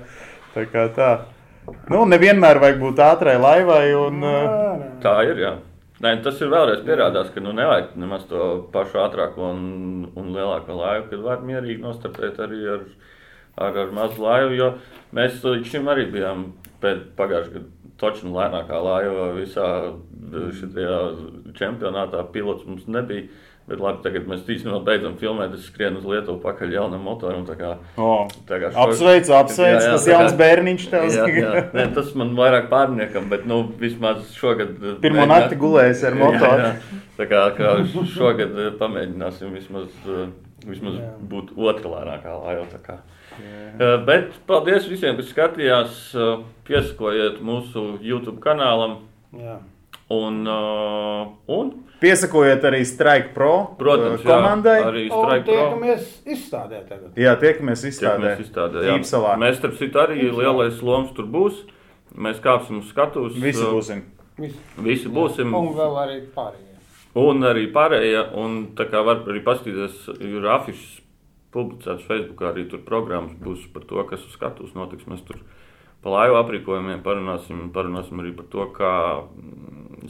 Tā 0.55 0.65
kā 0.73 0.89
tā. 0.97 1.13
Nu, 1.93 2.07
nevienmēr 2.09 2.57
vajag 2.63 2.81
būt 2.81 3.05
ātrai 3.05 3.37
laivai. 3.37 3.85
Un, 4.01 4.25
tā 5.05 5.19
ir, 5.29 5.45
jā. 5.45 5.55
Nē, 6.03 6.11
tas 6.25 6.41
ir 6.43 6.51
vēlreiz 6.51 6.81
pierādās, 6.83 7.29
ka 7.31 7.39
nu, 7.39 7.53
nevajag 7.55 7.93
nemaz 7.99 8.25
to 8.27 8.41
pašu 8.73 8.99
ātrāko 9.05 9.51
un, 9.53 9.61
un 10.19 10.33
lielāko 10.35 10.75
laivu, 10.75 11.07
kad 11.13 11.23
var 11.23 11.45
mierīgi 11.47 11.79
nostartēt 11.83 12.41
arī 12.43 12.59
ar, 12.73 12.83
ar, 13.55 13.79
ar 13.85 13.95
mazu 13.95 14.25
laivu. 14.25 14.73
Mēs 15.15 15.39
līdz 15.45 15.71
šim 15.71 15.87
arī 15.93 16.09
bijām 16.11 16.49
pagājušajā 16.83 17.53
gadā 17.53 17.71
točnu 18.01 18.33
lēnākā 18.35 18.79
laiva 18.83 19.29
visā 19.37 19.67
šajā 20.59 20.99
čempionātā. 21.55 22.25
Pilots 22.33 22.65
mums 22.67 22.87
nebija. 22.91 23.29
Bet 23.65 23.79
labi, 23.81 24.03
tagad 24.05 24.27
mēs 24.29 24.43
īstenībā 24.45 24.77
beidzam 24.85 25.15
filmēt. 25.17 25.55
Es 25.57 25.63
skrienu 25.71 25.97
uz 25.97 26.05
Lietuvu 26.05 26.37
pakaļ 26.43 26.75
jaunam 26.75 27.01
motoram. 27.01 27.47
Kā, 27.49 27.71
oh, 27.97 28.27
šo... 28.45 28.69
Apsveicu, 28.83 29.33
apsveicu. 29.33 29.79
Jā, 29.79 29.87
jā, 29.87 29.95
tas 29.95 30.05
jauns 30.11 30.35
kā, 30.35 30.37
bērniņš 30.43 30.85
tev. 30.91 31.05
Jā, 31.09 31.25
jā. 31.33 31.63
Nē, 31.73 31.85
tas 31.95 32.11
man 32.19 32.35
vairāk 32.37 32.67
pārniekam, 32.69 33.25
bet 33.31 33.47
nu, 33.49 33.63
vismaz 33.81 34.27
šogad. 34.37 34.75
Pirmo 35.01 35.23
mēģināt... 35.23 35.33
nakti 35.33 35.57
gulējis 35.63 36.03
ar 36.05 36.17
motoru. 36.19 36.59
Jā, 36.61 36.69
jā. 36.75 37.01
Tā 37.17 37.27
kā, 37.31 37.41
kā 37.57 37.73
šogad 38.13 38.53
eh, 38.53 38.69
pamēģināsim 38.77 39.57
vismaz, 39.57 39.89
eh, 40.05 40.27
vismaz 40.67 41.01
būt 41.33 41.55
otrā 41.57 41.95
lēnākā 41.95 42.37
laiva. 42.37 42.99
Uh, 43.35 43.97
bet 44.05 44.37
paldies 44.47 44.85
visiem, 44.87 45.17
kas 45.17 45.33
skatījās. 45.33 46.03
Uh, 46.13 46.45
piesakojiet 46.69 47.41
mūsu 47.45 47.95
YouTube 48.05 48.37
kanālam. 48.43 48.99
Jā. 49.35 49.57
Un, 50.13 50.43
un 51.49 51.71
Piesakojiet 52.05 52.65
arī 52.69 52.81
Strike 52.85 53.31
Pro 53.33 53.53
Protams, 53.79 54.21
uh, 54.21 54.27
komandai. 54.29 54.75
Jā, 54.77 54.89
arī 54.91 55.05
Strike 55.09 55.45
Pro. 55.47 55.55
Tiekamies 55.55 56.11
izstādē 56.35 56.81
tagad. 56.85 57.07
Jā, 57.17 57.33
tiekamies 57.41 57.85
izstādē. 57.89 58.19
Tiekamies 58.19 58.43
izstādē 58.45 58.83
jā. 58.85 58.97
Īpsalā. 58.99 59.31
Mēs, 59.41 59.57
starp 59.61 59.79
citu, 59.79 60.01
arī 60.03 60.19
Īpsalā. 60.27 60.43
lielais 60.43 60.83
loms 60.85 61.15
tur 61.17 61.29
būs. 61.33 61.63
Mēs 62.15 62.37
kāpsim 62.43 62.83
uz 62.83 62.91
skatuves. 62.93 63.39
Visi 63.41 63.63
uh, 63.65 63.73
būsim. 63.73 64.05
Visi, 64.37 64.61
Visi 64.85 65.11
būsim. 65.11 65.55
Un 65.55 65.73
vēl 65.75 65.97
arī 66.03 66.19
pārējie. 66.35 66.77
Un 67.15 67.47
arī 67.47 67.65
pārējie. 67.73 68.21
Un 68.37 68.61
tā 68.77 68.85
kā 68.91 69.01
var 69.07 69.25
arī 69.25 69.41
paskatīties, 69.43 70.05
ir 70.21 70.47
afišas 70.51 71.01
publicētas 71.55 72.05
Facebookā, 72.07 72.51
arī 72.51 72.67
tur 72.71 72.83
programmas 72.85 73.37
būs 73.41 73.65
par 73.73 73.85
to, 73.87 74.01
kas 74.09 74.23
uz 74.27 74.35
skatuves 74.35 74.75
notiks. 74.75 75.07
Mēs 75.09 75.23
tur 75.27 75.39
pa 76.05 76.13
laivu 76.13 76.37
aprīkojumiem 76.37 77.01
parunāsim, 77.05 77.69
parunāsim 77.73 78.19
arī 78.21 78.35
par 78.37 78.45
to, 78.53 78.67
kā 78.75 78.93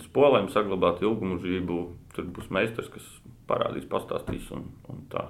spolēm 0.03 0.49
saglabāt 0.51 0.99
ilgumūžību. 1.05 1.77
Tur 2.15 2.27
būs 2.35 2.49
meistars, 2.51 2.89
kas 2.91 3.05
parādīs, 3.47 3.87
pastāstīs 3.87 4.49
un, 4.51 4.65
un 4.91 5.05
tā. 5.11 5.29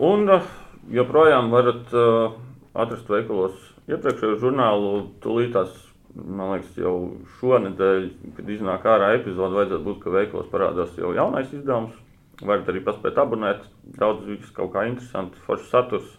Un 0.00 0.24
uh, 0.32 0.46
joprojām 0.92 1.52
varat 1.52 1.92
uh, 1.92 2.32
atrast 2.72 3.12
veikalos 3.12 3.56
iepriekšējo 3.90 4.38
žurnālu. 4.40 4.92
Tūlītās, 5.24 5.74
man 6.16 6.54
liekas, 6.54 6.72
jau 6.80 6.94
šonadēļ, 7.40 8.08
kad 8.38 8.54
iznāk 8.56 8.86
ārā 8.88 9.12
epizode, 9.18 9.58
vajadzētu 9.58 9.86
būt, 9.88 10.00
ka 10.04 10.14
veikalos 10.16 10.48
parādās 10.52 10.96
jau 11.00 11.12
jaunais 11.16 11.52
izdevums. 11.52 11.92
varat 12.40 12.68
arī 12.72 12.80
paspēt 12.80 13.20
abonēt. 13.20 13.68
Daudz 14.00 14.24
viss 14.24 14.56
kaut 14.56 14.72
kā 14.72 14.86
interesanti, 14.88 15.36
foršs 15.44 15.68
saturs. 15.74 16.16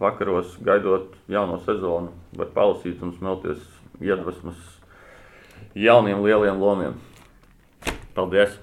Vakaros 0.00 0.56
gaidot 0.64 1.12
jauno 1.28 1.58
sezonu, 1.66 2.12
var 2.38 2.48
palasīt 2.56 3.02
un 3.04 3.12
smelties 3.18 3.60
iedvesmas 4.00 4.58
jauniem 5.76 6.24
lieliem 6.24 6.60
lomiem. 6.60 6.98
Paldies! 8.16 8.58